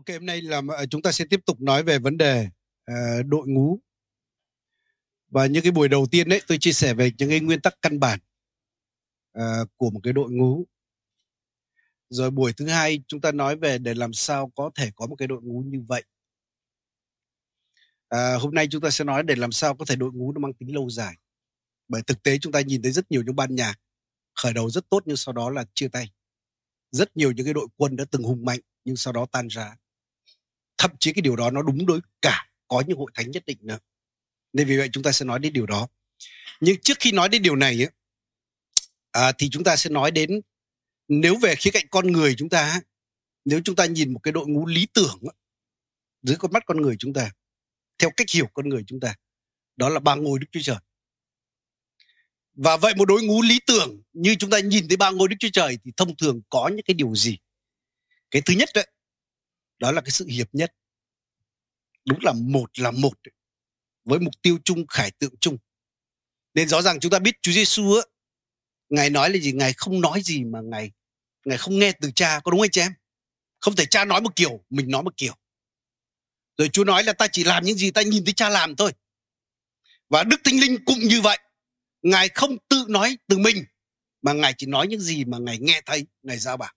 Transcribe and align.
Ok, 0.00 0.08
hôm 0.08 0.26
nay 0.26 0.42
là 0.42 0.62
ờ, 0.68 0.86
chúng 0.86 1.02
ta 1.02 1.12
sẽ 1.12 1.24
tiếp 1.30 1.40
tục 1.46 1.60
nói 1.60 1.82
về 1.82 1.98
vấn 1.98 2.16
đề 2.16 2.48
uh, 2.90 3.26
đội 3.26 3.48
ngũ. 3.48 3.80
Và 5.28 5.46
những 5.46 5.62
cái 5.62 5.72
buổi 5.72 5.88
đầu 5.88 6.06
tiên 6.10 6.28
đấy 6.28 6.42
tôi 6.48 6.58
chia 6.58 6.72
sẻ 6.72 6.94
về 6.94 7.10
những 7.18 7.28
cái 7.28 7.40
nguyên 7.40 7.60
tắc 7.60 7.74
căn 7.82 8.00
bản 8.00 8.18
uh, 9.38 9.68
của 9.76 9.90
một 9.90 10.00
cái 10.02 10.12
đội 10.12 10.30
ngũ. 10.30 10.66
Rồi 12.08 12.30
buổi 12.30 12.52
thứ 12.52 12.66
hai 12.66 13.02
chúng 13.08 13.20
ta 13.20 13.32
nói 13.32 13.56
về 13.56 13.78
để 13.78 13.94
làm 13.94 14.12
sao 14.12 14.52
có 14.56 14.70
thể 14.74 14.90
có 14.96 15.06
một 15.06 15.16
cái 15.16 15.28
đội 15.28 15.42
ngũ 15.42 15.64
như 15.66 15.80
vậy. 15.88 16.04
À, 18.08 18.34
hôm 18.34 18.54
nay 18.54 18.68
chúng 18.70 18.82
ta 18.82 18.90
sẽ 18.90 19.04
nói 19.04 19.22
để 19.22 19.36
làm 19.36 19.52
sao 19.52 19.76
có 19.76 19.84
thể 19.84 19.96
đội 19.96 20.12
ngũ 20.12 20.32
nó 20.32 20.38
mang 20.38 20.54
tính 20.54 20.74
lâu 20.74 20.90
dài. 20.90 21.14
Bởi 21.88 22.02
thực 22.02 22.22
tế 22.22 22.38
chúng 22.38 22.52
ta 22.52 22.60
nhìn 22.60 22.82
thấy 22.82 22.92
rất 22.92 23.10
nhiều 23.10 23.22
những 23.26 23.36
ban 23.36 23.54
nhạc 23.54 23.74
khởi 24.34 24.52
đầu 24.52 24.70
rất 24.70 24.90
tốt 24.90 25.02
nhưng 25.06 25.16
sau 25.16 25.32
đó 25.32 25.50
là 25.50 25.64
chia 25.74 25.88
tay. 25.88 26.10
Rất 26.90 27.16
nhiều 27.16 27.32
những 27.32 27.46
cái 27.46 27.54
đội 27.54 27.68
quân 27.76 27.96
đã 27.96 28.04
từng 28.10 28.22
hùng 28.22 28.44
mạnh 28.44 28.60
nhưng 28.84 28.96
sau 28.96 29.12
đó 29.12 29.26
tan 29.32 29.48
rã 29.48 29.76
thậm 30.80 30.90
chí 31.00 31.12
cái 31.12 31.22
điều 31.22 31.36
đó 31.36 31.50
nó 31.50 31.62
đúng 31.62 31.86
đối 31.86 32.00
cả 32.22 32.46
có 32.68 32.82
những 32.86 32.98
hội 32.98 33.10
thánh 33.14 33.30
nhất 33.30 33.46
định 33.46 33.58
nữa. 33.60 33.78
Nên 34.52 34.66
vì 34.66 34.78
vậy 34.78 34.88
chúng 34.92 35.02
ta 35.02 35.12
sẽ 35.12 35.24
nói 35.24 35.38
đến 35.38 35.52
điều 35.52 35.66
đó. 35.66 35.88
Nhưng 36.60 36.76
trước 36.82 36.96
khi 37.00 37.12
nói 37.12 37.28
đến 37.28 37.42
điều 37.42 37.56
này 37.56 37.82
ấy, 37.82 37.90
à, 39.10 39.32
thì 39.38 39.48
chúng 39.50 39.64
ta 39.64 39.76
sẽ 39.76 39.90
nói 39.90 40.10
đến 40.10 40.40
nếu 41.08 41.36
về 41.36 41.54
khía 41.54 41.70
cạnh 41.70 41.86
con 41.90 42.12
người 42.12 42.34
chúng 42.38 42.48
ta 42.48 42.80
nếu 43.44 43.60
chúng 43.64 43.76
ta 43.76 43.86
nhìn 43.86 44.12
một 44.12 44.20
cái 44.22 44.32
đội 44.32 44.46
ngũ 44.46 44.66
lý 44.66 44.86
tưởng 44.94 45.18
dưới 46.22 46.36
con 46.36 46.52
mắt 46.52 46.62
con 46.66 46.80
người 46.82 46.96
chúng 46.98 47.12
ta 47.12 47.30
theo 47.98 48.10
cách 48.16 48.30
hiểu 48.30 48.46
con 48.54 48.68
người 48.68 48.84
chúng 48.86 49.00
ta 49.00 49.14
đó 49.76 49.88
là 49.88 50.00
ba 50.00 50.14
ngôi 50.14 50.38
đức 50.38 50.46
chúa 50.52 50.60
trời. 50.62 50.76
Và 52.54 52.76
vậy 52.76 52.94
một 52.94 53.04
đội 53.04 53.22
ngũ 53.22 53.42
lý 53.42 53.60
tưởng 53.66 54.02
như 54.12 54.36
chúng 54.38 54.50
ta 54.50 54.60
nhìn 54.60 54.88
thấy 54.88 54.96
ba 54.96 55.10
ngôi 55.10 55.28
đức 55.28 55.36
chúa 55.38 55.48
trời 55.52 55.78
thì 55.84 55.92
thông 55.96 56.16
thường 56.16 56.40
có 56.50 56.68
những 56.68 56.84
cái 56.84 56.94
điều 56.94 57.14
gì? 57.14 57.38
Cái 58.30 58.42
thứ 58.46 58.54
nhất 58.54 58.68
đấy 58.74 58.86
đó 59.80 59.92
là 59.92 60.00
cái 60.00 60.10
sự 60.10 60.26
hiệp 60.26 60.54
nhất 60.54 60.72
đúng 62.10 62.18
là 62.22 62.32
một 62.32 62.78
là 62.78 62.90
một, 62.90 63.12
với 64.04 64.18
mục 64.18 64.34
tiêu 64.42 64.58
chung, 64.64 64.86
khải 64.86 65.10
tượng 65.10 65.36
chung. 65.40 65.58
Nên 66.54 66.68
rõ 66.68 66.82
ràng 66.82 67.00
chúng 67.00 67.10
ta 67.10 67.18
biết 67.18 67.36
Chúa 67.42 67.52
Giêsu 67.52 67.94
á, 67.94 68.02
ngài 68.88 69.10
nói 69.10 69.30
là 69.30 69.38
gì? 69.38 69.52
Ngài 69.52 69.72
không 69.72 70.00
nói 70.00 70.22
gì 70.22 70.44
mà 70.44 70.60
ngài 70.60 70.90
ngài 71.44 71.58
không 71.58 71.78
nghe 71.78 71.92
từ 71.92 72.10
cha, 72.10 72.40
có 72.40 72.50
đúng 72.50 72.60
anh 72.60 72.70
chị 72.70 72.80
em? 72.80 72.92
Không 73.58 73.76
thể 73.76 73.86
cha 73.86 74.04
nói 74.04 74.20
một 74.20 74.36
kiểu, 74.36 74.64
mình 74.70 74.90
nói 74.90 75.02
một 75.02 75.16
kiểu. 75.16 75.34
Rồi 76.58 76.68
Chúa 76.68 76.84
nói 76.84 77.04
là 77.04 77.12
ta 77.12 77.26
chỉ 77.32 77.44
làm 77.44 77.64
những 77.64 77.78
gì 77.78 77.90
ta 77.90 78.02
nhìn 78.02 78.24
thấy 78.24 78.34
cha 78.34 78.48
làm 78.48 78.76
thôi. 78.76 78.92
Và 80.08 80.24
Đức 80.24 80.40
Thánh 80.44 80.60
Linh 80.60 80.84
cũng 80.84 80.98
như 80.98 81.20
vậy. 81.20 81.38
Ngài 82.02 82.28
không 82.28 82.56
tự 82.68 82.84
nói 82.88 83.18
từ 83.26 83.38
mình, 83.38 83.64
mà 84.22 84.32
ngài 84.32 84.54
chỉ 84.58 84.66
nói 84.66 84.86
những 84.86 85.00
gì 85.00 85.24
mà 85.24 85.38
ngài 85.38 85.58
nghe 85.58 85.82
thấy, 85.86 86.06
ngài 86.22 86.38
giao 86.38 86.56
bảo 86.56 86.72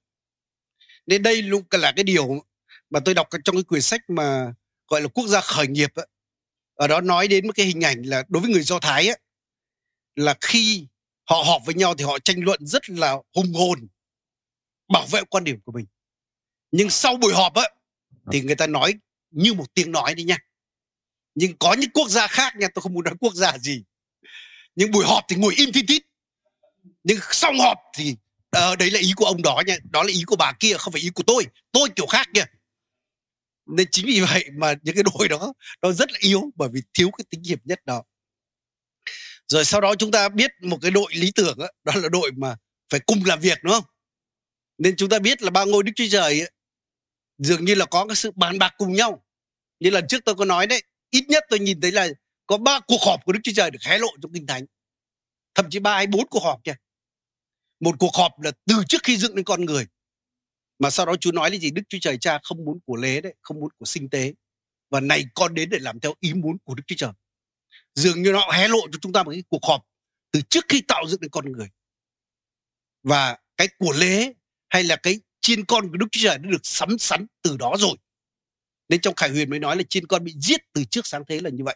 nên 1.06 1.24
đây 1.24 1.42
luôn 1.42 1.64
là 1.72 1.94
cái 1.96 2.04
điều 2.04 2.44
mà 2.90 3.00
tôi 3.06 3.14
đọc 3.14 3.28
trong 3.44 3.56
cái 3.56 3.64
quyển 3.64 3.82
sách 3.82 4.02
mà 4.08 4.54
gọi 4.94 5.02
là 5.02 5.08
quốc 5.08 5.28
gia 5.28 5.42
khởi 5.42 5.68
nghiệp 5.68 5.96
ấy, 5.96 6.08
ở 6.76 6.88
đó 6.88 7.02
nói 7.02 7.28
đến 7.28 7.48
một 7.48 7.54
cái 7.56 7.66
hình 7.66 7.82
ảnh 7.82 8.02
là 8.02 8.24
đối 8.30 8.42
với 8.42 8.52
người 8.52 8.64
do 8.64 8.80
thái 8.80 9.08
ấy, 9.08 9.20
là 10.16 10.36
khi 10.42 10.88
họ 11.30 11.44
họp 11.44 11.62
với 11.66 11.76
nhau 11.76 11.96
thì 11.96 12.04
họ 12.04 12.20
tranh 12.20 12.44
luận 12.44 12.66
rất 12.66 12.90
là 12.90 13.12
hùng 13.36 13.54
hồn 13.54 13.88
bảo 14.88 15.06
vệ 15.06 15.22
quan 15.30 15.44
điểm 15.44 15.62
của 15.66 15.72
mình. 15.72 15.86
Nhưng 16.72 16.90
sau 16.90 17.18
buổi 17.18 17.34
họp 17.34 17.54
ấy, 17.54 17.72
thì 18.32 18.42
người 18.42 18.56
ta 18.56 18.68
nói 18.68 18.94
như 19.32 19.54
một 19.54 19.74
tiếng 19.74 19.92
nói 19.92 20.16
đi 20.16 20.24
nha. 20.24 20.38
Nhưng 21.36 21.58
có 21.58 21.74
những 21.74 21.90
quốc 21.90 22.10
gia 22.10 22.28
khác 22.28 22.56
nha 22.56 22.68
tôi 22.76 22.82
không 22.82 22.94
muốn 22.94 23.04
nói 23.04 23.14
quốc 23.20 23.34
gia 23.34 23.58
gì. 23.58 23.84
Nhưng 24.76 24.92
buổi 24.92 25.06
họp 25.06 25.24
thì 25.30 25.36
ngồi 25.36 25.54
im 25.58 25.72
thít 25.72 25.86
tít. 25.88 26.04
Nhưng 27.04 27.18
xong 27.32 27.60
họp 27.60 27.78
thì 27.98 28.16
uh, 28.58 28.78
đấy 28.80 28.92
là 28.92 29.00
ý 29.00 29.14
của 29.16 29.26
ông 29.26 29.42
đó 29.42 29.64
nha 29.68 29.78
đó 29.92 30.04
là 30.04 30.10
ý 30.10 30.24
của 30.28 30.36
bà 30.36 30.54
kia 30.60 30.78
không 30.78 30.94
phải 30.94 31.02
ý 31.02 31.10
của 31.10 31.24
tôi. 31.28 31.48
Tôi 31.72 31.90
kiểu 31.96 32.06
khác 32.06 32.30
nha 32.34 32.46
nên 33.66 33.88
chính 33.92 34.06
vì 34.06 34.22
vậy 34.22 34.46
mà 34.54 34.74
những 34.82 34.96
cái 34.96 35.04
đội 35.04 35.28
đó 35.28 35.54
nó 35.82 35.92
rất 35.92 36.12
là 36.12 36.18
yếu 36.22 36.52
bởi 36.56 36.70
vì 36.74 36.82
thiếu 36.94 37.12
cái 37.18 37.26
tính 37.30 37.44
hiệp 37.44 37.60
nhất 37.66 37.80
đó. 37.86 38.04
Rồi 39.48 39.66
sau 39.66 39.82
đó 39.82 39.96
chúng 39.96 40.12
ta 40.12 40.30
biết 40.30 40.52
một 40.62 40.78
cái 40.82 40.92
đội 40.92 41.14
lý 41.16 41.32
tưởng 41.36 41.58
đó, 41.58 41.68
đó 41.84 41.94
là 41.96 42.10
đội 42.10 42.32
mà 42.32 42.56
phải 42.90 43.00
cùng 43.00 43.26
làm 43.26 43.40
việc 43.40 43.58
đúng 43.64 43.74
không? 43.74 43.84
Nên 44.78 44.96
chúng 44.96 45.10
ta 45.10 45.20
biết 45.20 45.42
là 45.42 45.50
ba 45.50 45.66
ngôi 45.66 45.84
đức 45.84 45.92
chúa 45.96 46.08
trời 46.12 46.40
ấy, 46.40 46.52
dường 47.38 47.66
như 47.66 47.76
là 47.76 47.86
có 47.86 48.06
cái 48.08 48.16
sự 48.16 48.32
bàn 48.36 48.60
bạc 48.60 48.74
cùng 48.78 48.94
nhau. 48.94 49.26
Như 49.80 49.90
lần 49.90 50.06
trước 50.10 50.26
tôi 50.26 50.36
có 50.36 50.46
nói 50.46 50.68
đấy 50.68 50.84
ít 51.10 51.26
nhất 51.28 51.44
tôi 51.50 51.60
nhìn 51.60 51.82
thấy 51.82 51.92
là 51.92 52.08
có 52.46 52.58
ba 52.58 52.80
cuộc 52.80 53.02
họp 53.02 53.26
của 53.26 53.32
đức 53.32 53.40
chúa 53.44 53.52
trời 53.56 53.72
được 53.72 53.80
hé 53.82 53.98
lộ 53.98 54.08
trong 54.22 54.34
kinh 54.34 54.48
thánh. 54.48 54.66
Thậm 55.56 55.70
chí 55.70 55.80
ba 55.80 55.96
hay 55.96 56.08
bốn 56.08 56.28
cuộc 56.28 56.44
họp 56.44 56.64
kìa 56.64 56.76
một 57.80 57.96
cuộc 58.00 58.16
họp 58.16 58.40
là 58.42 58.52
từ 58.66 58.76
trước 58.90 59.04
khi 59.04 59.18
dựng 59.18 59.36
nên 59.36 59.46
con 59.46 59.66
người 59.66 59.86
mà 60.84 60.90
sau 60.90 61.06
đó 61.06 61.16
Chúa 61.16 61.32
nói 61.32 61.52
là 61.52 61.58
gì? 61.58 61.72
Đức 61.72 61.82
Chúa 61.90 61.98
Trời 62.02 62.18
Cha 62.18 62.40
không 62.44 62.66
muốn 62.66 62.80
của 62.86 62.96
lế 62.96 63.22
đấy, 63.22 63.34
không 63.42 63.60
muốn 63.60 63.70
của 63.78 63.86
sinh 63.86 64.10
tế. 64.10 64.34
Và 64.90 65.00
này, 65.00 65.26
con 65.36 65.54
đến 65.54 65.70
để 65.70 65.78
làm 65.82 66.00
theo 66.00 66.14
ý 66.20 66.34
muốn 66.34 66.58
của 66.64 66.76
Đức 66.76 66.84
Chúa 66.88 66.96
Trời. 66.98 67.12
Dường 67.96 68.22
như 68.22 68.32
nó 68.32 68.52
hé 68.52 68.68
lộ 68.68 68.80
cho 68.92 69.00
chúng 69.02 69.14
ta 69.14 69.24
một 69.24 69.32
cái 69.32 69.44
cuộc 69.50 69.66
họp 69.66 69.86
từ 70.32 70.42
trước 70.42 70.66
khi 70.70 70.82
tạo 70.88 71.08
dựng 71.08 71.22
đến 71.22 71.30
con 71.32 71.52
người. 71.52 71.68
Và 73.04 73.38
cái 73.58 73.68
của 73.80 73.94
lễ 73.94 74.34
hay 74.70 74.84
là 74.84 74.96
cái 74.96 75.20
chiên 75.42 75.66
con 75.66 75.92
của 75.92 75.98
Đức 75.98 76.06
Chúa 76.12 76.22
Trời 76.24 76.38
đã 76.38 76.50
được 76.50 76.62
sắm 76.64 76.98
sắn 76.98 77.26
từ 77.42 77.58
đó 77.58 77.76
rồi. 77.80 77.96
Nên 78.90 79.02
trong 79.02 79.16
Khải 79.16 79.30
Huyền 79.30 79.50
mới 79.50 79.60
nói 79.60 79.76
là 79.76 79.84
chiên 79.90 80.08
con 80.08 80.24
bị 80.24 80.34
giết 80.42 80.62
từ 80.74 80.84
trước 80.84 81.08
sáng 81.08 81.24
thế 81.28 81.40
là 81.40 81.50
như 81.50 81.64
vậy. 81.64 81.76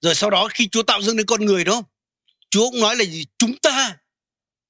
Rồi 0.00 0.14
sau 0.14 0.30
đó 0.30 0.48
khi 0.54 0.68
Chúa 0.68 0.82
tạo 0.82 1.02
dựng 1.02 1.16
nên 1.16 1.26
con 1.26 1.44
người 1.44 1.64
đó, 1.64 1.82
Chúa 2.50 2.70
cũng 2.70 2.80
nói 2.80 2.96
là 2.96 3.04
gì? 3.04 3.26
Chúng 3.38 3.56
ta 3.62 3.96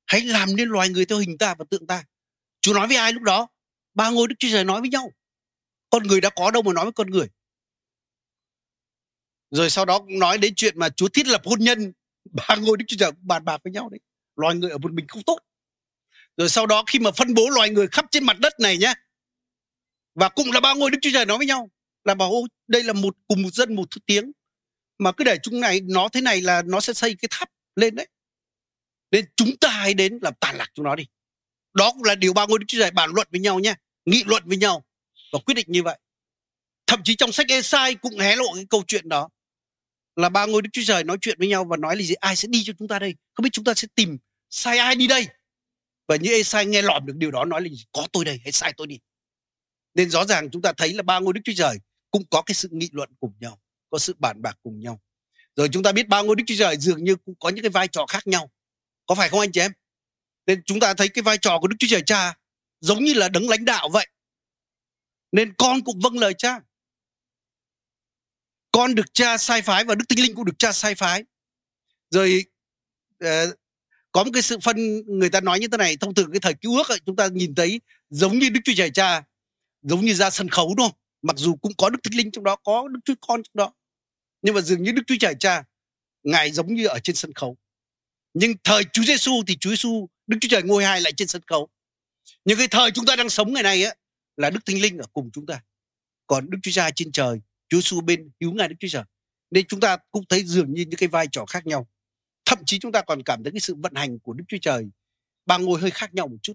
hãy 0.06 0.21
làm 0.21 0.56
nên 0.56 0.69
loài 0.69 0.88
người 0.88 1.04
theo 1.04 1.19
hình 1.19 1.38
ta 1.38 1.54
và 1.54 1.65
tượng 1.71 1.87
ta. 1.87 2.04
Chúa 2.62 2.74
nói 2.74 2.86
với 2.86 2.96
ai 2.96 3.12
lúc 3.12 3.22
đó? 3.22 3.48
Ba 3.94 4.10
ngôi 4.10 4.28
Đức 4.28 4.34
Chúa 4.38 4.48
Trời 4.48 4.64
nói 4.64 4.80
với 4.80 4.90
nhau. 4.90 5.12
Con 5.90 6.02
người 6.06 6.20
đã 6.20 6.30
có 6.30 6.50
đâu 6.50 6.62
mà 6.62 6.72
nói 6.72 6.84
với 6.84 6.92
con 6.92 7.10
người. 7.10 7.26
Rồi 9.50 9.70
sau 9.70 9.84
đó 9.84 9.98
cũng 9.98 10.18
nói 10.18 10.38
đến 10.38 10.54
chuyện 10.54 10.78
mà 10.78 10.88
Chúa 10.88 11.08
thiết 11.08 11.26
lập 11.26 11.42
hôn 11.44 11.60
nhân. 11.60 11.92
Ba 12.32 12.56
ngôi 12.56 12.76
Đức 12.76 12.84
Chúa 12.88 12.96
Trời 12.98 13.10
bàn 13.20 13.44
bạc 13.44 13.60
với 13.64 13.72
nhau 13.72 13.88
đấy. 13.88 14.00
Loài 14.36 14.54
người 14.54 14.70
ở 14.70 14.78
một 14.78 14.92
mình 14.92 15.06
không 15.08 15.22
tốt. 15.22 15.38
Rồi 16.36 16.48
sau 16.48 16.66
đó 16.66 16.84
khi 16.86 16.98
mà 16.98 17.10
phân 17.10 17.34
bố 17.34 17.50
loài 17.50 17.70
người 17.70 17.88
khắp 17.88 18.04
trên 18.10 18.24
mặt 18.24 18.38
đất 18.38 18.60
này 18.60 18.78
nhé. 18.78 18.94
Và 20.14 20.28
cũng 20.28 20.52
là 20.52 20.60
ba 20.60 20.74
ngôi 20.74 20.90
Đức 20.90 20.98
Chúa 21.02 21.10
Trời 21.12 21.26
nói 21.26 21.38
với 21.38 21.46
nhau. 21.46 21.70
Là 22.04 22.14
bảo 22.14 22.30
ô, 22.30 22.46
đây 22.66 22.82
là 22.82 22.92
một 22.92 23.16
cùng 23.28 23.42
một 23.42 23.50
dân, 23.52 23.74
một 23.74 23.90
thứ 23.90 24.00
tiếng. 24.06 24.32
Mà 24.98 25.12
cứ 25.12 25.24
để 25.24 25.38
chúng 25.42 25.60
này 25.60 25.80
nó 25.80 26.08
thế 26.08 26.20
này 26.20 26.40
là 26.40 26.62
nó 26.62 26.80
sẽ 26.80 26.92
xây 26.92 27.16
cái 27.22 27.28
tháp 27.30 27.48
lên 27.76 27.94
đấy. 27.94 28.08
Nên 29.10 29.24
chúng 29.36 29.56
ta 29.56 29.68
hãy 29.68 29.94
đến 29.94 30.18
làm 30.22 30.34
tàn 30.40 30.56
lạc 30.56 30.70
chúng 30.74 30.84
nó 30.84 30.96
đi 30.96 31.04
đó 31.75 31.93
cũng 31.93 32.05
là 32.05 32.15
điều 32.15 32.33
ba 32.33 32.47
ngôi 32.47 32.59
đức 32.59 32.65
chúa 32.69 32.78
trời 32.78 32.91
bàn 32.91 33.10
luận 33.15 33.28
với 33.31 33.41
nhau 33.41 33.60
nhé, 33.60 33.75
nghị 34.05 34.22
luận 34.27 34.43
với 34.47 34.56
nhau 34.56 34.84
và 35.33 35.38
quyết 35.38 35.55
định 35.55 35.66
như 35.69 35.83
vậy. 35.83 35.99
Thậm 36.87 37.00
chí 37.05 37.16
trong 37.16 37.33
sách 37.33 37.47
Esai 37.49 37.94
cũng 37.94 38.19
hé 38.19 38.37
lộ 38.37 38.55
cái 38.55 38.66
câu 38.71 38.83
chuyện 38.87 39.09
đó, 39.09 39.28
là 40.16 40.28
ba 40.28 40.47
ngôi 40.47 40.62
đức 40.62 40.71
chúa 40.72 40.83
trời 40.87 41.05
nói 41.05 41.16
chuyện 41.21 41.38
với 41.38 41.49
nhau 41.49 41.65
và 41.65 41.77
nói 41.77 41.97
là 41.97 42.03
gì? 42.03 42.15
Ai 42.15 42.37
sẽ 42.37 42.49
đi 42.49 42.62
cho 42.65 42.72
chúng 42.78 42.88
ta 42.88 42.99
đây? 42.99 43.15
Không 43.34 43.44
biết 43.44 43.50
chúng 43.53 43.65
ta 43.65 43.75
sẽ 43.75 43.88
tìm 43.94 44.19
sai 44.50 44.78
ai 44.78 44.94
đi 44.94 45.06
đây? 45.06 45.27
Và 46.09 46.16
như 46.16 46.33
Esai 46.33 46.66
nghe 46.66 46.83
lọt 46.83 47.05
được 47.05 47.16
điều 47.16 47.31
đó, 47.31 47.44
nói 47.44 47.62
là 47.62 47.69
gì? 47.69 47.84
có 47.93 48.06
tôi 48.12 48.25
đây, 48.25 48.41
hãy 48.43 48.53
sai 48.53 48.72
tôi 48.77 48.87
đi. 48.87 48.99
Nên 49.94 50.10
rõ 50.10 50.25
ràng 50.25 50.50
chúng 50.50 50.62
ta 50.62 50.72
thấy 50.72 50.93
là 50.93 51.03
ba 51.03 51.19
ngôi 51.19 51.33
đức 51.33 51.41
chúa 51.44 51.53
trời 51.56 51.78
cũng 52.10 52.22
có 52.31 52.43
cái 52.43 52.54
sự 52.54 52.69
nghị 52.72 52.89
luận 52.93 53.10
cùng 53.21 53.33
nhau, 53.41 53.59
có 53.91 53.99
sự 53.99 54.15
bàn 54.19 54.43
bạc 54.43 54.59
cùng 54.62 54.81
nhau. 54.81 55.00
Rồi 55.56 55.69
chúng 55.72 55.83
ta 55.83 55.93
biết 55.93 56.09
ba 56.09 56.22
ngôi 56.22 56.37
đức 56.37 56.44
chúa 56.47 56.54
trời 56.59 56.77
dường 56.77 57.04
như 57.04 57.16
cũng 57.16 57.34
có 57.41 57.49
những 57.49 57.62
cái 57.62 57.71
vai 57.71 57.89
trò 57.89 58.06
khác 58.06 58.27
nhau. 58.27 58.50
Có 59.06 59.15
phải 59.15 59.28
không 59.28 59.41
anh 59.41 59.53
chị 59.53 59.60
em? 59.60 59.72
Nên 60.47 60.62
chúng 60.64 60.80
ta 60.80 60.94
thấy 60.94 61.08
cái 61.08 61.22
vai 61.22 61.38
trò 61.38 61.58
của 61.60 61.66
Đức 61.66 61.76
Chúa 61.78 61.86
Trời 61.91 62.03
Cha 62.06 62.34
giống 62.80 63.04
như 63.04 63.14
là 63.14 63.28
đấng 63.28 63.48
lãnh 63.48 63.64
đạo 63.64 63.88
vậy. 63.88 64.06
Nên 65.32 65.54
con 65.58 65.84
cũng 65.84 66.00
vâng 66.00 66.19
lời 66.19 66.34
cha. 66.38 66.60
Con 68.72 68.94
được 68.94 69.14
cha 69.14 69.38
sai 69.38 69.62
phái 69.62 69.84
và 69.84 69.94
Đức 69.94 70.04
Tinh 70.08 70.22
Linh 70.22 70.34
cũng 70.34 70.44
được 70.44 70.58
cha 70.58 70.72
sai 70.72 70.94
phái. 70.94 71.25
Rồi 72.10 72.44
ờ, 73.19 73.54
có 74.12 74.24
một 74.24 74.30
cái 74.34 74.42
sự 74.42 74.59
phân 74.59 74.77
người 75.06 75.30
ta 75.30 75.41
nói 75.41 75.60
như 75.60 75.68
thế 75.68 75.77
này 75.77 75.97
thông 75.97 76.15
thường 76.15 76.33
cái 76.33 76.41
thời 76.41 76.54
cứu 76.54 76.77
ước 76.77 76.89
ấy, 76.89 76.98
chúng 77.06 77.16
ta 77.16 77.28
nhìn 77.28 77.54
thấy 77.54 77.80
giống 78.10 78.39
như 78.39 78.48
Đức 78.50 78.60
Chúa 78.65 78.72
Trời 78.77 78.91
Cha 78.91 79.22
giống 79.83 80.00
như 80.00 80.15
ra 80.15 80.30
sân 80.30 80.48
khấu 80.48 80.74
đúng 80.77 80.89
không? 80.89 80.98
Mặc 81.22 81.36
dù 81.39 81.56
cũng 81.56 81.72
có 81.78 81.91
Đức 81.91 81.98
Thánh 82.03 82.18
Linh 82.18 82.30
trong 82.30 82.44
đó, 82.44 82.56
có 82.56 82.89
Đức 82.89 83.00
Chúa 83.04 83.15
Con 83.21 83.42
trong 83.42 83.54
đó. 83.54 83.74
Nhưng 84.42 84.54
mà 84.54 84.60
dường 84.60 84.83
như 84.83 84.92
Đức 84.92 85.03
Chúa 85.06 85.16
Trời 85.21 85.34
Cha 85.41 85.65
ngài 86.22 86.50
giống 86.50 86.74
như 86.74 86.86
ở 86.86 86.98
trên 86.98 87.16
sân 87.16 87.33
khấu. 87.34 87.56
Nhưng 88.34 88.52
thời 88.64 88.84
Chúa 88.92 89.02
Giêsu 89.02 89.32
thì 89.46 89.56
Chúa 89.56 89.70
Giêsu 89.70 90.08
Đức 90.26 90.38
Chúa 90.40 90.48
Trời 90.50 90.62
ngôi 90.62 90.84
hai 90.84 91.00
lại 91.00 91.12
trên 91.12 91.28
sân 91.28 91.42
khấu. 91.46 91.68
Nhưng 92.44 92.58
cái 92.58 92.68
thời 92.68 92.90
chúng 92.90 93.06
ta 93.06 93.16
đang 93.16 93.28
sống 93.28 93.52
ngày 93.52 93.62
nay 93.62 93.84
á 93.84 93.94
là 94.36 94.50
Đức 94.50 94.60
Thánh 94.66 94.80
Linh 94.80 94.98
ở 94.98 95.06
cùng 95.12 95.30
chúng 95.32 95.46
ta. 95.46 95.62
Còn 96.26 96.50
Đức 96.50 96.58
Chúa 96.62 96.70
Cha 96.70 96.90
trên 96.90 97.12
trời, 97.12 97.40
Chúa 97.68 97.76
Giêsu 97.76 98.00
bên 98.00 98.30
hữu 98.40 98.52
ngài 98.52 98.68
Đức 98.68 98.76
Chúa 98.80 98.88
Trời. 98.88 99.04
Nên 99.50 99.66
chúng 99.68 99.80
ta 99.80 99.96
cũng 100.10 100.24
thấy 100.28 100.44
dường 100.44 100.74
như 100.74 100.82
những 100.82 100.98
cái 100.98 101.08
vai 101.08 101.26
trò 101.32 101.46
khác 101.46 101.66
nhau. 101.66 101.88
Thậm 102.44 102.58
chí 102.66 102.78
chúng 102.78 102.92
ta 102.92 103.02
còn 103.02 103.22
cảm 103.22 103.44
thấy 103.44 103.52
cái 103.52 103.60
sự 103.60 103.74
vận 103.74 103.94
hành 103.94 104.18
của 104.18 104.32
Đức 104.32 104.44
Chúa 104.48 104.58
Trời 104.62 104.84
ba 105.46 105.58
ngôi 105.58 105.80
hơi 105.80 105.90
khác 105.90 106.14
nhau 106.14 106.28
một 106.28 106.36
chút. 106.42 106.54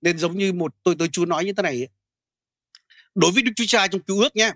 Nên 0.00 0.18
giống 0.18 0.38
như 0.38 0.52
một 0.52 0.74
tôi 0.82 0.94
tôi 0.98 1.08
Chúa 1.12 1.26
nói 1.26 1.44
như 1.44 1.52
thế 1.52 1.62
này 1.62 1.74
ấy. 1.74 1.88
Đối 3.14 3.32
với 3.32 3.42
Đức 3.42 3.52
Chúa 3.56 3.66
Cha 3.66 3.88
trong 3.88 4.02
cứu 4.02 4.20
ước 4.20 4.36
nhé, 4.36 4.52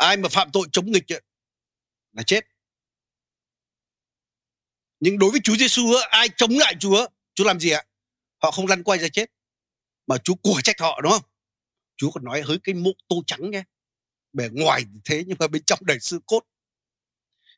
Ai 0.00 0.16
mà 0.16 0.28
phạm 0.28 0.50
tội 0.52 0.66
chống 0.72 0.92
nghịch 0.92 1.12
ấy, 1.12 1.20
là 2.12 2.22
chết 2.22 2.44
nhưng 5.00 5.18
đối 5.18 5.30
với 5.30 5.40
Chúa 5.44 5.56
Giêsu 5.56 5.82
ai 6.10 6.28
chống 6.36 6.58
lại 6.58 6.74
Chúa 6.80 7.06
Chúa 7.34 7.44
làm 7.44 7.60
gì 7.60 7.70
ạ 7.70 7.84
họ 8.42 8.50
không 8.50 8.66
lăn 8.66 8.82
quay 8.82 8.98
ra 8.98 9.08
chết 9.08 9.30
mà 10.06 10.18
Chúa 10.18 10.34
của 10.34 10.60
trách 10.64 10.80
họ 10.80 11.00
đúng 11.00 11.12
không 11.12 11.22
Chúa 12.00 12.10
còn 12.10 12.24
nói 12.24 12.42
hỡi 12.42 12.58
cái 12.58 12.74
mũ 12.74 12.92
tô 13.08 13.22
trắng 13.26 13.50
nghe, 13.50 13.64
Bề 14.32 14.48
ngoài 14.52 14.84
thì 14.84 15.00
thế 15.04 15.24
nhưng 15.26 15.36
mà 15.40 15.48
bên 15.48 15.62
trong 15.62 15.78
đầy 15.82 16.00
xương 16.00 16.20
cốt. 16.26 16.40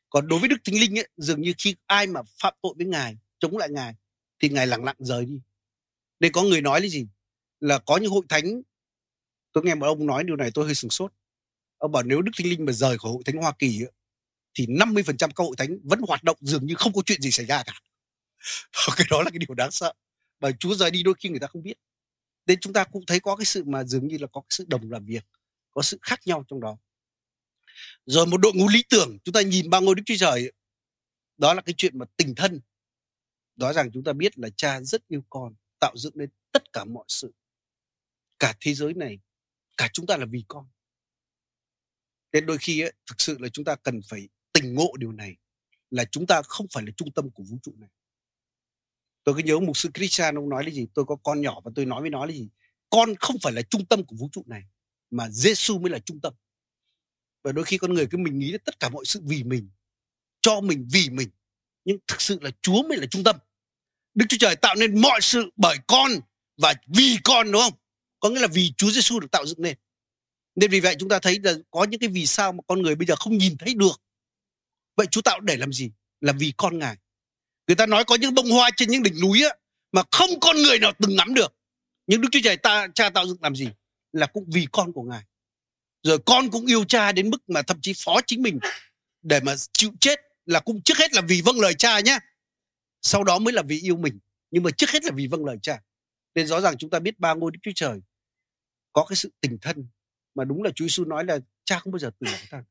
Còn 0.09 0.27
đối 0.27 0.39
với 0.39 0.49
Đức 0.49 0.57
Thánh 0.65 0.75
Linh 0.75 0.99
ấy, 0.99 1.07
dường 1.17 1.41
như 1.41 1.53
khi 1.57 1.75
ai 1.85 2.07
mà 2.07 2.21
phạm 2.41 2.53
tội 2.61 2.73
với 2.77 2.85
Ngài, 2.85 3.17
chống 3.39 3.57
lại 3.57 3.69
Ngài, 3.71 3.95
thì 4.39 4.49
Ngài 4.49 4.67
lặng 4.67 4.83
lặng 4.83 4.95
rời 4.99 5.25
đi. 5.25 5.39
Nên 6.19 6.31
có 6.31 6.43
người 6.43 6.61
nói 6.61 6.81
là 6.81 6.87
gì? 6.87 7.07
Là 7.59 7.79
có 7.79 7.97
những 7.97 8.11
hội 8.11 8.21
thánh, 8.29 8.61
tôi 9.51 9.63
nghe 9.63 9.75
một 9.75 9.85
ông 9.85 10.05
nói 10.05 10.23
điều 10.23 10.35
này 10.35 10.51
tôi 10.53 10.65
hơi 10.65 10.75
sửng 10.75 10.91
sốt. 10.91 11.13
Ông 11.77 11.91
bảo 11.91 12.03
nếu 12.03 12.21
Đức 12.21 12.31
Thánh 12.37 12.47
Linh 12.47 12.65
mà 12.65 12.71
rời 12.71 12.97
khỏi 12.97 13.11
hội 13.11 13.21
thánh 13.25 13.35
Hoa 13.35 13.53
Kỳ 13.59 13.83
ấy, 13.83 13.91
thì 14.53 14.65
50% 14.65 15.15
các 15.17 15.43
hội 15.43 15.55
thánh 15.57 15.77
vẫn 15.83 16.01
hoạt 16.07 16.23
động 16.23 16.37
dường 16.41 16.65
như 16.65 16.75
không 16.75 16.93
có 16.93 17.01
chuyện 17.05 17.21
gì 17.21 17.31
xảy 17.31 17.45
ra 17.45 17.63
cả. 17.65 17.73
cái 18.97 19.07
đó 19.09 19.23
là 19.23 19.29
cái 19.29 19.39
điều 19.39 19.55
đáng 19.55 19.71
sợ. 19.71 19.93
Bởi 20.39 20.53
Chúa 20.59 20.75
rời 20.75 20.91
đi 20.91 21.03
đôi 21.03 21.13
khi 21.19 21.29
người 21.29 21.39
ta 21.39 21.47
không 21.47 21.63
biết. 21.63 21.77
Nên 22.45 22.59
chúng 22.59 22.73
ta 22.73 22.83
cũng 22.83 23.05
thấy 23.05 23.19
có 23.19 23.35
cái 23.35 23.45
sự 23.45 23.63
mà 23.63 23.83
dường 23.83 24.07
như 24.07 24.17
là 24.17 24.27
có 24.27 24.41
cái 24.41 24.47
sự 24.49 24.65
đồng 24.67 24.91
làm 24.91 25.05
việc, 25.05 25.25
có 25.71 25.81
sự 25.81 25.99
khác 26.01 26.19
nhau 26.25 26.45
trong 26.47 26.61
đó. 26.61 26.77
Rồi 28.05 28.25
một 28.25 28.37
đội 28.37 28.53
ngũ 28.55 28.67
lý 28.67 28.83
tưởng, 28.89 29.17
chúng 29.23 29.33
ta 29.33 29.41
nhìn 29.41 29.69
ba 29.69 29.79
ngôi 29.79 29.95
Đức 29.95 30.03
Chúa 30.05 30.15
Trời, 30.19 30.51
đó 31.37 31.53
là 31.53 31.61
cái 31.61 31.73
chuyện 31.77 31.99
mà 31.99 32.05
tình 32.17 32.35
thân. 32.35 32.61
Đó 33.55 33.73
rằng 33.73 33.91
chúng 33.93 34.03
ta 34.03 34.13
biết 34.13 34.39
là 34.39 34.49
cha 34.57 34.81
rất 34.81 35.07
yêu 35.07 35.23
con, 35.29 35.53
tạo 35.79 35.93
dựng 35.97 36.13
nên 36.15 36.29
tất 36.51 36.73
cả 36.73 36.85
mọi 36.85 37.05
sự. 37.07 37.33
Cả 38.39 38.53
thế 38.59 38.73
giới 38.73 38.93
này, 38.93 39.19
cả 39.77 39.89
chúng 39.93 40.05
ta 40.05 40.17
là 40.17 40.25
vì 40.25 40.43
con. 40.47 40.69
Nên 42.31 42.45
đôi 42.45 42.57
khi 42.57 42.81
ấy, 42.81 42.93
thực 43.07 43.21
sự 43.21 43.37
là 43.39 43.49
chúng 43.49 43.65
ta 43.65 43.75
cần 43.75 44.01
phải 44.09 44.29
cảnh 44.63 44.73
ngộ 44.73 44.91
điều 44.97 45.11
này 45.11 45.35
là 45.89 46.05
chúng 46.05 46.27
ta 46.27 46.41
không 46.41 46.67
phải 46.73 46.83
là 46.83 46.91
trung 46.97 47.11
tâm 47.11 47.29
của 47.29 47.43
vũ 47.43 47.57
trụ 47.63 47.73
này. 47.77 47.89
Tôi 49.23 49.35
cứ 49.35 49.43
nhớ 49.43 49.59
mục 49.59 49.77
sư 49.77 49.89
Christian 49.93 50.35
ông 50.35 50.49
nói 50.49 50.63
là 50.63 50.69
gì? 50.69 50.87
Tôi 50.93 51.05
có 51.05 51.15
con 51.15 51.41
nhỏ 51.41 51.61
và 51.63 51.71
tôi 51.75 51.85
nói 51.85 52.01
với 52.01 52.09
nó 52.09 52.25
là 52.25 52.31
gì? 52.31 52.49
Con 52.89 53.15
không 53.15 53.37
phải 53.41 53.53
là 53.53 53.61
trung 53.61 53.85
tâm 53.85 54.03
của 54.03 54.15
vũ 54.15 54.29
trụ 54.31 54.43
này 54.47 54.63
mà 55.11 55.29
Giêsu 55.29 55.79
mới 55.79 55.91
là 55.91 55.99
trung 55.99 56.19
tâm. 56.19 56.33
Và 57.43 57.51
đôi 57.51 57.65
khi 57.65 57.77
con 57.77 57.93
người 57.93 58.07
cứ 58.11 58.17
mình 58.17 58.39
nghĩ 58.39 58.51
là 58.51 58.57
tất 58.65 58.79
cả 58.79 58.89
mọi 58.89 59.05
sự 59.05 59.19
vì 59.23 59.43
mình, 59.43 59.69
cho 60.41 60.61
mình 60.61 60.87
vì 60.91 61.09
mình. 61.09 61.29
Nhưng 61.85 61.97
thực 62.07 62.21
sự 62.21 62.39
là 62.41 62.51
Chúa 62.61 62.83
mới 62.83 62.97
là 62.97 63.05
trung 63.11 63.23
tâm. 63.23 63.35
Đức 64.13 64.25
Chúa 64.29 64.37
Trời 64.39 64.55
tạo 64.55 64.75
nên 64.75 65.01
mọi 65.01 65.21
sự 65.21 65.51
bởi 65.55 65.77
con 65.87 66.11
và 66.57 66.73
vì 66.87 67.17
con 67.23 67.51
đúng 67.51 67.61
không? 67.61 67.73
Có 68.19 68.29
nghĩa 68.29 68.39
là 68.39 68.47
vì 68.47 68.73
Chúa 68.77 68.91
Giêsu 68.91 69.19
được 69.19 69.31
tạo 69.31 69.45
dựng 69.45 69.61
nên. 69.61 69.77
Nên 70.55 70.71
vì 70.71 70.79
vậy 70.79 70.95
chúng 70.99 71.09
ta 71.09 71.19
thấy 71.19 71.39
là 71.43 71.53
có 71.71 71.83
những 71.83 71.99
cái 71.99 72.09
vì 72.09 72.25
sao 72.25 72.53
mà 72.53 72.59
con 72.67 72.81
người 72.81 72.95
bây 72.95 73.07
giờ 73.07 73.15
không 73.15 73.37
nhìn 73.37 73.57
thấy 73.57 73.73
được. 73.73 74.01
Vậy 74.95 75.07
Chúa 75.11 75.21
tạo 75.21 75.39
để 75.39 75.57
làm 75.57 75.73
gì? 75.73 75.91
Là 76.21 76.33
vì 76.33 76.53
con 76.57 76.79
Ngài. 76.79 76.97
Người 77.67 77.75
ta 77.75 77.85
nói 77.85 78.03
có 78.05 78.15
những 78.15 78.33
bông 78.33 78.49
hoa 78.51 78.69
trên 78.77 78.89
những 78.89 79.03
đỉnh 79.03 79.21
núi 79.21 79.43
á, 79.43 79.55
mà 79.91 80.03
không 80.11 80.29
con 80.41 80.55
người 80.55 80.79
nào 80.79 80.91
từng 80.99 81.15
ngắm 81.15 81.33
được. 81.33 81.55
Nhưng 82.07 82.21
Đức 82.21 82.27
Chúa 82.31 82.39
Trời 82.43 82.57
ta 82.57 82.87
cha 82.95 83.09
tạo 83.09 83.27
dựng 83.27 83.37
làm 83.41 83.55
gì? 83.55 83.67
Là 84.11 84.27
cũng 84.27 84.45
vì 84.53 84.67
con 84.71 84.93
của 84.93 85.03
Ngài. 85.03 85.23
Rồi 86.03 86.19
con 86.25 86.49
cũng 86.49 86.65
yêu 86.65 86.83
cha 86.83 87.11
đến 87.11 87.29
mức 87.29 87.49
mà 87.49 87.61
thậm 87.61 87.79
chí 87.81 87.93
phó 87.97 88.21
chính 88.27 88.41
mình 88.41 88.59
để 89.21 89.39
mà 89.39 89.55
chịu 89.73 89.91
chết 89.99 90.19
là 90.45 90.59
cũng 90.59 90.81
trước 90.81 90.97
hết 90.97 91.13
là 91.13 91.21
vì 91.21 91.41
vâng 91.41 91.59
lời 91.59 91.73
cha 91.73 91.99
nhé. 91.99 92.19
Sau 93.01 93.23
đó 93.23 93.39
mới 93.39 93.53
là 93.53 93.61
vì 93.61 93.79
yêu 93.79 93.97
mình. 93.97 94.19
Nhưng 94.51 94.63
mà 94.63 94.71
trước 94.71 94.89
hết 94.89 95.03
là 95.03 95.11
vì 95.15 95.27
vâng 95.27 95.45
lời 95.45 95.57
cha. 95.61 95.81
Nên 96.35 96.47
rõ 96.47 96.61
ràng 96.61 96.77
chúng 96.77 96.89
ta 96.89 96.99
biết 96.99 97.19
ba 97.19 97.33
ngôi 97.33 97.51
Đức 97.51 97.59
Chúa 97.63 97.71
Trời 97.75 97.99
có 98.93 99.05
cái 99.09 99.15
sự 99.15 99.31
tình 99.41 99.57
thân 99.61 99.87
mà 100.35 100.43
đúng 100.43 100.63
là 100.63 100.71
Chúa 100.75 100.85
Giêsu 100.85 101.05
nói 101.05 101.25
là 101.25 101.39
cha 101.65 101.79
không 101.79 101.91
bao 101.93 101.99
giờ 101.99 102.11
từ 102.19 102.27
bỏ 102.31 102.37
ta. 102.49 102.63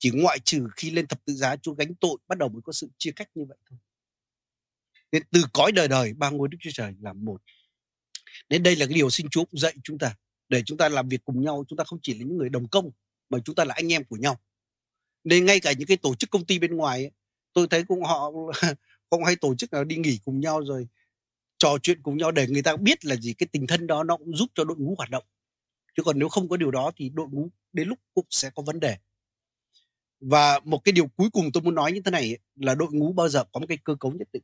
Chỉ 0.00 0.10
ngoại 0.10 0.38
trừ 0.44 0.66
khi 0.76 0.90
lên 0.90 1.06
thập 1.06 1.24
tự 1.24 1.34
giá 1.34 1.56
Chúa 1.56 1.74
gánh 1.74 1.94
tội 1.94 2.18
bắt 2.28 2.38
đầu 2.38 2.48
mới 2.48 2.62
có 2.64 2.72
sự 2.72 2.88
chia 2.98 3.10
cách 3.16 3.28
như 3.34 3.44
vậy 3.44 3.58
thôi. 3.70 3.78
Nên 5.12 5.22
từ 5.30 5.42
cõi 5.52 5.72
đời 5.72 5.88
đời 5.88 6.12
ba 6.12 6.30
ngôi 6.30 6.48
Đức 6.48 6.58
Chúa 6.60 6.70
Trời 6.74 6.94
là 7.00 7.12
một. 7.12 7.42
Nên 8.48 8.62
đây 8.62 8.76
là 8.76 8.86
cái 8.86 8.94
điều 8.94 9.10
xin 9.10 9.28
Chúa 9.30 9.44
cũng 9.44 9.60
dạy 9.60 9.74
chúng 9.84 9.98
ta 9.98 10.16
để 10.48 10.62
chúng 10.66 10.78
ta 10.78 10.88
làm 10.88 11.08
việc 11.08 11.24
cùng 11.24 11.42
nhau. 11.42 11.64
Chúng 11.68 11.76
ta 11.76 11.84
không 11.84 11.98
chỉ 12.02 12.14
là 12.14 12.18
những 12.18 12.36
người 12.36 12.48
đồng 12.48 12.68
công 12.68 12.90
mà 13.30 13.38
chúng 13.44 13.54
ta 13.54 13.64
là 13.64 13.74
anh 13.74 13.92
em 13.92 14.04
của 14.04 14.16
nhau. 14.16 14.40
Nên 15.24 15.44
ngay 15.44 15.60
cả 15.60 15.72
những 15.72 15.88
cái 15.88 15.96
tổ 15.96 16.14
chức 16.14 16.30
công 16.30 16.44
ty 16.44 16.58
bên 16.58 16.76
ngoài 16.76 17.04
ấy, 17.04 17.10
tôi 17.52 17.66
thấy 17.70 17.84
cũng 17.84 18.02
họ 18.02 18.30
cũng 19.10 19.24
hay 19.24 19.36
tổ 19.36 19.54
chức 19.54 19.72
nào 19.72 19.84
đi 19.84 19.96
nghỉ 19.96 20.18
cùng 20.24 20.40
nhau 20.40 20.60
rồi 20.60 20.88
trò 21.58 21.78
chuyện 21.82 22.02
cùng 22.02 22.16
nhau 22.16 22.30
để 22.30 22.46
người 22.46 22.62
ta 22.62 22.76
biết 22.76 23.04
là 23.04 23.16
gì 23.16 23.34
cái 23.34 23.46
tình 23.52 23.66
thân 23.66 23.86
đó 23.86 24.04
nó 24.04 24.16
cũng 24.16 24.36
giúp 24.36 24.50
cho 24.54 24.64
đội 24.64 24.76
ngũ 24.76 24.94
hoạt 24.98 25.10
động 25.10 25.24
chứ 25.96 26.02
còn 26.02 26.18
nếu 26.18 26.28
không 26.28 26.48
có 26.48 26.56
điều 26.56 26.70
đó 26.70 26.92
thì 26.96 27.08
đội 27.08 27.28
ngũ 27.30 27.48
đến 27.72 27.88
lúc 27.88 27.98
cũng 28.14 28.26
sẽ 28.30 28.50
có 28.54 28.62
vấn 28.62 28.80
đề 28.80 28.96
và 30.20 30.60
một 30.64 30.78
cái 30.84 30.92
điều 30.92 31.06
cuối 31.06 31.30
cùng 31.32 31.52
tôi 31.52 31.62
muốn 31.62 31.74
nói 31.74 31.92
như 31.92 32.00
thế 32.04 32.10
này 32.10 32.38
là 32.56 32.74
đội 32.74 32.88
ngũ 32.92 33.12
bao 33.12 33.28
giờ 33.28 33.44
có 33.52 33.60
một 33.60 33.66
cái 33.68 33.78
cơ 33.84 33.94
cấu 34.00 34.12
nhất 34.12 34.28
định. 34.32 34.42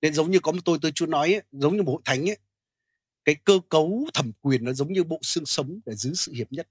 Nên 0.00 0.14
giống 0.14 0.30
như 0.30 0.38
có 0.40 0.52
một 0.52 0.60
tôi 0.64 0.78
tôi 0.82 0.92
chưa 0.94 1.06
nói 1.06 1.32
ấy, 1.32 1.42
giống 1.52 1.76
như 1.76 1.82
một 1.82 1.92
hội 1.92 2.02
thánh 2.04 2.30
ấy, 2.30 2.38
cái 3.24 3.34
cơ 3.34 3.60
cấu 3.68 4.06
thẩm 4.14 4.32
quyền 4.40 4.64
nó 4.64 4.72
giống 4.72 4.92
như 4.92 5.04
bộ 5.04 5.18
xương 5.22 5.46
sống 5.46 5.80
để 5.86 5.94
giữ 5.94 6.14
sự 6.14 6.32
hiệp 6.32 6.52
nhất 6.52 6.68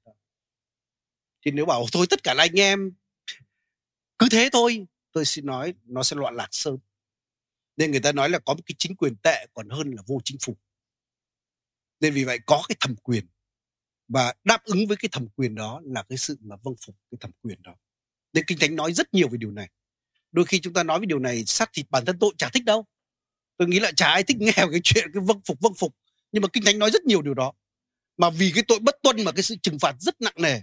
thì 1.46 1.52
nếu 1.52 1.66
bảo 1.66 1.86
thôi 1.92 2.06
tất 2.10 2.24
cả 2.24 2.34
là 2.34 2.44
anh 2.44 2.60
em 2.60 2.92
cứ 4.18 4.28
thế 4.32 4.50
thôi 4.52 4.88
tôi 5.12 5.26
xin 5.26 5.46
nói 5.46 5.74
nó 5.84 6.04
sẽ 6.04 6.16
loạn 6.16 6.36
lạc 6.36 6.48
sớm. 6.52 6.78
Nên 7.78 7.92
người 7.92 8.00
ta 8.00 8.12
nói 8.12 8.30
là 8.30 8.40
có 8.40 8.54
một 8.54 8.62
cái 8.66 8.76
chính 8.78 8.96
quyền 8.96 9.16
tệ 9.16 9.46
còn 9.54 9.70
hơn 9.70 9.92
là 9.92 10.04
vô 10.06 10.20
chính 10.24 10.38
phủ. 10.42 10.58
Nên 12.00 12.14
vì 12.14 12.24
vậy 12.24 12.40
có 12.46 12.64
cái 12.68 12.76
thẩm 12.80 12.96
quyền 12.96 13.28
và 14.08 14.34
đáp 14.44 14.64
ứng 14.64 14.88
với 14.88 14.98
cái 14.98 15.10
thẩm 15.12 15.28
quyền 15.28 15.56
đó 15.56 15.82
là 15.86 16.04
cái 16.04 16.18
sự 16.18 16.38
mà 16.42 16.56
vâng 16.56 16.76
phục 16.86 16.96
cái 17.12 17.18
thẩm 17.22 17.32
quyền 17.42 17.64
đó 17.64 17.76
nên 18.38 18.46
kinh 18.46 18.58
thánh 18.58 18.76
nói 18.76 18.94
rất 18.94 19.14
nhiều 19.14 19.28
về 19.28 19.38
điều 19.38 19.52
này. 19.52 19.70
Đôi 20.32 20.46
khi 20.46 20.60
chúng 20.60 20.74
ta 20.74 20.84
nói 20.84 21.00
về 21.00 21.06
điều 21.06 21.20
này, 21.20 21.44
xác 21.46 21.70
thịt 21.74 21.86
bản 21.90 22.06
thân 22.06 22.18
tôi 22.20 22.32
chả 22.38 22.50
thích 22.50 22.64
đâu. 22.66 22.86
Tôi 23.58 23.68
nghĩ 23.68 23.80
là 23.80 23.92
chả 23.92 24.08
ai 24.08 24.24
thích 24.24 24.38
nghe 24.40 24.52
cái 24.56 24.82
chuyện, 24.84 25.10
cái 25.14 25.24
vâng 25.26 25.40
phục 25.46 25.58
vâng 25.62 25.74
phục. 25.78 25.96
Nhưng 26.32 26.42
mà 26.42 26.48
kinh 26.54 26.64
thánh 26.64 26.80
nói 26.80 26.92
rất 26.92 27.06
nhiều 27.06 27.22
điều 27.22 27.34
đó. 27.34 27.54
Mà 28.18 28.30
vì 28.30 28.52
cái 28.56 28.64
tội 28.68 28.80
bất 28.80 28.96
tuân 29.04 29.24
mà 29.24 29.32
cái 29.32 29.44
sự 29.44 29.56
trừng 29.64 29.80
phạt 29.80 29.96
rất 30.00 30.22
nặng 30.22 30.34
nề. 30.38 30.62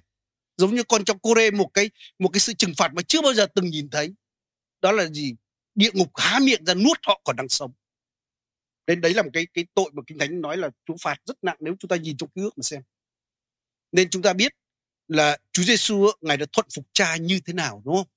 Giống 0.57 0.75
như 0.75 0.83
con 0.83 1.05
trong 1.05 1.19
Kore 1.19 1.51
một 1.51 1.71
cái 1.75 1.91
một 2.19 2.29
cái 2.29 2.41
sự 2.41 2.53
trừng 2.53 2.75
phạt 2.77 2.95
mà 2.95 3.03
chưa 3.03 3.23
bao 3.23 3.35
giờ 3.35 3.47
từng 3.55 3.71
nhìn 3.71 3.91
thấy. 3.91 4.15
Đó 4.81 4.93
là 4.93 5.07
gì? 5.07 5.35
Địa 5.75 5.91
ngục 5.93 6.11
há 6.15 6.39
miệng 6.39 6.65
ra 6.65 6.75
nuốt 6.75 6.99
họ 7.07 7.21
còn 7.25 7.37
đang 7.37 7.49
sống. 7.49 7.73
Nên 8.87 9.01
đấy 9.01 9.15
là 9.15 9.23
một 9.23 9.31
cái 9.33 9.47
cái 9.55 9.67
tội 9.75 9.91
mà 9.93 10.03
kinh 10.07 10.19
thánh 10.19 10.41
nói 10.41 10.57
là 10.57 10.71
chú 10.87 10.97
phạt 11.03 11.17
rất 11.27 11.45
nặng 11.45 11.57
nếu 11.61 11.75
chúng 11.79 11.89
ta 11.89 11.97
nhìn 11.97 12.17
trong 12.17 12.31
ký 12.31 12.43
ước 12.43 12.59
mà 12.59 12.63
xem. 12.63 12.83
Nên 13.93 14.11
chúng 14.11 14.23
ta 14.23 14.33
biết 14.33 14.53
là 15.09 15.39
Chúa 15.53 15.63
Giêsu 15.63 16.11
ngài 16.21 16.37
đã 16.37 16.47
thuận 16.53 16.67
phục 16.75 16.87
cha 16.93 17.17
như 17.17 17.41
thế 17.47 17.53
nào, 17.53 17.83
đúng 17.85 17.97
không? 17.97 18.09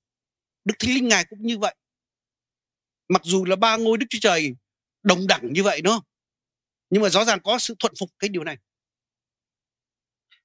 Đức 0.64 0.74
Thánh 0.78 0.94
Linh 0.94 1.08
ngài 1.08 1.24
cũng 1.30 1.42
như 1.42 1.58
vậy. 1.58 1.74
Mặc 3.08 3.22
dù 3.24 3.44
là 3.44 3.56
ba 3.56 3.76
ngôi 3.76 3.98
Đức 3.98 4.06
Chúa 4.10 4.18
Trời 4.22 4.54
đồng 5.02 5.26
đẳng 5.26 5.52
như 5.52 5.62
vậy, 5.62 5.80
đúng 5.80 5.94
không? 5.94 6.04
Nhưng 6.90 7.02
mà 7.02 7.08
rõ 7.08 7.24
ràng 7.24 7.40
có 7.44 7.58
sự 7.58 7.74
thuận 7.78 7.92
phục 7.98 8.10
cái 8.18 8.28
điều 8.28 8.44
này. 8.44 8.56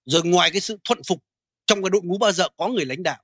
Rồi 0.05 0.21
ngoài 0.25 0.51
cái 0.51 0.61
sự 0.61 0.77
thuận 0.83 0.99
phục 1.07 1.23
trong 1.65 1.83
cái 1.83 1.89
đội 1.89 2.01
ngũ 2.01 2.17
bao 2.17 2.31
giờ 2.31 2.47
có 2.57 2.67
người 2.67 2.85
lãnh 2.85 3.03
đạo, 3.03 3.23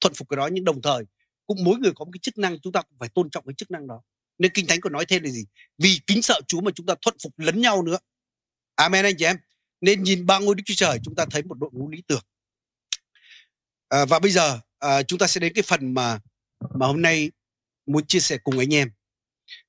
thuận 0.00 0.14
phục 0.14 0.28
cái 0.28 0.36
đó, 0.36 0.48
nhưng 0.52 0.64
đồng 0.64 0.82
thời 0.82 1.04
cũng 1.46 1.64
mỗi 1.64 1.78
người 1.78 1.92
có 1.94 2.04
một 2.04 2.10
cái 2.12 2.20
chức 2.22 2.38
năng 2.38 2.60
chúng 2.60 2.72
ta 2.72 2.82
cũng 2.82 2.98
phải 2.98 3.08
tôn 3.08 3.30
trọng 3.30 3.44
cái 3.46 3.54
chức 3.54 3.70
năng 3.70 3.86
đó. 3.86 4.02
Nên 4.38 4.52
kinh 4.54 4.66
thánh 4.66 4.80
còn 4.80 4.92
nói 4.92 5.06
thêm 5.06 5.22
là 5.22 5.30
gì? 5.30 5.44
Vì 5.78 6.00
kính 6.06 6.22
sợ 6.22 6.40
chúa 6.48 6.60
mà 6.60 6.70
chúng 6.74 6.86
ta 6.86 6.94
thuận 7.02 7.16
phục 7.22 7.38
lẫn 7.38 7.60
nhau 7.60 7.82
nữa. 7.82 7.98
Amen 8.74 9.04
anh 9.04 9.14
chị 9.18 9.24
em. 9.24 9.36
Nên 9.80 10.02
nhìn 10.02 10.26
ba 10.26 10.38
ngôi 10.38 10.54
đức 10.54 10.62
chúa 10.66 10.74
trời, 10.74 10.98
chúng 11.04 11.14
ta 11.14 11.26
thấy 11.30 11.42
một 11.42 11.58
đội 11.58 11.70
ngũ 11.72 11.88
lý 11.88 12.02
tưởng 12.06 12.22
à, 13.90 14.04
và 14.04 14.18
bây 14.18 14.30
giờ 14.30 14.60
à, 14.78 15.02
chúng 15.02 15.18
ta 15.18 15.26
sẽ 15.26 15.40
đến 15.40 15.52
cái 15.54 15.62
phần 15.62 15.94
mà 15.94 16.20
mà 16.74 16.86
hôm 16.86 17.02
nay 17.02 17.30
muốn 17.86 18.06
chia 18.06 18.20
sẻ 18.20 18.38
cùng 18.44 18.58
anh 18.58 18.74
em. 18.74 18.90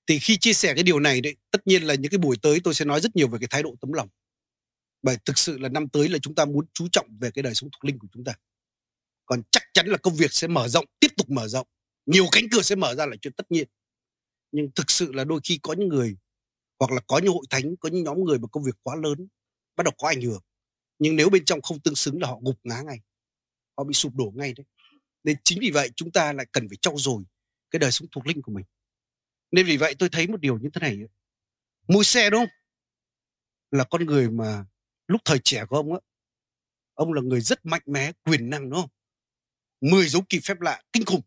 Thì 0.07 0.19
khi 0.19 0.37
chia 0.37 0.53
sẻ 0.53 0.73
cái 0.73 0.83
điều 0.83 0.99
này 0.99 1.21
đấy 1.21 1.35
tất 1.51 1.67
nhiên 1.67 1.83
là 1.83 1.95
những 1.95 2.11
cái 2.11 2.17
buổi 2.17 2.37
tới 2.41 2.59
tôi 2.63 2.73
sẽ 2.73 2.85
nói 2.85 3.01
rất 3.01 3.15
nhiều 3.15 3.27
về 3.27 3.39
cái 3.39 3.47
thái 3.51 3.63
độ 3.63 3.75
tấm 3.81 3.93
lòng. 3.93 4.09
Bởi 5.01 5.17
thực 5.25 5.37
sự 5.37 5.57
là 5.57 5.69
năm 5.69 5.89
tới 5.89 6.09
là 6.09 6.19
chúng 6.21 6.35
ta 6.35 6.45
muốn 6.45 6.65
chú 6.73 6.87
trọng 6.91 7.07
về 7.19 7.31
cái 7.31 7.43
đời 7.43 7.55
sống 7.55 7.69
thuộc 7.71 7.85
linh 7.85 7.99
của 7.99 8.07
chúng 8.13 8.23
ta. 8.23 8.33
Còn 9.25 9.41
chắc 9.51 9.63
chắn 9.73 9.87
là 9.87 9.97
công 9.97 10.15
việc 10.15 10.33
sẽ 10.33 10.47
mở 10.47 10.67
rộng 10.67 10.85
tiếp 10.99 11.07
tục 11.17 11.29
mở 11.29 11.47
rộng. 11.47 11.67
Nhiều 12.05 12.25
cánh 12.31 12.43
cửa 12.51 12.61
sẽ 12.61 12.75
mở 12.75 12.95
ra 12.95 13.05
là 13.05 13.15
chuyện 13.21 13.33
tất 13.33 13.51
nhiên. 13.51 13.67
Nhưng 14.51 14.71
thực 14.75 14.91
sự 14.91 15.11
là 15.13 15.23
đôi 15.23 15.39
khi 15.43 15.59
có 15.63 15.73
những 15.73 15.87
người 15.87 16.17
hoặc 16.79 16.91
là 16.91 17.01
có 17.07 17.19
những 17.19 17.33
hội 17.33 17.45
thánh 17.49 17.75
có 17.79 17.89
những 17.89 18.03
nhóm 18.03 18.23
người 18.23 18.39
mà 18.39 18.47
công 18.47 18.63
việc 18.63 18.75
quá 18.83 18.95
lớn 18.95 19.27
bắt 19.75 19.83
đầu 19.83 19.93
có 19.97 20.07
ảnh 20.07 20.21
hưởng. 20.21 20.41
Nhưng 20.99 21.15
nếu 21.15 21.29
bên 21.29 21.45
trong 21.45 21.61
không 21.61 21.79
tương 21.79 21.95
xứng 21.95 22.21
là 22.21 22.27
họ 22.27 22.39
gục 22.43 22.59
ngã 22.63 22.81
ngay 22.81 22.99
họ 23.77 23.83
bị 23.83 23.93
sụp 23.93 24.15
đổ 24.15 24.33
ngay 24.35 24.53
đấy. 24.53 24.65
Nên 25.23 25.37
chính 25.43 25.59
vì 25.61 25.71
vậy 25.71 25.89
chúng 25.95 26.11
ta 26.11 26.33
lại 26.33 26.45
cần 26.51 26.67
phải 26.69 26.77
trau 26.81 26.93
dồi 26.97 27.23
cái 27.71 27.79
đời 27.79 27.91
sống 27.91 28.07
thuộc 28.11 28.27
linh 28.27 28.41
của 28.41 28.51
mình. 28.51 28.65
Nên 29.51 29.65
vì 29.65 29.77
vậy 29.77 29.95
tôi 29.99 30.09
thấy 30.09 30.27
một 30.27 30.41
điều 30.41 30.59
như 30.59 30.69
thế 30.73 30.79
này 30.81 30.99
môi 31.87 32.03
xe 32.03 32.29
đúng 32.29 32.39
không? 32.41 32.55
Là 33.71 33.83
con 33.83 34.05
người 34.05 34.29
mà 34.29 34.65
lúc 35.07 35.21
thời 35.25 35.39
trẻ 35.43 35.65
của 35.69 35.75
ông 35.75 35.93
á, 35.93 35.99
ông 36.93 37.13
là 37.13 37.21
người 37.21 37.41
rất 37.41 37.65
mạnh 37.65 37.81
mẽ, 37.85 38.11
quyền 38.23 38.49
năng 38.49 38.69
đúng 38.69 38.81
không? 38.81 38.89
Mười 39.81 40.07
dấu 40.07 40.21
kỳ 40.29 40.39
phép 40.39 40.61
lạ 40.61 40.81
kinh 40.93 41.05
khủng. 41.05 41.21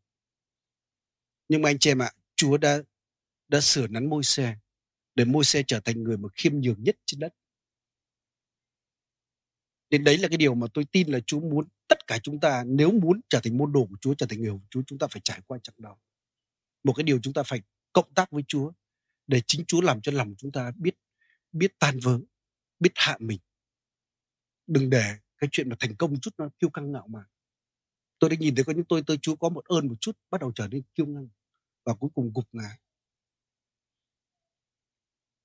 Nhưng 1.48 1.62
mà 1.62 1.68
anh 1.68 1.78
chị 1.78 1.90
em 1.90 2.02
ạ, 2.02 2.12
chúa 2.36 2.56
đã 2.56 2.78
đã 3.48 3.60
sửa 3.60 3.86
nắn 3.86 4.10
môi 4.10 4.24
xe 4.24 4.56
để 5.14 5.24
môi 5.24 5.44
xe 5.44 5.62
trở 5.66 5.80
thành 5.80 6.02
người 6.02 6.16
mà 6.16 6.28
khiêm 6.34 6.60
nhường 6.60 6.82
nhất 6.82 6.96
trên 7.06 7.20
đất 7.20 7.34
nên 9.90 10.04
đấy 10.04 10.18
là 10.18 10.28
cái 10.28 10.38
điều 10.38 10.54
mà 10.54 10.66
tôi 10.74 10.84
tin 10.84 11.08
là 11.08 11.20
Chúa 11.20 11.40
muốn 11.40 11.68
tất 11.88 12.06
cả 12.06 12.18
chúng 12.22 12.40
ta 12.40 12.64
nếu 12.66 12.92
muốn 12.92 13.20
trở 13.28 13.40
thành 13.44 13.58
môn 13.58 13.72
đồ 13.72 13.86
của 13.86 13.96
Chúa, 14.00 14.14
trở 14.14 14.26
thành 14.26 14.42
người 14.42 14.52
của 14.52 14.66
Chúa, 14.70 14.82
chúng 14.86 14.98
ta 14.98 15.06
phải 15.06 15.20
trải 15.24 15.40
qua 15.46 15.58
chặng 15.62 15.76
đó. 15.78 15.96
Một 16.84 16.92
cái 16.92 17.04
điều 17.04 17.20
chúng 17.22 17.34
ta 17.34 17.42
phải 17.42 17.62
cộng 17.92 18.14
tác 18.14 18.30
với 18.32 18.44
Chúa 18.48 18.72
để 19.26 19.42
chính 19.46 19.64
Chúa 19.66 19.80
làm 19.80 20.02
cho 20.02 20.12
lòng 20.12 20.34
chúng 20.38 20.52
ta 20.52 20.72
biết 20.76 20.96
biết 21.52 21.78
tan 21.78 21.98
vỡ, 22.02 22.20
biết 22.80 22.92
hạ 22.96 23.16
mình. 23.20 23.38
đừng 24.68 24.90
để 24.90 25.16
cái 25.38 25.50
chuyện 25.52 25.70
mà 25.70 25.76
thành 25.80 25.96
công 25.96 26.20
chút 26.20 26.34
nó 26.38 26.50
kiêu 26.60 26.70
căng 26.70 26.92
ngạo 26.92 27.08
mạn 27.08 27.24
tôi 28.18 28.30
đã 28.30 28.36
nhìn 28.40 28.54
thấy 28.54 28.64
có 28.64 28.72
những 28.72 28.84
tôi 28.84 29.02
tôi 29.06 29.18
chúa 29.22 29.36
có 29.36 29.48
một 29.48 29.64
ơn 29.66 29.88
một 29.88 29.96
chút 30.00 30.18
bắt 30.30 30.40
đầu 30.40 30.52
trở 30.56 30.68
nên 30.68 30.82
kiêu 30.94 31.06
ngạo 31.06 31.28
và 31.84 31.94
cuối 31.94 32.10
cùng 32.14 32.32
gục 32.34 32.48
ngã 32.52 32.78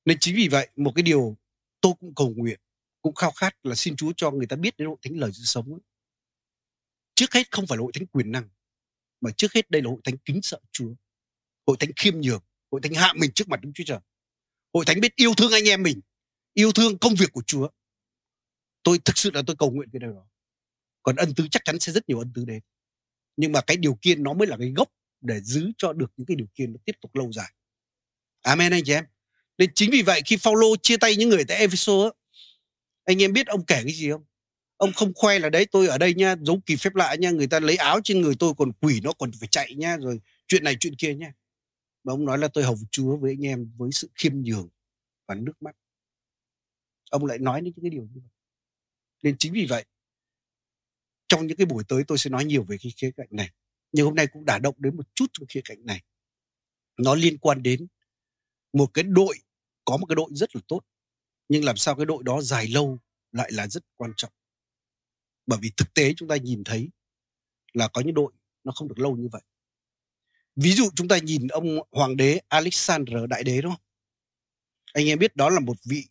nên 0.05 0.17
chính 0.21 0.35
vì 0.35 0.47
vậy 0.47 0.69
một 0.75 0.91
cái 0.95 1.03
điều 1.03 1.37
tôi 1.81 1.93
cũng 1.99 2.15
cầu 2.15 2.33
nguyện 2.37 2.59
cũng 3.01 3.15
khao 3.15 3.31
khát 3.31 3.55
là 3.63 3.75
xin 3.75 3.95
Chúa 3.95 4.11
cho 4.17 4.31
người 4.31 4.47
ta 4.47 4.55
biết 4.55 4.77
đến 4.77 4.87
hội 4.87 4.97
thánh 5.01 5.19
lời 5.19 5.31
sự 5.33 5.43
sống 5.43 5.73
ấy. 5.73 5.79
trước 7.15 7.33
hết 7.33 7.51
không 7.51 7.67
phải 7.67 7.77
là 7.77 7.81
hội 7.81 7.91
thánh 7.95 8.05
quyền 8.05 8.31
năng, 8.31 8.49
mà 9.21 9.31
trước 9.37 9.53
hết 9.53 9.71
đây 9.71 9.81
là 9.81 9.89
hội 9.89 9.99
thánh 10.03 10.17
kính 10.17 10.39
sợ 10.41 10.59
Chúa, 10.71 10.93
hội 11.67 11.77
thánh 11.79 11.91
khiêm 11.95 12.21
nhường, 12.21 12.43
hội 12.71 12.81
thánh 12.83 12.93
hạ 12.93 13.13
mình 13.15 13.31
trước 13.31 13.47
mặt 13.47 13.59
Đức 13.61 13.71
Chúa 13.75 13.83
Trời, 13.87 13.99
hội 14.73 14.85
thánh 14.85 14.99
biết 14.99 15.15
yêu 15.15 15.33
thương 15.37 15.51
anh 15.51 15.69
em 15.69 15.83
mình, 15.83 16.01
yêu 16.53 16.71
thương 16.71 16.97
công 16.97 17.15
việc 17.15 17.31
của 17.33 17.43
Chúa. 17.47 17.69
Tôi 18.83 18.99
thực 19.05 19.17
sự 19.17 19.31
là 19.33 19.41
tôi 19.47 19.55
cầu 19.59 19.71
nguyện 19.71 19.89
cái 19.93 19.99
điều 19.99 20.13
đó. 20.13 20.27
Còn 21.03 21.15
ân 21.15 21.33
tứ 21.35 21.47
chắc 21.51 21.65
chắn 21.65 21.79
sẽ 21.79 21.91
rất 21.91 22.09
nhiều 22.09 22.19
ân 22.19 22.31
tứ 22.35 22.45
đến. 22.45 22.61
Nhưng 23.37 23.51
mà 23.51 23.61
cái 23.61 23.77
điều 23.77 23.97
kiện 24.01 24.23
nó 24.23 24.33
mới 24.33 24.47
là 24.47 24.57
cái 24.57 24.71
gốc 24.75 24.89
để 25.21 25.39
giữ 25.41 25.71
cho 25.77 25.93
được 25.93 26.11
những 26.17 26.25
cái 26.25 26.35
điều 26.35 26.47
kiện 26.55 26.73
nó 26.73 26.79
tiếp 26.85 26.95
tục 27.01 27.15
lâu 27.15 27.31
dài. 27.31 27.53
Amen 28.41 28.71
anh 28.71 28.83
chị 28.85 28.93
em. 28.93 29.05
Nên 29.57 29.71
chính 29.75 29.91
vì 29.91 30.01
vậy 30.01 30.21
khi 30.25 30.37
Phaolô 30.37 30.75
chia 30.81 30.97
tay 30.97 31.15
những 31.15 31.29
người 31.29 31.43
tại 31.47 31.57
Ephesus 31.57 32.11
anh 33.09 33.21
em 33.21 33.33
biết 33.33 33.47
ông 33.47 33.65
kể 33.65 33.81
cái 33.83 33.93
gì 33.93 34.11
không? 34.11 34.23
Ông 34.77 34.93
không 34.93 35.13
khoe 35.15 35.39
là 35.39 35.49
đấy, 35.49 35.65
tôi 35.71 35.87
ở 35.87 35.97
đây 35.97 36.13
nha 36.13 36.35
giống 36.41 36.61
kỳ 36.61 36.75
phép 36.75 36.95
lạ 36.95 37.15
nha, 37.19 37.31
người 37.31 37.47
ta 37.47 37.59
lấy 37.59 37.75
áo 37.75 37.99
trên 38.03 38.21
người 38.21 38.35
tôi 38.39 38.53
còn 38.57 38.71
quỷ 38.71 39.01
nó 39.03 39.13
còn 39.13 39.31
phải 39.39 39.47
chạy 39.51 39.75
nha, 39.75 39.97
rồi 39.97 40.21
chuyện 40.47 40.63
này 40.63 40.75
chuyện 40.79 40.95
kia 40.95 41.15
nha. 41.15 41.33
Mà 42.03 42.13
ông 42.13 42.25
nói 42.25 42.37
là 42.37 42.47
tôi 42.47 42.63
hồng 42.63 42.77
chúa 42.91 43.17
với 43.17 43.31
anh 43.31 43.45
em 43.45 43.71
với 43.77 43.89
sự 43.91 44.09
khiêm 44.15 44.33
nhường 44.35 44.69
và 45.27 45.35
nước 45.35 45.61
mắt. 45.61 45.75
Ông 47.11 47.25
lại 47.25 47.37
nói 47.37 47.61
những 47.61 47.73
cái 47.81 47.89
điều 47.89 48.01
như 48.01 48.21
vậy. 48.21 48.31
Nên 49.23 49.37
chính 49.37 49.53
vì 49.53 49.65
vậy, 49.69 49.85
trong 51.27 51.47
những 51.47 51.57
cái 51.57 51.65
buổi 51.65 51.83
tới 51.87 52.03
tôi 52.07 52.17
sẽ 52.17 52.29
nói 52.29 52.45
nhiều 52.45 52.63
về 52.63 52.77
cái 52.81 52.91
khía 52.97 53.11
cạnh 53.17 53.27
này. 53.31 53.49
Nhưng 53.91 54.05
hôm 54.05 54.15
nay 54.15 54.27
cũng 54.27 54.45
đả 54.45 54.59
động 54.59 54.75
đến 54.77 54.97
một 54.97 55.07
chút 55.15 55.25
trong 55.33 55.47
khía 55.47 55.61
cạnh 55.63 55.85
này. 55.85 56.03
Nó 56.97 57.15
liên 57.15 57.37
quan 57.37 57.63
đến 57.63 57.87
một 58.73 58.93
cái 58.93 59.03
đội, 59.03 59.35
có 59.85 59.97
một 59.97 60.05
cái 60.05 60.15
đội 60.15 60.29
rất 60.33 60.55
là 60.55 60.61
tốt 60.67 60.81
nhưng 61.49 61.65
làm 61.65 61.77
sao 61.77 61.95
cái 61.95 62.05
đội 62.05 62.23
đó 62.23 62.41
dài 62.41 62.67
lâu 62.67 62.99
lại 63.31 63.51
là 63.51 63.67
rất 63.67 63.83
quan 63.95 64.13
trọng? 64.17 64.31
Bởi 65.45 65.59
vì 65.61 65.71
thực 65.77 65.93
tế 65.93 66.13
chúng 66.17 66.29
ta 66.29 66.35
nhìn 66.35 66.63
thấy 66.63 66.89
là 67.73 67.87
có 67.87 68.01
những 68.01 68.15
đội 68.15 68.31
nó 68.63 68.71
không 68.71 68.87
được 68.87 68.99
lâu 68.99 69.15
như 69.17 69.27
vậy. 69.31 69.41
Ví 70.55 70.73
dụ 70.73 70.89
chúng 70.95 71.07
ta 71.07 71.17
nhìn 71.17 71.47
ông 71.47 71.77
hoàng 71.91 72.17
đế 72.17 72.39
Alexander 72.47 73.17
đại 73.29 73.43
đế 73.43 73.61
đó. 73.61 73.77
Anh 74.93 75.07
em 75.07 75.19
biết 75.19 75.35
đó 75.35 75.49
là 75.49 75.59
một 75.59 75.77
vị 75.85 76.03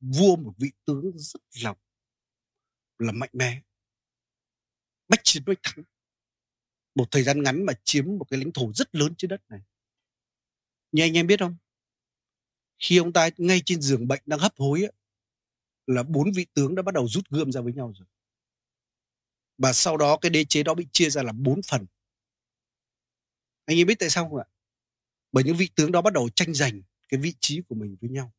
vua, 0.00 0.36
một 0.36 0.52
vị 0.58 0.70
tướng 0.84 1.18
rất 1.18 1.40
là 1.62 1.74
là 2.98 3.12
mạnh 3.12 3.30
mẽ. 3.32 3.60
Bách 5.08 5.20
chiến 5.22 5.42
bách 5.46 5.58
thắng. 5.62 5.84
Một 6.94 7.10
thời 7.10 7.22
gian 7.22 7.42
ngắn 7.42 7.66
mà 7.66 7.72
chiếm 7.84 8.06
một 8.18 8.24
cái 8.30 8.38
lãnh 8.40 8.52
thổ 8.52 8.72
rất 8.72 8.94
lớn 8.94 9.14
trên 9.18 9.28
đất 9.28 9.40
này. 9.48 9.60
Như 10.92 11.02
anh 11.02 11.16
em 11.16 11.26
biết 11.26 11.40
không? 11.40 11.56
Khi 12.84 12.96
ông 12.96 13.12
ta 13.12 13.28
ngay 13.36 13.62
trên 13.66 13.80
giường 13.80 14.08
bệnh 14.08 14.22
đang 14.26 14.38
hấp 14.38 14.52
hối 14.58 14.82
ấy, 14.82 14.92
là 15.86 16.02
bốn 16.02 16.32
vị 16.32 16.46
tướng 16.54 16.74
đã 16.74 16.82
bắt 16.82 16.94
đầu 16.94 17.08
rút 17.08 17.28
gươm 17.30 17.52
ra 17.52 17.60
với 17.60 17.72
nhau 17.72 17.92
rồi. 17.98 18.06
Và 19.58 19.72
sau 19.72 19.96
đó 19.96 20.16
cái 20.16 20.30
đế 20.30 20.44
chế 20.44 20.62
đó 20.62 20.74
bị 20.74 20.86
chia 20.92 21.10
ra 21.10 21.22
làm 21.22 21.42
bốn 21.42 21.60
phần. 21.62 21.86
Anh 23.64 23.76
em 23.76 23.86
biết 23.86 23.98
tại 23.98 24.10
sao 24.10 24.28
không 24.28 24.38
ạ? 24.38 24.44
Bởi 25.32 25.44
những 25.44 25.56
vị 25.56 25.68
tướng 25.74 25.92
đó 25.92 26.02
bắt 26.02 26.12
đầu 26.12 26.28
tranh 26.28 26.54
giành 26.54 26.82
cái 27.08 27.20
vị 27.20 27.34
trí 27.40 27.60
của 27.68 27.74
mình 27.74 27.96
với 28.00 28.10
nhau. 28.10 28.32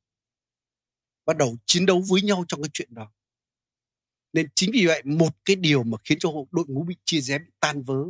Bắt 1.25 1.37
đầu 1.37 1.57
chiến 1.65 1.85
đấu 1.85 2.03
với 2.09 2.21
nhau 2.21 2.45
trong 2.47 2.61
cái 2.61 2.69
chuyện 2.73 2.93
đó. 2.93 3.11
Nên 4.33 4.47
chính 4.55 4.71
vì 4.73 4.85
vậy 4.85 5.01
một 5.05 5.35
cái 5.45 5.55
điều 5.55 5.83
mà 5.83 5.97
khiến 6.03 6.19
cho 6.19 6.29
đội 6.51 6.65
ngũ 6.67 6.83
bị 6.83 6.95
chia 7.05 7.21
rẽ 7.21 7.39
bị 7.39 7.51
tan 7.59 7.83
vỡ 7.83 8.05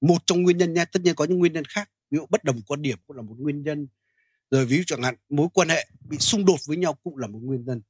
một 0.00 0.18
trong 0.26 0.42
nguyên 0.42 0.58
nhân 0.58 0.74
nha 0.74 0.84
tất 0.84 1.02
nhiên 1.02 1.14
có 1.14 1.24
những 1.24 1.38
nguyên 1.38 1.52
nhân 1.52 1.64
khác. 1.64 1.90
Ví 2.10 2.18
dụ 2.18 2.26
bất 2.26 2.44
đồng 2.44 2.62
quan 2.62 2.82
điểm 2.82 2.98
cũng 3.06 3.16
là 3.16 3.22
một 3.22 3.34
nguyên 3.38 3.62
nhân 3.62 3.88
rồi 4.50 4.66
ví 4.66 4.76
dụ 4.76 4.82
chẳng 4.86 5.02
hạn, 5.02 5.14
mối 5.28 5.48
quan 5.54 5.68
hệ 5.68 5.88
bị 6.00 6.18
xung 6.18 6.44
đột 6.44 6.58
với 6.66 6.76
nhau 6.76 6.94
cũng 6.94 7.16
là 7.16 7.26
một 7.26 7.38
nguyên 7.42 7.64
nhân. 7.64 7.82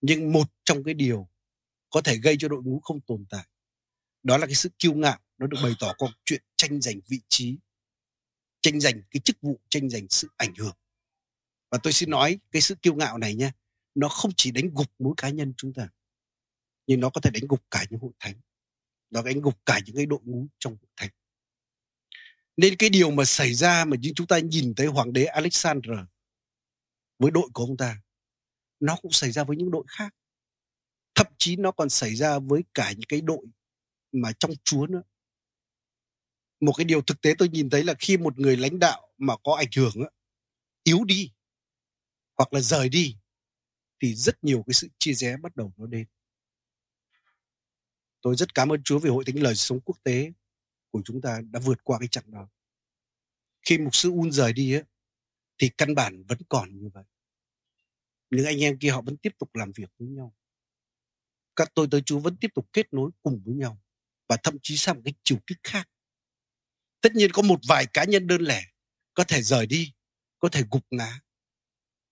Nhưng 0.00 0.32
một 0.32 0.52
trong 0.64 0.84
cái 0.84 0.94
điều 0.94 1.28
có 1.90 2.00
thể 2.00 2.16
gây 2.16 2.36
cho 2.38 2.48
đội 2.48 2.62
ngũ 2.62 2.80
không 2.80 3.00
tồn 3.00 3.24
tại, 3.30 3.46
đó 4.22 4.38
là 4.38 4.46
cái 4.46 4.54
sự 4.54 4.68
kiêu 4.78 4.94
ngạo, 4.94 5.18
nó 5.38 5.46
được 5.46 5.58
bày 5.62 5.72
tỏ 5.80 5.94
qua 5.98 6.08
chuyện 6.24 6.42
tranh 6.56 6.80
giành 6.80 7.00
vị 7.08 7.20
trí, 7.28 7.58
tranh 8.60 8.80
giành 8.80 9.02
cái 9.10 9.20
chức 9.20 9.36
vụ, 9.40 9.60
tranh 9.68 9.90
giành 9.90 10.06
sự 10.10 10.28
ảnh 10.36 10.54
hưởng. 10.54 10.74
Và 11.70 11.78
tôi 11.82 11.92
xin 11.92 12.10
nói, 12.10 12.38
cái 12.50 12.62
sự 12.62 12.74
kiêu 12.74 12.94
ngạo 12.94 13.18
này 13.18 13.34
nha 13.34 13.52
nó 13.94 14.08
không 14.08 14.30
chỉ 14.36 14.50
đánh 14.50 14.70
gục 14.74 14.86
mỗi 14.98 15.14
cá 15.16 15.28
nhân 15.28 15.54
chúng 15.56 15.72
ta, 15.72 15.88
nhưng 16.86 17.00
nó 17.00 17.10
có 17.10 17.20
thể 17.20 17.30
đánh 17.30 17.42
gục 17.48 17.64
cả 17.70 17.84
những 17.90 18.00
hội 18.00 18.12
thánh, 18.18 18.34
nó 19.10 19.22
đánh 19.22 19.40
gục 19.40 19.66
cả 19.66 19.80
những 19.86 19.96
cái 19.96 20.06
đội 20.06 20.20
ngũ 20.22 20.46
trong 20.58 20.72
hội 20.72 20.88
thánh 20.96 21.10
nên 22.58 22.76
cái 22.76 22.90
điều 22.90 23.10
mà 23.10 23.24
xảy 23.24 23.54
ra 23.54 23.84
mà 23.84 23.96
như 24.00 24.12
chúng 24.16 24.26
ta 24.26 24.38
nhìn 24.38 24.74
thấy 24.74 24.86
hoàng 24.86 25.12
đế 25.12 25.24
Alexander 25.24 25.98
với 27.18 27.30
đội 27.30 27.48
của 27.52 27.64
ông 27.64 27.76
ta, 27.76 28.02
nó 28.80 28.96
cũng 29.02 29.12
xảy 29.12 29.32
ra 29.32 29.44
với 29.44 29.56
những 29.56 29.70
đội 29.70 29.84
khác. 29.88 30.14
Thậm 31.14 31.26
chí 31.38 31.56
nó 31.56 31.72
còn 31.72 31.88
xảy 31.88 32.14
ra 32.14 32.38
với 32.38 32.62
cả 32.74 32.92
những 32.92 33.08
cái 33.08 33.20
đội 33.20 33.46
mà 34.12 34.32
trong 34.32 34.50
chúa 34.64 34.86
nữa. 34.86 35.02
Một 36.60 36.72
cái 36.76 36.84
điều 36.84 37.02
thực 37.02 37.20
tế 37.20 37.34
tôi 37.38 37.48
nhìn 37.48 37.70
thấy 37.70 37.84
là 37.84 37.94
khi 37.98 38.16
một 38.16 38.38
người 38.38 38.56
lãnh 38.56 38.78
đạo 38.78 39.08
mà 39.18 39.36
có 39.44 39.54
ảnh 39.54 39.70
hưởng 39.76 39.94
yếu 40.82 41.04
đi 41.04 41.32
hoặc 42.36 42.52
là 42.52 42.60
rời 42.60 42.88
đi, 42.88 43.16
thì 44.02 44.14
rất 44.14 44.44
nhiều 44.44 44.64
cái 44.66 44.74
sự 44.74 44.88
chia 44.98 45.12
rẽ 45.12 45.36
bắt 45.36 45.56
đầu 45.56 45.72
nó 45.76 45.86
đến. 45.86 46.06
Tôi 48.20 48.36
rất 48.36 48.54
cảm 48.54 48.72
ơn 48.72 48.82
Chúa 48.82 48.98
vì 48.98 49.10
hội 49.10 49.24
thánh 49.26 49.42
lời 49.42 49.54
sống 49.54 49.80
quốc 49.80 49.96
tế 50.04 50.32
của 50.90 51.02
chúng 51.04 51.20
ta 51.20 51.40
đã 51.50 51.60
vượt 51.64 51.84
qua 51.84 51.98
cái 51.98 52.08
chặng 52.08 52.30
đó. 52.30 52.48
Khi 53.62 53.78
mục 53.78 53.94
sư 53.94 54.10
un 54.10 54.32
rời 54.32 54.52
đi 54.52 54.74
á 54.74 54.82
thì 55.58 55.70
căn 55.78 55.94
bản 55.94 56.22
vẫn 56.28 56.38
còn 56.48 56.78
như 56.78 56.88
vậy. 56.94 57.04
Những 58.30 58.46
anh 58.46 58.62
em 58.62 58.78
kia 58.78 58.90
họ 58.90 59.02
vẫn 59.02 59.16
tiếp 59.16 59.32
tục 59.38 59.54
làm 59.54 59.72
việc 59.72 59.90
với 59.98 60.08
nhau. 60.08 60.34
Các 61.56 61.72
tôi 61.74 61.88
tới 61.90 62.02
Chúa 62.06 62.18
vẫn 62.18 62.36
tiếp 62.36 62.48
tục 62.54 62.68
kết 62.72 62.92
nối 62.92 63.10
cùng 63.22 63.42
với 63.44 63.54
nhau 63.54 63.82
và 64.28 64.36
thậm 64.42 64.56
chí 64.62 64.76
sang 64.76 64.96
một 64.96 65.02
cái 65.04 65.14
chiều 65.22 65.38
kích 65.46 65.58
khác. 65.62 65.88
Tất 67.00 67.14
nhiên 67.14 67.30
có 67.32 67.42
một 67.42 67.60
vài 67.68 67.86
cá 67.86 68.04
nhân 68.04 68.26
đơn 68.26 68.40
lẻ 68.40 68.64
có 69.14 69.24
thể 69.24 69.42
rời 69.42 69.66
đi, 69.66 69.92
có 70.38 70.48
thể 70.48 70.62
gục 70.70 70.86
ngã, 70.90 71.20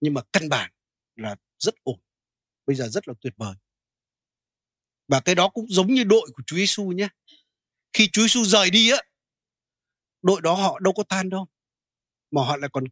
nhưng 0.01 0.15
mà 0.15 0.23
căn 0.33 0.49
bản 0.49 0.73
là 1.17 1.37
rất 1.59 1.75
ổn, 1.83 2.01
bây 2.67 2.77
giờ 2.77 2.89
rất 2.89 3.09
là 3.09 3.15
tuyệt 3.21 3.33
vời. 3.37 3.55
Và 5.09 5.21
cái 5.21 5.35
đó 5.35 5.49
cũng 5.49 5.67
giống 5.69 5.95
như 5.95 6.05
đội 6.05 6.31
của 6.35 6.43
Chúa 6.47 6.57
Giêsu 6.57 6.93
nhé 6.93 7.09
khi 7.97 8.09
Chúa 8.13 8.23
Giêsu 8.23 8.45
rời 8.45 8.71
đi 8.71 8.91
á, 8.91 8.99
đội 10.23 10.41
đó 10.41 10.55
họ 10.55 10.79
đâu 10.79 10.93
có 10.93 11.03
tan 11.03 11.31
đâu, 11.31 11.47
mà 12.31 12.43
họ 12.43 12.57
lại 12.57 12.71
còn 12.73 12.85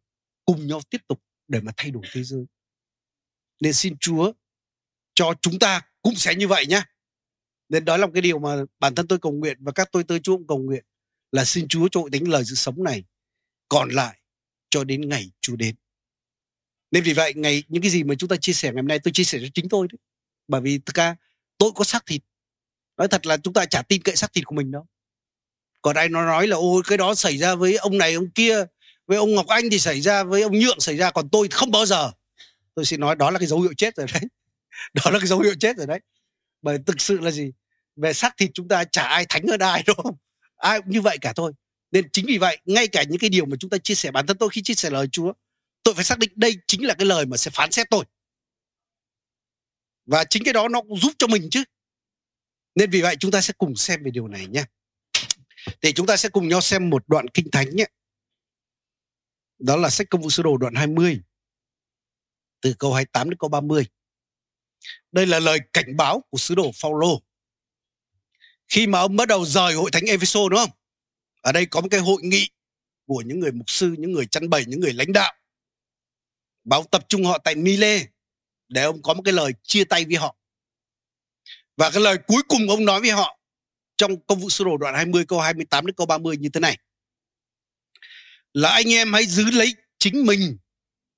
cùng 0.44 0.66
nhau 0.66 0.80
tiếp 0.90 0.99
tục 1.08 1.23
để 1.49 1.61
mà 1.61 1.73
thay 1.76 1.90
đổi 1.90 2.02
thế 2.12 2.23
giới. 2.23 2.44
Nên 3.61 3.73
xin 3.73 3.96
Chúa 4.00 4.32
cho 5.14 5.34
chúng 5.42 5.58
ta 5.58 5.80
cũng 6.02 6.14
sẽ 6.14 6.34
như 6.34 6.49
vậy 6.49 6.66
nhé 6.66 6.82
nên 7.68 7.84
đó 7.84 7.96
là 7.96 8.06
một 8.06 8.12
cái 8.14 8.23
điều 8.23 8.38
mà 8.38 8.56
bản 8.80 8.94
thân 8.94 9.08
tôi 9.08 9.18
cầu 9.18 9.32
nguyện 9.32 9.56
và 9.61 9.73
các 9.73 9.88
tôi 9.92 10.04
tới 10.04 10.20
Chúa 10.20 10.37
cũng 10.37 10.46
cầu 10.46 10.58
nguyện 10.58 10.84
là 11.32 11.44
xin 11.44 11.68
Chúa 11.68 11.88
cho 11.88 12.00
hội 12.00 12.11
thánh 12.12 12.28
lời 12.28 12.44
sự 12.44 12.54
sống 12.54 12.82
này 12.82 13.04
còn 13.68 13.88
lại 13.88 14.20
cho 14.70 14.84
đến 14.84 15.08
ngày 15.08 15.30
Chúa 15.40 15.56
đến. 15.56 15.76
Nên 16.90 17.04
vì 17.04 17.12
vậy, 17.12 17.32
ngày, 17.37 17.62
những 17.68 17.82
cái 17.82 17.90
gì 17.90 18.04
mà 18.04 18.14
chúng 18.14 18.28
ta 18.28 18.37
chia 18.40 18.52
sẻ 18.52 18.68
ngày 18.68 18.82
hôm 18.82 18.88
nay 18.88 18.99
tôi 19.04 19.12
chia 19.12 19.25
sẻ 19.25 19.38
cho 19.42 19.46
chính 19.54 19.68
tôi 19.68 19.88
đấy. 19.92 19.99
Bởi 20.49 20.61
vì 20.61 20.78
thực 20.78 20.94
ra 20.94 21.16
tôi 21.58 21.70
có 21.75 21.84
xác 21.84 22.06
thịt. 22.06 22.23
Nói 22.96 23.08
thật 23.08 23.26
là 23.26 23.37
chúng 23.37 23.54
ta 23.54 23.66
chả 23.66 23.82
tin 23.82 24.02
cậy 24.02 24.16
xác 24.16 24.32
thịt 24.32 24.44
của 24.46 24.54
mình 24.54 24.70
đâu 24.70 24.87
còn 25.85 25.97
ai 25.97 26.09
nó 26.09 26.26
nói 26.26 26.47
là, 26.47 26.57
ôi, 26.57 26.83
cái 26.87 26.99
đó 26.99 27.14
xảy 27.14 27.38
ra 27.38 27.55
với 27.55 27.76
ông 27.76 27.99
này, 27.99 28.14
ông 28.14 28.31
kia, 28.31 28.64
với 29.07 29.19
ông 29.19 29.35
Ngọc 29.35 29.47
Anh 29.47 29.64
thì 29.71 29.79
xảy 29.79 30.00
ra, 30.00 30.25
với 30.25 30.43
ông 30.43 30.59
Nhượng 30.59 30.81
xảy 30.81 30.97
ra, 30.97 31.11
còn 31.11 31.29
tôi 31.29 31.49
không 31.49 31.71
bao 31.71 31.87
giờ. 31.87 32.11
Tôi 32.75 32.85
xin 32.85 33.00
nói, 33.00 33.17
đó 33.17 33.31
là 33.31 33.38
cái 33.38 33.49
dấu 33.49 33.61
hiệu 33.61 33.75
chết 33.76 33.97
rồi 33.97 34.07
đấy. 34.12 34.23
Đó 34.95 35.11
là 35.11 35.19
cái 35.19 35.26
dấu 35.26 35.41
hiệu 35.41 35.55
chết 35.61 35.76
rồi 35.76 35.87
đấy. 35.87 36.00
Bởi 36.62 36.79
thực 36.87 37.00
sự 37.00 37.21
là 37.21 37.31
gì? 37.31 37.53
Về 37.97 38.12
xác 38.12 38.37
thịt 38.37 38.50
chúng 38.55 38.69
ta 38.69 38.85
chả 38.85 39.03
ai 39.03 39.26
thánh 39.29 39.47
hơn 39.47 39.61
ai 39.61 39.83
đâu. 39.87 40.17
Ai 40.57 40.81
cũng 40.81 40.91
như 40.91 41.00
vậy 41.00 41.19
cả 41.21 41.33
thôi. 41.33 41.53
Nên 41.91 42.11
chính 42.12 42.25
vì 42.29 42.38
vậy, 42.38 42.59
ngay 42.64 42.88
cả 42.88 43.03
những 43.03 43.19
cái 43.19 43.31
điều 43.31 43.45
mà 43.47 43.57
chúng 43.61 43.71
ta 43.71 43.79
chia 43.79 43.95
sẻ 43.95 44.11
bản 44.11 44.26
thân 44.26 44.38
tôi 44.38 44.49
khi 44.49 44.62
chia 44.62 44.75
sẻ 44.75 44.91
lời 44.91 45.09
Chúa, 45.12 45.33
tôi 45.83 45.95
phải 45.95 46.05
xác 46.05 46.19
định 46.19 46.31
đây 46.35 46.57
chính 46.67 46.87
là 46.87 46.95
cái 46.95 47.07
lời 47.07 47.26
mà 47.26 47.37
sẽ 47.37 47.50
phán 47.50 47.71
xét 47.71 47.87
tôi. 47.91 48.05
Và 50.07 50.25
chính 50.25 50.45
cái 50.45 50.53
đó 50.53 50.69
nó 50.69 50.81
cũng 50.81 50.99
giúp 50.99 51.12
cho 51.19 51.26
mình 51.26 51.50
chứ. 51.50 51.64
Nên 52.75 52.91
vì 52.91 53.03
vậy 53.03 53.17
chúng 53.19 53.31
ta 53.31 53.41
sẽ 53.41 53.55
cùng 53.59 53.76
xem 53.76 54.03
về 54.05 54.11
điều 54.11 54.29
này 54.29 54.47
nhé 54.47 54.64
thì 55.83 55.92
chúng 55.92 56.06
ta 56.06 56.16
sẽ 56.16 56.28
cùng 56.28 56.49
nhau 56.49 56.61
xem 56.61 56.90
một 56.90 57.09
đoạn 57.09 57.28
kinh 57.28 57.50
thánh 57.50 57.76
nhé. 57.76 57.87
Đó 59.59 59.76
là 59.76 59.90
sách 59.90 60.06
công 60.11 60.23
vụ 60.23 60.30
sứ 60.30 60.42
đồ 60.42 60.56
đoạn 60.56 60.75
20 60.75 61.21
từ 62.61 62.75
câu 62.78 62.94
28 62.94 63.30
đến 63.30 63.38
câu 63.38 63.49
30 63.49 63.87
đây 65.12 65.26
là 65.26 65.38
lời 65.38 65.59
cảnh 65.73 65.97
báo 65.97 66.23
của 66.30 66.38
sứ 66.38 66.54
đồ 66.54 66.71
Phaolô. 66.75 67.23
Khi 68.68 68.87
mà 68.87 68.99
ông 68.99 69.16
bắt 69.16 69.28
đầu 69.28 69.44
rời 69.44 69.75
hội 69.75 69.90
thánh 69.90 70.02
Efeso 70.02 70.49
đúng 70.49 70.59
không? 70.59 70.71
Ở 71.40 71.52
đây 71.52 71.66
có 71.66 71.80
một 71.80 71.88
cái 71.90 72.00
hội 72.00 72.23
nghị 72.23 72.49
của 73.06 73.23
những 73.26 73.40
người 73.40 73.52
mục 73.52 73.71
sư, 73.71 73.94
những 73.99 74.12
người 74.12 74.26
chăn 74.26 74.50
bày, 74.50 74.64
những 74.66 74.80
người 74.80 74.92
lãnh 74.92 75.12
đạo. 75.12 75.35
Và 76.64 76.76
ông 76.76 76.87
tập 76.90 77.04
trung 77.09 77.25
họ 77.25 77.38
tại 77.38 77.54
Mile, 77.54 78.06
để 78.68 78.83
ông 78.83 79.02
có 79.02 79.14
một 79.14 79.23
cái 79.25 79.35
lời 79.35 79.52
chia 79.62 79.85
tay 79.85 80.04
với 80.04 80.16
họ. 80.16 80.37
Và 81.76 81.90
cái 81.90 82.02
lời 82.02 82.16
cuối 82.26 82.42
cùng 82.49 82.68
ông 82.68 82.85
nói 82.85 83.00
với 83.00 83.11
họ 83.11 83.38
trong 84.04 84.20
công 84.26 84.38
vụ 84.38 84.50
sơ 84.50 84.64
đồ 84.64 84.76
đoạn 84.76 84.94
20 84.94 85.25
câu 85.25 85.40
28 85.40 85.87
đến 85.87 85.94
câu 85.94 86.06
30 86.06 86.37
như 86.37 86.49
thế 86.49 86.61
này. 86.61 86.78
Là 88.52 88.68
anh 88.68 88.92
em 88.92 89.12
hãy 89.12 89.26
giữ 89.26 89.44
lấy 89.50 89.75
chính 89.99 90.26
mình 90.26 90.58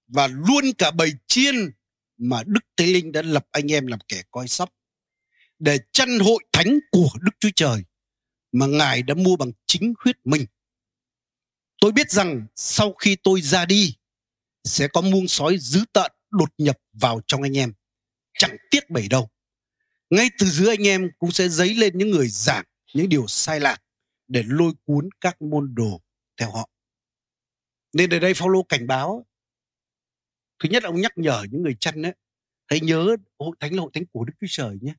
và 0.07 0.27
luôn 0.27 0.73
cả 0.79 0.91
bầy 0.91 1.13
chiên 1.27 1.55
mà 2.17 2.43
Đức 2.47 2.61
Thế 2.77 2.87
Linh 2.87 3.13
đã 3.13 3.23
lập 3.23 3.47
anh 3.51 3.73
em 3.73 3.87
làm 3.87 3.99
kẻ 4.09 4.23
coi 4.31 4.49
sóc, 4.49 4.73
để 5.59 5.79
chăn 5.93 6.19
hội 6.19 6.45
thánh 6.53 6.79
của 6.91 7.11
Đức 7.21 7.31
Chúa 7.41 7.51
Trời 7.57 7.83
mà 8.53 8.67
Ngài 8.67 9.03
đã 9.03 9.15
mua 9.15 9.37
bằng 9.37 9.53
chính 9.67 9.95
huyết 10.05 10.17
mình. 10.25 10.47
Tôi 11.81 11.93
biết 11.93 12.11
rằng 12.11 12.47
sau 12.57 12.93
khi 12.93 13.17
tôi 13.17 13.41
ra 13.41 13.65
đi, 13.65 13.95
sẽ 14.65 14.89
có 14.89 15.01
muông 15.01 15.29
sói 15.29 15.59
dữ 15.61 15.85
tợn 15.93 16.13
đột 16.31 16.55
nhập 16.59 16.79
vào 16.93 17.21
trong 17.27 17.43
anh 17.43 17.57
em. 17.57 17.73
Chẳng 18.39 18.57
tiếc 18.71 18.91
bảy 18.91 19.09
đâu. 19.09 19.29
Ngay 20.11 20.31
từ 20.39 20.47
dưới 20.47 20.69
anh 20.69 20.87
em 20.87 21.11
cũng 21.19 21.33
sẽ 21.33 21.49
dấy 21.49 21.75
lên 21.75 21.99
những 21.99 22.11
người 22.11 22.29
giảng 22.29 22.65
những 22.97 23.09
điều 23.09 23.27
sai 23.27 23.61
lạc 23.61 23.83
để 24.29 24.43
lôi 24.47 24.73
cuốn 24.85 25.09
các 25.21 25.43
môn 25.43 25.75
đồ 25.75 26.01
theo 26.37 26.51
họ. 26.51 26.71
Nên 27.93 28.11
ở 28.11 28.19
đây 28.19 28.35
Phaolô 28.35 28.63
cảnh 28.63 28.87
báo, 28.87 29.27
thứ 30.59 30.69
nhất 30.69 30.83
ông 30.83 31.01
nhắc 31.01 31.13
nhở 31.17 31.47
những 31.51 31.63
người 31.63 31.77
chăn 31.81 32.03
ấy, 32.03 32.15
hãy 32.67 32.81
nhớ 32.81 33.17
hội 33.39 33.57
thánh 33.61 33.75
là 33.75 33.81
hội 33.81 33.91
thánh 33.95 34.07
của 34.07 34.25
Đức 34.25 34.33
Chúa 34.41 34.47
Trời 34.51 34.79
nhé, 34.81 34.95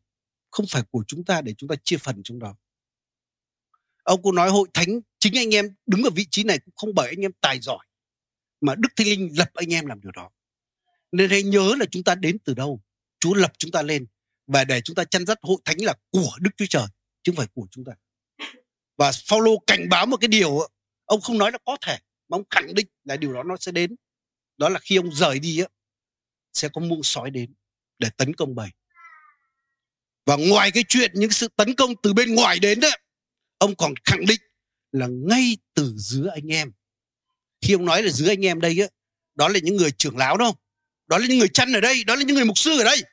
không 0.51 0.65
phải 0.69 0.83
của 0.91 1.03
chúng 1.07 1.25
ta 1.25 1.41
để 1.41 1.53
chúng 1.57 1.67
ta 1.67 1.75
chia 1.83 1.97
phần 1.97 2.21
trong 2.23 2.39
đó. 2.39 2.55
Ông 4.03 4.21
cũng 4.21 4.35
nói 4.35 4.49
hội 4.49 4.67
thánh 4.73 4.99
chính 5.19 5.37
anh 5.37 5.55
em 5.55 5.75
đứng 5.85 6.03
ở 6.03 6.09
vị 6.09 6.25
trí 6.31 6.43
này 6.43 6.59
cũng 6.59 6.73
không 6.75 6.95
bởi 6.95 7.09
anh 7.09 7.19
em 7.19 7.31
tài 7.41 7.59
giỏi, 7.59 7.85
mà 8.61 8.75
Đức 8.75 8.89
Thánh 8.95 9.07
Linh 9.07 9.37
lập 9.37 9.49
anh 9.53 9.73
em 9.73 9.85
làm 9.85 10.01
điều 10.01 10.11
đó. 10.11 10.29
Nên 11.11 11.29
hãy 11.29 11.43
nhớ 11.43 11.75
là 11.79 11.85
chúng 11.91 12.03
ta 12.03 12.15
đến 12.15 12.37
từ 12.39 12.53
đâu, 12.53 12.81
Chúa 13.19 13.33
lập 13.33 13.51
chúng 13.57 13.71
ta 13.71 13.81
lên 13.81 14.05
và 14.47 14.63
để 14.63 14.81
chúng 14.81 14.95
ta 14.95 15.03
chăn 15.03 15.25
dắt 15.25 15.37
hội 15.41 15.57
thánh 15.65 15.77
là 15.81 15.95
của 16.11 16.31
Đức 16.39 16.51
Chúa 16.57 16.65
Trời 16.69 16.87
chứ 17.27 17.31
không 17.31 17.37
phải 17.37 17.47
của 17.53 17.67
chúng 17.71 17.85
ta. 17.85 17.91
Và 18.97 19.11
Paulo 19.29 19.51
cảnh 19.67 19.89
báo 19.89 20.05
một 20.05 20.17
cái 20.17 20.27
điều 20.27 20.59
ông 21.05 21.21
không 21.21 21.37
nói 21.37 21.51
là 21.51 21.57
có 21.65 21.77
thể, 21.81 21.97
mà 22.29 22.35
ông 22.37 22.43
khẳng 22.49 22.73
định 22.73 22.87
là 23.03 23.17
điều 23.17 23.33
đó 23.33 23.43
nó 23.43 23.57
sẽ 23.57 23.71
đến. 23.71 23.95
Đó 24.57 24.69
là 24.69 24.79
khi 24.79 24.95
ông 24.95 25.11
rời 25.11 25.39
đi 25.39 25.59
á, 25.59 25.67
sẽ 26.53 26.69
có 26.73 26.81
muông 26.81 27.03
sói 27.03 27.31
đến 27.31 27.53
để 27.99 28.09
tấn 28.17 28.33
công 28.33 28.55
bầy. 28.55 28.69
Và 30.25 30.35
ngoài 30.35 30.71
cái 30.71 30.83
chuyện 30.87 31.11
những 31.13 31.31
sự 31.31 31.47
tấn 31.47 31.75
công 31.75 31.95
từ 32.03 32.13
bên 32.13 32.35
ngoài 32.35 32.59
đến 32.59 32.79
đó 32.79 32.89
ông 33.57 33.75
còn 33.75 33.93
khẳng 34.03 34.25
định 34.25 34.41
là 34.91 35.07
ngay 35.07 35.57
từ 35.73 35.93
giữa 35.97 36.29
anh 36.29 36.51
em. 36.51 36.71
Khi 37.61 37.73
ông 37.73 37.85
nói 37.85 38.03
là 38.03 38.09
giữa 38.11 38.27
anh 38.27 38.45
em 38.45 38.61
đây 38.61 38.81
á, 38.81 38.87
đó 39.35 39.47
là 39.47 39.59
những 39.63 39.77
người 39.77 39.91
trưởng 39.91 40.17
lão 40.17 40.37
đâu 40.37 40.55
đó 41.07 41.17
là 41.17 41.27
những 41.27 41.37
người 41.37 41.49
chăn 41.49 41.73
ở 41.73 41.81
đây, 41.81 42.03
đó 42.03 42.15
là 42.15 42.23
những 42.23 42.35
người 42.35 42.45
mục 42.45 42.57
sư 42.57 42.77
ở 42.77 42.83
đây. 42.83 43.03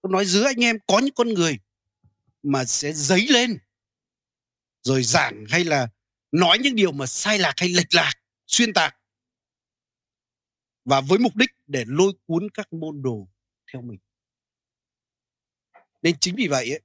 Ông 0.00 0.12
nói 0.12 0.24
giữa 0.24 0.44
anh 0.44 0.64
em 0.64 0.78
có 0.86 0.98
những 0.98 1.14
con 1.14 1.28
người 1.28 1.58
mà 2.44 2.64
sẽ 2.64 2.92
dấy 2.92 3.26
lên 3.30 3.58
rồi 4.82 5.02
giảng 5.02 5.44
hay 5.48 5.64
là 5.64 5.88
nói 6.32 6.58
những 6.58 6.74
điều 6.74 6.92
mà 6.92 7.06
sai 7.06 7.38
lạc 7.38 7.54
hay 7.56 7.68
lệch 7.68 7.94
lạc 7.94 8.12
xuyên 8.46 8.72
tạc. 8.72 8.96
Và 10.84 11.00
với 11.00 11.18
mục 11.18 11.36
đích 11.36 11.50
để 11.66 11.84
lôi 11.86 12.12
cuốn 12.26 12.48
các 12.54 12.72
môn 12.72 13.02
đồ 13.02 13.28
theo 13.72 13.82
mình. 13.82 13.98
Nên 16.02 16.16
chính 16.20 16.34
vì 16.36 16.48
vậy 16.48 16.70
ấy, 16.70 16.80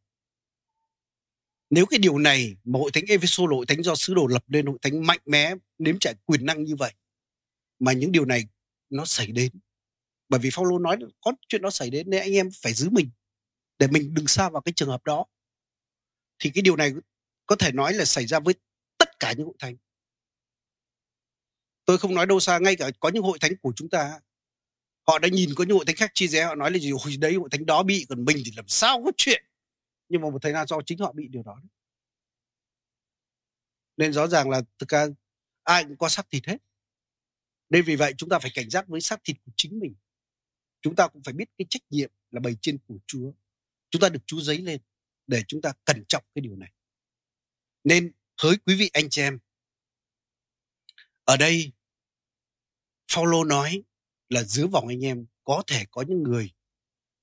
nếu 1.70 1.86
cái 1.86 2.00
điều 2.00 2.18
này 2.18 2.58
mà 2.64 2.80
hội 2.80 2.92
thánh 2.94 3.06
Ephesos 3.08 3.50
hội 3.50 3.66
thánh 3.66 3.84
do 3.84 3.96
sứ 3.96 4.14
đồ 4.14 4.28
lập 4.28 4.44
nên 4.48 4.66
hội 4.66 4.78
thánh 4.82 5.08
mạnh 5.08 5.20
mẽ 5.26 5.54
nếm 5.78 6.00
trải 6.00 6.14
quyền 6.26 6.46
năng 6.46 6.64
như 6.64 6.76
vậy 6.76 6.94
mà 7.80 7.94
những 7.94 8.12
điều 8.12 8.26
này 8.26 8.48
nó 8.90 9.06
xảy 9.06 9.28
đến. 9.28 9.52
Bởi 10.30 10.40
vì 10.40 10.50
Phaolô 10.54 10.80
nói 10.80 10.98
có 11.22 11.34
chuyện 11.48 11.62
nó 11.62 11.70
xảy 11.70 11.90
đến 11.90 12.10
nên 12.10 12.22
anh 12.22 12.34
em 12.34 12.50
phải 12.62 12.74
giữ 12.74 12.90
mình 12.90 13.10
để 13.80 13.88
mình 13.88 14.14
đừng 14.14 14.28
xa 14.28 14.50
vào 14.50 14.62
cái 14.62 14.74
trường 14.76 14.90
hợp 14.90 15.04
đó 15.04 15.26
thì 16.40 16.52
cái 16.54 16.62
điều 16.62 16.76
này 16.76 16.92
có 17.46 17.56
thể 17.56 17.72
nói 17.72 17.94
là 17.94 18.06
xảy 18.06 18.26
ra 18.26 18.40
với 18.40 18.54
tất 18.98 19.20
cả 19.20 19.34
những 19.38 19.46
hội 19.46 19.56
thánh. 19.60 19.76
Tôi 21.86 21.98
không 21.98 22.16
nói 22.16 22.26
đâu 22.26 22.40
xa, 22.40 22.60
ngay 22.60 22.76
cả 22.76 22.92
có 23.00 23.10
những 23.10 23.24
hội 23.24 23.38
thánh 23.40 23.52
của 23.62 23.74
chúng 23.76 23.90
ta, 23.90 24.20
họ 25.08 25.20
đã 25.20 25.28
nhìn 25.28 25.50
có 25.56 25.64
những 25.64 25.78
hội 25.78 25.86
thánh 25.86 25.96
khác 25.96 26.12
chia 26.14 26.28
rẽ, 26.28 26.46
họ 26.46 26.56
nói 26.56 26.72
là 26.72 26.78
gì, 26.78 26.92
hồi 26.92 27.18
đấy 27.18 27.34
hội 27.34 27.50
thánh 27.52 27.66
đó 27.66 27.84
bị 27.84 28.06
còn 28.10 28.26
mình 28.26 28.38
thì 28.46 28.52
làm 28.56 28.68
sao 28.68 29.04
có 29.04 29.12
chuyện. 29.18 29.44
Nhưng 30.10 30.22
mà 30.22 30.30
một 30.30 30.42
thời 30.42 30.54
gian 30.54 30.68
do 30.68 30.82
chính 30.86 31.00
họ 31.00 31.14
bị 31.14 31.28
điều 31.28 31.44
đó. 31.44 31.62
Nên 33.98 34.14
rõ 34.14 34.28
ràng 34.28 34.50
là 34.50 34.62
thực 34.80 34.90
ra 34.90 35.08
ai 35.64 35.84
cũng 35.84 35.98
có 35.98 36.10
xác 36.10 36.30
thịt 36.30 36.46
hết. 36.46 36.58
Nên 37.70 37.84
vì 37.86 37.96
vậy 37.96 38.14
chúng 38.18 38.30
ta 38.30 38.40
phải 38.40 38.52
cảnh 38.54 38.70
giác 38.70 38.88
với 38.88 39.02
xác 39.02 39.24
thịt 39.24 39.38
của 39.46 39.52
chính 39.58 39.80
mình. 39.80 39.96
Chúng 40.82 40.96
ta 40.96 41.08
cũng 41.08 41.24
phải 41.24 41.34
biết 41.34 41.46
cái 41.58 41.66
trách 41.70 41.82
nhiệm 41.90 42.12
là 42.32 42.40
bày 42.40 42.56
trên 42.62 42.78
của 42.88 42.98
Chúa. 43.08 43.32
Chúng 43.90 44.02
ta 44.02 44.10
được 44.10 44.20
Chúa 44.26 44.42
giấy 44.42 44.58
lên 44.58 44.82
để 45.30 45.44
chúng 45.48 45.62
ta 45.62 45.74
cẩn 45.86 46.04
trọng 46.08 46.24
cái 46.36 46.42
điều 46.42 46.56
này 46.56 46.72
nên, 47.84 48.12
hỡi 48.42 48.58
quý 48.66 48.76
vị 48.76 48.90
anh 48.94 49.10
chị 49.10 49.22
em, 49.22 49.40
ở 51.24 51.38
đây, 51.38 51.72
Phaolô 53.12 53.44
nói 53.44 53.84
là 54.30 54.44
dưới 54.44 54.68
vòng 54.68 54.88
anh 54.88 55.06
em 55.06 55.26
có 55.44 55.64
thể 55.68 55.86
có 55.92 56.02
những 56.08 56.24
người 56.24 56.52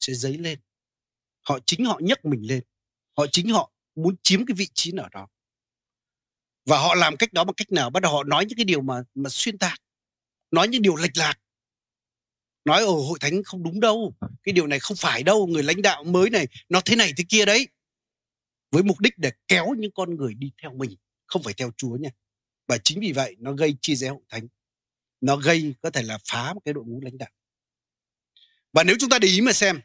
sẽ 0.01 0.15
dấy 0.15 0.39
lên. 0.39 0.61
Họ 1.41 1.59
chính 1.67 1.85
họ 1.85 2.01
nhấc 2.03 2.25
mình 2.25 2.41
lên. 2.49 2.63
Họ 3.17 3.27
chính 3.33 3.51
họ 3.51 3.73
muốn 3.95 4.17
chiếm 4.23 4.47
cái 4.47 4.55
vị 4.55 4.69
trí 4.75 4.93
nào 4.93 5.09
đó. 5.09 5.29
Và 6.65 6.79
họ 6.79 6.95
làm 6.95 7.17
cách 7.17 7.33
đó 7.33 7.45
bằng 7.45 7.55
cách 7.55 7.73
nào? 7.73 7.91
Bắt 7.91 8.01
đầu 8.03 8.13
họ 8.13 8.25
nói 8.25 8.47
những 8.47 8.59
cái 8.59 8.65
điều 8.65 8.83
mà 8.83 9.03
mà 9.15 9.31
xuyên 9.31 9.59
tạc. 9.59 9.83
Nói 10.51 10.69
những 10.69 10.83
điều 10.83 10.97
lệch 10.97 11.17
lạc. 11.17 11.35
Nói 12.65 12.81
ở 12.81 12.87
hội 12.87 13.19
thánh 13.21 13.43
không 13.45 13.63
đúng 13.63 13.81
đâu. 13.81 14.15
Cái 14.43 14.53
điều 14.53 14.67
này 14.67 14.81
không 14.81 14.97
phải 14.97 15.23
đâu. 15.23 15.47
Người 15.47 15.63
lãnh 15.63 15.83
đạo 15.83 16.05
mới 16.05 16.31
này, 16.31 16.47
nó 16.69 16.81
thế 16.85 16.97
này 16.97 17.13
thế 17.17 17.25
kia 17.29 17.45
đấy. 17.45 17.69
Với 18.77 18.83
mục 18.83 19.01
đích 19.01 19.19
để 19.19 19.33
kéo 19.49 19.75
những 19.79 19.91
con 19.91 20.17
người 20.17 20.35
đi 20.35 20.53
theo 20.63 20.75
mình. 20.75 20.97
Không 21.27 21.43
phải 21.43 21.55
theo 21.55 21.71
Chúa 21.77 21.97
nha. 21.97 22.11
Và 22.69 22.79
chính 22.85 23.01
vì 23.01 23.13
vậy 23.13 23.37
nó 23.39 23.53
gây 23.53 23.77
chia 23.81 23.95
rẽ 23.95 24.09
hội 24.09 24.23
thánh 24.29 24.49
nó 25.21 25.37
gây 25.37 25.75
có 25.83 25.91
thể 25.91 26.03
là 26.03 26.19
phá 26.25 26.55
một 26.55 26.61
cái 26.65 26.75
đội 26.75 26.85
ngũ 26.85 27.01
lãnh 27.01 27.19
đạo 27.19 27.31
và 28.73 28.85
nếu 28.85 28.97
chúng 29.01 29.11
ta 29.11 29.19
để 29.19 29.29
ý 29.29 29.41
mà 29.41 29.53
xem 29.53 29.81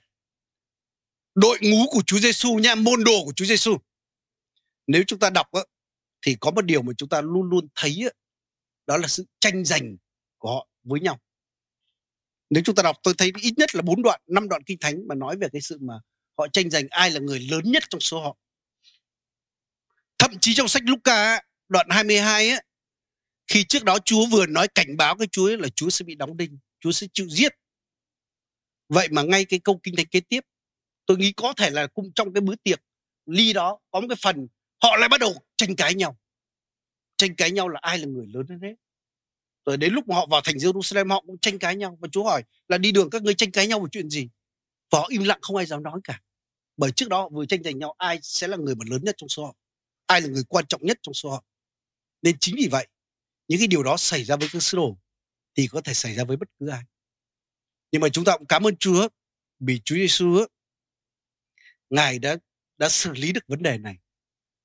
đội 1.36 1.60
ngũ 1.62 1.86
của 1.92 2.02
Chúa 2.08 2.20
Giêsu 2.20 2.56
nha 2.56 2.76
môn 2.76 3.04
đồ 3.04 3.26
của 3.26 3.34
Chúa 3.36 3.46
Giêsu 3.46 3.78
nếu 4.88 5.04
chúng 5.08 5.20
ta 5.20 5.30
đọc 5.30 5.52
á, 5.52 5.62
thì 6.22 6.38
có 6.40 6.52
một 6.52 6.62
điều 6.62 6.82
mà 6.82 6.94
chúng 6.98 7.10
ta 7.10 7.22
luôn 7.22 7.50
luôn 7.50 7.68
thấy 7.76 8.00
á, 8.04 8.10
đó 8.88 8.98
là 8.98 9.08
sự 9.08 9.26
tranh 9.40 9.66
giành 9.66 9.98
của 10.38 10.50
họ 10.50 10.68
với 10.84 11.00
nhau 11.00 11.20
nếu 12.50 12.64
chúng 12.66 12.76
ta 12.76 12.84
đọc 12.84 12.98
tôi 13.04 13.14
thấy 13.18 13.32
ít 13.42 13.54
nhất 13.58 13.76
là 13.76 13.82
bốn 13.82 14.02
đoạn 14.02 14.22
năm 14.28 14.50
đoạn 14.50 14.64
kinh 14.64 14.78
thánh 14.82 15.08
mà 15.08 15.16
nói 15.16 15.38
về 15.38 15.48
cái 15.54 15.62
sự 15.62 15.78
mà 15.82 15.94
họ 16.38 16.48
tranh 16.48 16.70
giành 16.70 16.88
ai 16.90 17.12
là 17.12 17.20
người 17.20 17.40
lớn 17.40 17.62
nhất 17.66 17.84
trong 17.90 18.02
số 18.02 18.22
họ 18.22 18.38
thậm 20.22 20.32
chí 20.42 20.54
trong 20.54 20.68
sách 20.68 20.84
Luca 20.86 21.40
đoạn 21.70 21.88
22 21.90 22.50
á 22.50 22.62
khi 23.48 23.64
trước 23.64 23.84
đó 23.84 23.98
Chúa 24.06 24.26
vừa 24.26 24.46
nói 24.46 24.68
cảnh 24.76 24.98
báo 24.98 25.16
cái 25.16 25.28
Chúa 25.32 25.56
là 25.58 25.70
Chúa 25.70 25.90
sẽ 25.90 26.06
bị 26.06 26.16
đóng 26.16 26.38
đinh, 26.38 26.58
Chúa 26.80 26.92
sẽ 26.92 27.08
chịu 27.14 27.28
giết. 27.30 27.52
Vậy 28.90 29.08
mà 29.12 29.24
ngay 29.24 29.46
cái 29.46 29.60
câu 29.60 29.80
kinh 29.84 29.96
thánh 29.96 30.06
kế 30.06 30.20
tiếp, 30.20 30.46
tôi 31.06 31.18
nghĩ 31.18 31.32
có 31.32 31.54
thể 31.54 31.70
là 31.70 31.88
cũng 31.88 32.12
trong 32.16 32.34
cái 32.34 32.42
bữa 32.42 32.56
tiệc 32.56 32.82
ly 33.26 33.54
đó 33.54 33.80
có 33.92 34.00
một 34.02 34.08
cái 34.10 34.18
phần 34.22 34.48
họ 34.84 34.98
lại 34.98 35.10
bắt 35.10 35.20
đầu 35.20 35.36
tranh 35.58 35.76
cãi 35.76 35.96
nhau. 35.96 36.18
Tranh 37.18 37.36
cãi 37.36 37.52
nhau 37.52 37.70
là 37.70 37.80
ai 37.84 37.98
là 37.98 38.06
người 38.06 38.28
lớn 38.34 38.46
hơn 38.50 38.60
hết. 38.62 38.74
Rồi 39.66 39.78
đến 39.78 39.94
lúc 39.94 40.08
mà 40.08 40.16
họ 40.16 40.26
vào 40.26 40.42
thành 40.42 40.56
Jerusalem 40.56 41.10
họ 41.10 41.22
cũng 41.22 41.38
tranh 41.38 41.60
cãi 41.60 41.76
nhau 41.76 41.98
và 42.02 42.08
Chúa 42.12 42.24
hỏi 42.24 42.44
là 42.68 42.78
đi 42.78 42.92
đường 42.92 43.10
các 43.10 43.22
ngươi 43.22 43.34
tranh 43.34 43.52
cãi 43.52 43.68
nhau 43.68 43.80
về 43.80 43.88
chuyện 43.92 44.10
gì? 44.10 44.30
Và 44.92 45.00
họ 45.00 45.08
im 45.10 45.24
lặng 45.24 45.40
không 45.42 45.56
ai 45.56 45.66
dám 45.66 45.84
nói 45.84 46.00
cả. 46.04 46.22
Bởi 46.78 46.92
trước 46.92 47.10
đó 47.10 47.22
họ 47.22 47.30
vừa 47.30 47.46
tranh 47.46 47.64
giành 47.64 47.80
nhau 47.80 47.96
ai 47.98 48.20
sẽ 48.22 48.48
là 48.48 48.58
người 48.58 48.76
mà 48.76 48.86
lớn 48.90 49.02
nhất 49.04 49.16
trong 49.18 49.30
số 49.30 49.46
họ. 49.46 49.56
Ai 50.12 50.22
là 50.22 50.28
người 50.28 50.44
quan 50.44 50.66
trọng 50.68 50.86
nhất 50.86 51.00
trong 51.02 51.14
số 51.14 51.30
họ. 51.30 51.44
Nên 52.22 52.36
chính 52.40 52.56
vì 52.56 52.68
vậy, 52.72 52.88
những 53.48 53.60
cái 53.60 53.68
điều 53.68 53.84
đó 53.84 53.98
xảy 53.98 54.24
ra 54.24 54.36
với 54.36 54.50
các 54.52 54.64
sứ 54.64 54.78
đồ 54.78 54.98
thì 55.56 55.68
có 55.68 55.82
thể 55.82 55.94
xảy 55.94 56.16
ra 56.16 56.24
với 56.24 56.38
bất 56.38 56.50
cứ 56.60 56.68
ai. 56.68 56.84
Nhưng 57.92 58.02
mà 58.02 58.10
chúng 58.10 58.26
ta 58.26 58.38
cũng 58.38 58.48
cảm 58.48 58.68
ơn 58.68 58.76
Chúa 58.78 59.08
vì 59.60 59.82
Chúa 59.86 59.96
Giêsu 59.96 60.46
ngài 61.90 62.20
đã 62.20 62.38
đã 62.78 62.90
xử 62.90 63.12
lý 63.14 63.32
được 63.32 63.48
vấn 63.48 63.64
đề 63.64 63.78
này. 63.78 63.98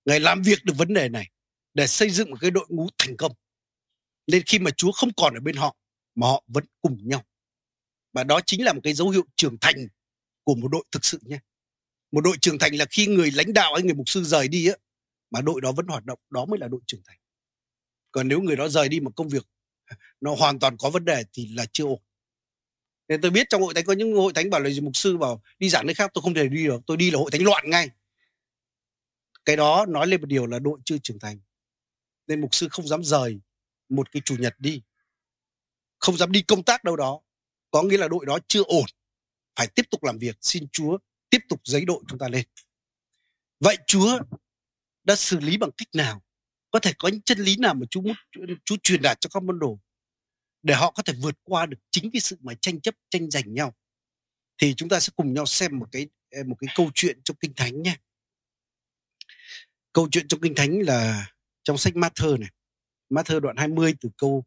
Ngài 0.05 0.21
làm 0.21 0.43
việc 0.43 0.65
được 0.65 0.75
vấn 0.77 0.95
đề 0.95 1.09
này 1.09 1.31
để 1.75 1.87
xây 1.87 2.11
dựng 2.11 2.31
một 2.31 2.37
cái 2.41 2.51
đội 2.51 2.67
ngũ 2.69 2.89
thành 2.99 3.17
công. 3.17 3.33
Nên 4.27 4.43
khi 4.47 4.59
mà 4.59 4.71
Chúa 4.77 4.93
không 4.93 5.11
còn 5.17 5.35
ở 5.35 5.41
bên 5.41 5.57
họ, 5.57 5.77
mà 6.15 6.27
họ 6.27 6.45
vẫn 6.47 6.65
cùng 6.81 7.09
nhau. 7.09 7.25
Và 8.13 8.25
đó 8.25 8.41
chính 8.47 8.65
là 8.65 8.73
một 8.73 8.81
cái 8.85 8.95
dấu 8.95 9.11
hiệu 9.11 9.25
trưởng 9.37 9.57
thành 9.61 9.89
của 10.43 10.55
một 10.55 10.69
đội 10.69 10.85
thực 10.91 11.05
sự 11.05 11.19
nha. 11.23 11.41
Một 12.13 12.21
đội 12.21 12.37
trưởng 12.41 12.59
thành 12.59 12.75
là 12.75 12.85
khi 12.91 13.07
người 13.07 13.31
lãnh 13.31 13.53
đạo 13.53 13.75
hay 13.75 13.83
người 13.83 13.95
mục 13.95 14.09
sư 14.09 14.25
rời 14.25 14.49
đi 14.49 14.69
á 14.69 14.77
mà 15.31 15.41
đội 15.41 15.61
đó 15.61 15.73
vẫn 15.73 15.87
hoạt 15.87 16.05
động, 16.05 16.19
đó 16.31 16.45
mới 16.45 16.59
là 16.59 16.69
đội 16.69 16.81
trưởng 16.87 17.03
thành. 17.05 17.19
Còn 18.13 18.29
nếu 18.29 18.41
người 18.41 18.57
đó 18.57 18.69
rời 18.69 18.89
đi 18.89 19.01
mà 19.01 19.11
công 19.17 19.29
việc 19.29 19.47
nó 20.21 20.35
hoàn 20.35 20.59
toàn 20.59 20.77
có 20.77 20.91
vấn 20.91 21.05
đề 21.05 21.25
thì 21.33 21.47
là 21.55 21.67
chưa 21.73 21.85
ổn. 21.85 22.03
Nên 23.09 23.21
tôi 23.21 23.31
biết 23.31 23.47
trong 23.51 23.63
hội 23.63 23.75
thánh 23.75 23.85
có 23.85 23.93
những 23.93 24.15
hội 24.15 24.33
thánh 24.33 24.51
bảo 24.51 24.61
là 24.61 24.71
mục 24.83 24.97
sư 24.97 25.17
bảo 25.17 25.43
đi 25.59 25.69
giảng 25.69 25.87
nơi 25.87 25.95
khác 25.95 26.11
tôi 26.15 26.23
không 26.23 26.35
thể 26.35 26.49
đi 26.49 26.65
được, 26.65 26.81
tôi 26.87 26.97
đi 26.97 27.11
là 27.11 27.19
hội 27.19 27.31
thánh 27.31 27.45
loạn 27.45 27.71
ngay. 27.71 27.91
Cái 29.45 29.57
đó 29.57 29.87
nói 29.89 30.07
lên 30.07 30.21
một 30.21 30.27
điều 30.27 30.47
là 30.47 30.59
đội 30.59 30.79
chưa 30.85 30.99
trưởng 31.03 31.19
thành, 31.19 31.41
nên 32.27 32.41
mục 32.41 32.55
sư 32.55 32.69
không 32.71 32.87
dám 32.87 33.05
rời 33.05 33.41
một 33.89 34.13
cái 34.13 34.23
chủ 34.25 34.37
nhật 34.39 34.55
đi, 34.59 34.83
không 35.99 36.17
dám 36.17 36.33
đi 36.33 36.43
công 36.43 36.63
tác 36.63 36.85
đâu 36.85 36.97
đó. 36.97 37.21
Có 37.71 37.83
nghĩa 37.83 37.97
là 37.97 38.09
đội 38.09 38.27
đó 38.27 38.39
chưa 38.49 38.63
ổn, 38.63 38.85
phải 39.57 39.67
tiếp 39.67 39.83
tục 39.91 40.05
làm 40.05 40.19
việc, 40.19 40.37
xin 40.41 40.67
chúa 40.73 40.99
tiếp 41.31 41.39
tục 41.49 41.61
giấy 41.65 41.85
đội 41.85 42.03
chúng 42.09 42.19
ta 42.19 42.29
lên. 42.29 42.47
Vậy 43.61 43.77
Chúa 43.87 44.19
đã 45.07 45.17
xử 45.17 45.41
lý 45.41 45.57
bằng 45.57 45.71
cách 45.77 45.89
nào? 45.95 46.23
Có 46.71 46.79
thể 46.79 46.93
có 46.99 47.09
những 47.09 47.23
chân 47.23 47.39
lý 47.39 47.57
nào 47.57 47.75
mà 47.75 47.87
Chúa 47.91 48.01
muốn, 48.01 48.17
Chúa 48.65 48.77
truyền 48.83 49.03
đạt 49.03 49.21
cho 49.21 49.29
các 49.35 49.43
môn 49.43 49.59
đồ 49.59 49.79
để 50.63 50.75
họ 50.75 50.91
có 50.91 51.03
thể 51.03 51.13
vượt 51.23 51.39
qua 51.43 51.67
được 51.67 51.79
chính 51.91 52.11
cái 52.11 52.21
sự 52.21 52.37
mà 52.41 52.55
tranh 52.61 52.81
chấp, 52.81 52.95
tranh 53.11 53.31
giành 53.31 53.55
nhau? 53.55 53.75
Thì 54.59 54.75
chúng 54.75 54.89
ta 54.89 55.01
sẽ 55.01 55.13
cùng 55.17 55.35
nhau 55.35 55.47
xem 55.47 55.79
một 55.79 55.89
cái 55.93 56.09
một 56.47 56.57
cái 56.59 56.69
câu 56.77 56.91
chuyện 56.95 57.21
trong 57.25 57.37
kinh 57.37 57.53
thánh 57.57 57.83
nhé. 57.83 57.97
Câu 59.93 60.09
chuyện 60.11 60.29
trong 60.29 60.41
kinh 60.41 60.55
thánh 60.55 60.79
là 60.79 61.27
trong 61.63 61.79
sách 61.79 61.95
Matthew 61.95 62.39
này. 62.41 62.51
Matthew 63.11 63.41
đoạn 63.41 63.57
20 63.57 63.95
từ 64.01 64.09
câu 64.19 64.45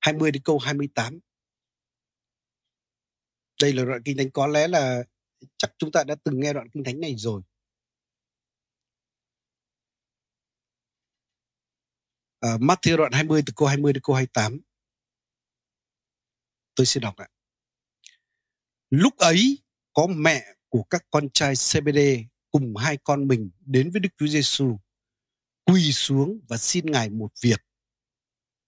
20 0.00 0.30
đến 0.30 0.42
câu 0.42 0.58
28 0.58 1.20
đây 3.62 3.72
là 3.72 3.84
đoạn 3.84 4.02
kinh 4.02 4.16
thánh. 4.16 4.30
Có 4.30 4.46
lẽ 4.46 4.68
là 4.68 5.02
chắc 5.56 5.70
chúng 5.78 5.92
ta 5.92 6.04
đã 6.04 6.14
từng 6.24 6.40
nghe 6.40 6.52
đoạn 6.52 6.68
kinh 6.68 6.84
thánh 6.84 7.00
này 7.00 7.14
rồi. 7.16 7.42
Uh, 12.46 12.60
Matthew 12.60 12.96
đoạn 12.96 13.12
20 13.12 13.42
từ 13.46 13.52
câu 13.56 13.68
20 13.68 13.92
đến 13.92 14.02
câu 14.02 14.16
28 14.16 14.60
tôi 16.74 16.86
sẽ 16.86 17.00
đọc 17.00 17.16
ạ 17.16 17.28
lúc 18.90 19.16
ấy 19.16 19.58
có 19.92 20.06
mẹ 20.06 20.44
của 20.68 20.82
các 20.82 21.02
con 21.10 21.28
trai 21.34 21.54
CBD 21.54 21.98
cùng 22.50 22.76
hai 22.76 22.98
con 23.04 23.28
mình 23.28 23.50
đến 23.60 23.90
với 23.90 24.00
Đức 24.00 24.08
Chúa 24.18 24.26
Giêsu 24.26 24.78
quỳ 25.64 25.92
xuống 25.92 26.40
và 26.48 26.56
xin 26.56 26.86
Ngài 26.86 27.10
một 27.10 27.32
việc. 27.42 27.60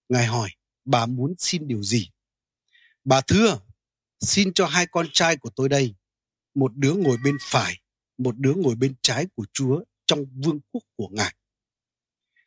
Ngài 0.09 0.27
hỏi, 0.27 0.51
bà 0.85 1.07
muốn 1.07 1.35
xin 1.39 1.69
điều 1.69 1.83
gì? 1.83 2.11
Bà 3.05 3.21
thưa, 3.21 3.61
xin 4.21 4.53
cho 4.55 4.67
hai 4.67 4.87
con 4.87 5.07
trai 5.13 5.37
của 5.37 5.51
tôi 5.57 5.69
đây, 5.69 5.95
một 6.55 6.77
đứa 6.77 6.95
ngồi 6.95 7.17
bên 7.25 7.37
phải, 7.41 7.81
một 8.19 8.39
đứa 8.39 8.55
ngồi 8.55 8.75
bên 8.75 8.95
trái 9.03 9.27
của 9.35 9.47
Chúa 9.53 9.85
trong 10.07 10.27
vương 10.45 10.61
quốc 10.71 10.83
của 10.97 11.09
Ngài. 11.13 11.35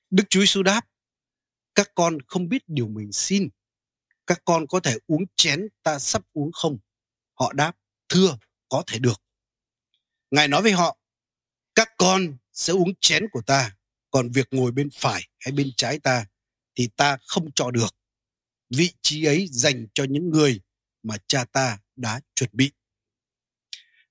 Đức 0.10 0.24
Chúa 0.30 0.40
Giêsu 0.40 0.64
đáp, 0.64 0.82
các 1.78 1.92
con 1.96 2.18
không 2.28 2.50
biết 2.50 2.64
điều 2.68 2.88
mình 2.88 3.12
xin. 3.12 3.50
Các 4.28 4.42
con 4.46 4.68
có 4.68 4.80
thể 4.80 4.98
uống 5.08 5.24
chén 5.36 5.68
ta 5.84 6.00
sắp 6.00 6.24
uống 6.34 6.52
không? 6.52 6.78
Họ 7.34 7.54
đáp, 7.54 7.78
thưa, 8.10 8.38
có 8.70 8.84
thể 8.88 9.00
được. 9.00 9.22
Ngài 10.32 10.48
nói 10.48 10.62
với 10.62 10.72
họ, 10.72 10.98
các 11.76 11.90
con 11.98 12.38
sẽ 12.54 12.74
uống 12.74 12.94
chén 13.02 13.30
của 13.32 13.42
ta, 13.42 13.76
còn 14.12 14.30
việc 14.30 14.48
ngồi 14.52 14.72
bên 14.72 14.90
phải 14.94 15.28
hay 15.40 15.52
bên 15.52 15.72
trái 15.78 16.00
ta 16.00 16.26
thì 16.76 16.90
ta 16.96 17.18
không 17.28 17.52
cho 17.56 17.72
được. 17.72 17.96
Vị 18.70 18.94
trí 19.02 19.24
ấy 19.24 19.48
dành 19.52 19.88
cho 19.94 20.04
những 20.10 20.30
người 20.30 20.62
mà 21.04 21.18
cha 21.28 21.46
ta 21.46 21.80
đã 21.96 22.22
chuẩn 22.36 22.50
bị. 22.54 22.72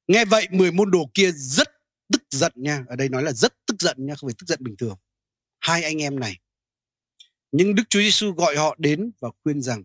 Nghe 0.07 0.25
vậy 0.25 0.49
mười 0.51 0.73
môn 0.73 0.91
đồ 0.91 1.11
kia 1.15 1.33
rất 1.33 1.69
tức 2.13 2.23
giận 2.31 2.53
nha. 2.57 2.85
Ở 2.89 2.97
đây 2.97 3.09
nói 3.09 3.23
là 3.23 3.33
rất 3.33 3.55
tức 3.67 3.77
giận 3.79 3.97
nha, 4.07 4.15
không 4.15 4.29
phải 4.29 4.35
tức 4.39 4.47
giận 4.47 4.59
bình 4.63 4.77
thường. 4.77 4.99
Hai 5.61 5.83
anh 5.83 6.03
em 6.03 6.21
này. 6.21 6.39
Nhưng 7.59 7.75
Đức 7.75 7.83
Chúa 7.91 8.01
Giêsu 8.01 8.33
gọi 8.33 8.57
họ 8.57 8.77
đến 8.79 9.11
và 9.21 9.29
khuyên 9.43 9.63
rằng 9.63 9.85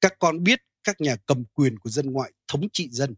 các 0.00 0.14
con 0.18 0.42
biết 0.42 0.60
các 0.84 1.00
nhà 1.00 1.16
cầm 1.26 1.44
quyền 1.44 1.78
của 1.78 1.90
dân 1.90 2.12
ngoại 2.12 2.32
thống 2.48 2.68
trị 2.72 2.88
dân. 2.90 3.14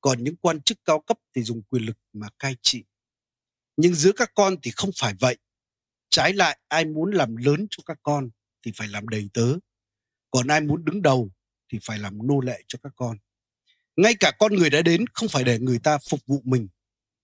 Còn 0.00 0.24
những 0.24 0.36
quan 0.36 0.62
chức 0.62 0.84
cao 0.84 1.00
cấp 1.00 1.18
thì 1.34 1.42
dùng 1.42 1.62
quyền 1.62 1.82
lực 1.82 1.98
mà 2.12 2.28
cai 2.38 2.56
trị. 2.62 2.84
Nhưng 3.76 3.94
giữa 3.94 4.12
các 4.12 4.30
con 4.34 4.56
thì 4.62 4.70
không 4.70 4.90
phải 4.96 5.14
vậy. 5.20 5.36
Trái 6.08 6.32
lại, 6.32 6.58
ai 6.68 6.84
muốn 6.84 7.10
làm 7.10 7.36
lớn 7.36 7.66
cho 7.70 7.82
các 7.86 7.98
con 8.02 8.30
thì 8.64 8.72
phải 8.76 8.88
làm 8.88 9.08
đầy 9.08 9.28
tớ. 9.34 9.54
Còn 10.30 10.46
ai 10.46 10.60
muốn 10.60 10.84
đứng 10.84 11.02
đầu 11.02 11.30
thì 11.72 11.78
phải 11.82 11.98
làm 11.98 12.26
nô 12.26 12.40
lệ 12.40 12.62
cho 12.68 12.78
các 12.82 12.92
con. 12.96 13.18
Ngay 13.96 14.14
cả 14.20 14.32
con 14.38 14.54
người 14.54 14.70
đã 14.70 14.82
đến 14.82 15.04
không 15.06 15.28
phải 15.28 15.44
để 15.44 15.58
người 15.58 15.78
ta 15.78 15.98
phục 16.10 16.20
vụ 16.26 16.42
mình, 16.44 16.68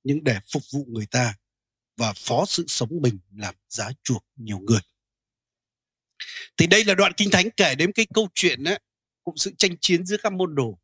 nhưng 0.04 0.24
để 0.24 0.38
phục 0.52 0.62
vụ 0.72 0.84
người 0.88 1.06
ta 1.06 1.34
và 1.96 2.12
phó 2.16 2.44
sự 2.46 2.64
sống 2.68 2.90
mình 3.02 3.18
làm 3.36 3.54
giá 3.68 3.90
chuộc 4.02 4.24
nhiều 4.36 4.58
người. 4.58 4.80
Thì 6.56 6.66
đây 6.66 6.84
là 6.84 6.94
đoạn 6.94 7.12
kinh 7.16 7.30
thánh 7.30 7.50
kể 7.50 7.74
đến 7.74 7.92
cái 7.92 8.06
câu 8.14 8.28
chuyện 8.34 8.64
đó 8.64 8.72
cũng 9.24 9.36
sự 9.36 9.52
tranh 9.58 9.76
chiến 9.80 10.06
giữa 10.06 10.16
các 10.22 10.32
môn 10.32 10.54
đồ. 10.54 10.78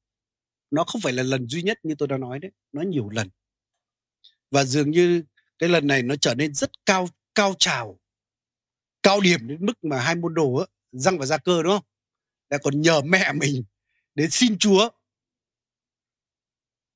Nó 0.70 0.84
không 0.84 1.00
phải 1.00 1.12
là 1.12 1.22
lần 1.22 1.48
duy 1.48 1.62
nhất 1.62 1.78
như 1.82 1.94
tôi 1.98 2.08
đã 2.08 2.18
nói 2.18 2.38
đấy, 2.38 2.50
nó 2.72 2.82
nhiều 2.82 3.08
lần. 3.08 3.28
Và 4.50 4.64
dường 4.64 4.90
như 4.90 5.22
cái 5.58 5.68
lần 5.68 5.86
này 5.86 6.02
nó 6.02 6.16
trở 6.16 6.34
nên 6.34 6.54
rất 6.54 6.70
cao 6.86 7.08
cao 7.34 7.54
trào 7.58 8.00
cao 9.02 9.20
điểm 9.20 9.48
đến 9.48 9.66
mức 9.66 9.84
mà 9.84 10.00
hai 10.00 10.14
môn 10.14 10.34
đồ 10.34 10.54
á, 10.54 10.66
răng 10.92 11.18
và 11.18 11.26
gia 11.26 11.38
cơ 11.38 11.62
đúng 11.62 11.72
không 11.72 11.84
lại 12.50 12.60
còn 12.62 12.80
nhờ 12.80 13.00
mẹ 13.00 13.32
mình 13.32 13.64
đến 14.14 14.30
xin 14.30 14.58
chúa 14.58 14.88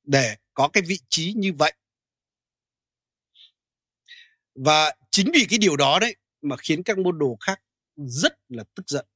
để 0.03 0.37
có 0.55 0.69
cái 0.69 0.83
vị 0.87 0.99
trí 1.09 1.33
như 1.37 1.53
vậy 1.53 1.73
và 4.55 4.95
chính 5.11 5.31
vì 5.35 5.47
cái 5.49 5.59
điều 5.59 5.77
đó 5.77 5.99
đấy 5.99 6.17
mà 6.43 6.57
khiến 6.57 6.83
các 6.83 6.99
môn 6.99 7.19
đồ 7.19 7.37
khác 7.41 7.61
rất 8.09 8.33
là 8.49 8.65
tức 8.75 8.83
giận 8.87 9.07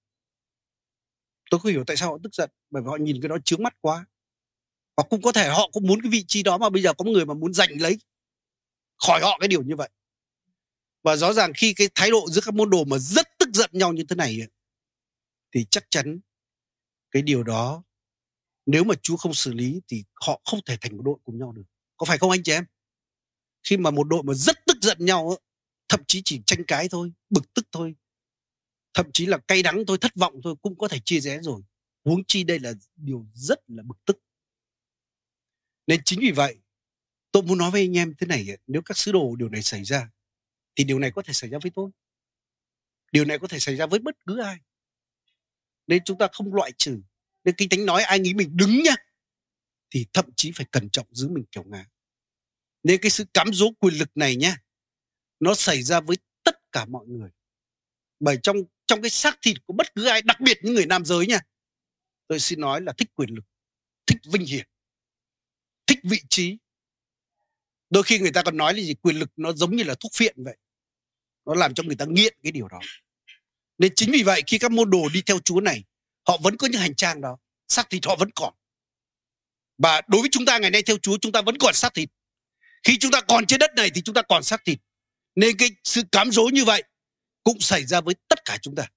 tôi 1.50 1.60
không 1.60 1.72
hiểu 1.72 1.84
tại 1.86 1.96
sao 1.96 2.10
họ 2.10 2.18
tức 2.22 2.34
giận 2.34 2.50
bởi 2.70 2.82
vì 2.82 2.86
họ 2.86 2.96
nhìn 2.96 3.20
cái 3.22 3.28
đó 3.28 3.36
chướng 3.44 3.62
mắt 3.62 3.76
quá 3.80 4.06
Và 4.96 5.04
cũng 5.10 5.22
có 5.22 5.32
thể 5.32 5.48
họ 5.48 5.68
cũng 5.72 5.86
muốn 5.86 6.02
cái 6.02 6.10
vị 6.10 6.24
trí 6.28 6.42
đó 6.42 6.58
mà 6.58 6.70
bây 6.70 6.82
giờ 6.82 6.92
có 6.98 7.04
người 7.04 7.26
mà 7.26 7.34
muốn 7.34 7.54
giành 7.54 7.80
lấy 7.80 7.98
khỏi 9.06 9.20
họ 9.20 9.38
cái 9.40 9.48
điều 9.48 9.62
như 9.62 9.76
vậy 9.76 9.88
và 11.02 11.16
rõ 11.16 11.32
ràng 11.32 11.52
khi 11.56 11.74
cái 11.74 11.88
thái 11.94 12.10
độ 12.10 12.26
giữa 12.30 12.40
các 12.44 12.54
môn 12.54 12.70
đồ 12.70 12.84
mà 12.84 12.98
rất 12.98 13.26
tức 13.38 13.48
giận 13.54 13.70
nhau 13.72 13.92
như 13.92 14.04
thế 14.08 14.16
này 14.16 14.38
thì 15.54 15.66
chắc 15.70 15.84
chắn 15.90 16.20
cái 17.10 17.22
điều 17.22 17.42
đó 17.42 17.82
nếu 18.66 18.84
mà 18.84 18.94
Chúa 19.02 19.16
không 19.16 19.34
xử 19.34 19.52
lý 19.52 19.80
thì 19.88 20.04
họ 20.14 20.40
không 20.44 20.60
thể 20.66 20.76
thành 20.80 20.96
một 20.96 21.02
đội 21.04 21.18
cùng 21.24 21.38
nhau 21.38 21.52
được. 21.52 21.62
Có 21.96 22.06
phải 22.06 22.18
không 22.18 22.30
anh 22.30 22.42
chị 22.42 22.52
em? 22.52 22.64
Khi 23.62 23.76
mà 23.76 23.90
một 23.90 24.04
đội 24.04 24.22
mà 24.22 24.34
rất 24.34 24.56
tức 24.66 24.76
giận 24.80 24.96
nhau 25.00 25.36
thậm 25.88 26.00
chí 26.08 26.22
chỉ 26.24 26.42
tranh 26.46 26.64
cãi 26.66 26.88
thôi, 26.90 27.12
bực 27.30 27.54
tức 27.54 27.66
thôi, 27.72 27.94
thậm 28.96 29.10
chí 29.12 29.26
là 29.26 29.38
cay 29.38 29.62
đắng 29.62 29.82
thôi, 29.86 29.98
thất 30.00 30.14
vọng 30.14 30.40
thôi 30.44 30.54
cũng 30.62 30.78
có 30.78 30.88
thể 30.88 30.98
chia 31.04 31.20
rẽ 31.20 31.38
rồi. 31.42 31.62
Huống 32.04 32.24
chi 32.24 32.44
đây 32.44 32.58
là 32.58 32.72
điều 32.96 33.26
rất 33.34 33.58
là 33.66 33.82
bực 33.82 34.04
tức. 34.04 34.18
Nên 35.86 36.00
chính 36.04 36.20
vì 36.20 36.30
vậy, 36.30 36.56
tôi 37.32 37.42
muốn 37.42 37.58
nói 37.58 37.70
với 37.70 37.80
anh 37.80 37.96
em 37.96 38.14
thế 38.18 38.26
này, 38.26 38.46
nếu 38.66 38.82
các 38.82 38.96
sứ 38.96 39.12
đồ 39.12 39.36
điều 39.36 39.48
này 39.48 39.62
xảy 39.62 39.84
ra 39.84 40.10
thì 40.76 40.84
điều 40.84 40.98
này 40.98 41.10
có 41.10 41.22
thể 41.22 41.32
xảy 41.32 41.50
ra 41.50 41.58
với 41.62 41.70
tôi. 41.74 41.90
Điều 43.12 43.24
này 43.24 43.38
có 43.38 43.48
thể 43.48 43.58
xảy 43.58 43.76
ra 43.76 43.86
với 43.86 43.98
bất 43.98 44.16
cứ 44.26 44.38
ai. 44.38 44.56
Nên 45.86 46.04
chúng 46.04 46.18
ta 46.18 46.28
không 46.32 46.54
loại 46.54 46.72
trừ. 46.78 47.00
Nên 47.44 47.54
kinh 47.54 47.68
thánh 47.68 47.86
nói 47.86 48.02
ai 48.02 48.18
nghĩ 48.18 48.34
mình 48.34 48.56
đứng 48.56 48.82
nhá 48.82 48.94
thì 49.90 50.06
thậm 50.12 50.24
chí 50.36 50.52
phải 50.54 50.66
cẩn 50.70 50.90
trọng 50.90 51.06
giữ 51.10 51.28
mình 51.28 51.44
kiểu 51.52 51.64
ngã. 51.64 51.86
Nên 52.82 53.00
cái 53.00 53.10
sự 53.10 53.24
cám 53.34 53.48
dỗ 53.52 53.66
quyền 53.78 53.94
lực 53.94 54.10
này 54.14 54.36
nhá 54.36 54.56
nó 55.40 55.54
xảy 55.54 55.82
ra 55.82 56.00
với 56.00 56.16
tất 56.44 56.72
cả 56.72 56.84
mọi 56.84 57.06
người. 57.06 57.30
Bởi 58.20 58.38
trong 58.42 58.56
trong 58.86 59.02
cái 59.02 59.10
xác 59.10 59.38
thịt 59.42 59.56
của 59.66 59.72
bất 59.72 59.94
cứ 59.94 60.06
ai, 60.06 60.22
đặc 60.22 60.40
biệt 60.40 60.58
những 60.62 60.74
người 60.74 60.86
nam 60.86 61.04
giới 61.04 61.26
nha. 61.26 61.40
Tôi 62.28 62.40
xin 62.40 62.60
nói 62.60 62.80
là 62.80 62.92
thích 62.92 63.10
quyền 63.14 63.30
lực, 63.30 63.44
thích 64.06 64.18
vinh 64.32 64.46
hiển, 64.46 64.68
thích 65.86 65.98
vị 66.02 66.20
trí. 66.30 66.58
Đôi 67.90 68.02
khi 68.02 68.18
người 68.18 68.32
ta 68.32 68.42
còn 68.42 68.56
nói 68.56 68.74
là 68.74 68.80
gì, 68.80 68.94
quyền 68.94 69.18
lực 69.18 69.30
nó 69.36 69.52
giống 69.52 69.76
như 69.76 69.84
là 69.84 69.94
thuốc 70.00 70.12
phiện 70.14 70.44
vậy. 70.44 70.56
Nó 71.46 71.54
làm 71.54 71.74
cho 71.74 71.82
người 71.82 71.96
ta 71.96 72.04
nghiện 72.08 72.36
cái 72.42 72.52
điều 72.52 72.68
đó. 72.68 72.80
Nên 73.78 73.92
chính 73.96 74.10
vì 74.12 74.22
vậy, 74.22 74.42
khi 74.46 74.58
các 74.58 74.70
môn 74.70 74.90
đồ 74.90 75.08
đi 75.12 75.22
theo 75.22 75.38
chúa 75.44 75.60
này, 75.60 75.84
họ 76.28 76.38
vẫn 76.42 76.56
có 76.56 76.66
những 76.66 76.80
hành 76.80 76.94
trang 76.94 77.20
đó, 77.20 77.38
xác 77.68 77.90
thịt 77.90 78.06
họ 78.06 78.16
vẫn 78.16 78.30
còn. 78.34 78.54
Và 79.78 80.02
đối 80.08 80.20
với 80.20 80.30
chúng 80.32 80.44
ta 80.44 80.58
ngày 80.58 80.70
nay 80.70 80.82
theo 80.82 80.98
chúa, 80.98 81.18
chúng 81.20 81.32
ta 81.32 81.42
vẫn 81.42 81.58
còn 81.58 81.74
xác 81.74 81.94
thịt. 81.94 82.08
Khi 82.82 82.98
chúng 82.98 83.10
ta 83.10 83.20
còn 83.20 83.46
trên 83.46 83.58
đất 83.58 83.70
này 83.76 83.90
thì 83.94 84.02
chúng 84.02 84.14
ta 84.14 84.22
còn 84.22 84.42
xác 84.42 84.64
thịt. 84.64 84.78
Nên 85.34 85.56
cái 85.56 85.70
sự 85.84 86.02
cám 86.12 86.30
dỗ 86.30 86.44
như 86.52 86.64
vậy 86.64 86.82
cũng 87.46 87.60
xảy 87.60 87.86
ra 87.86 88.00
với 88.00 88.14
tất 88.28 88.44
cả 88.44 88.58
chúng 88.62 88.74
ta 88.74 88.88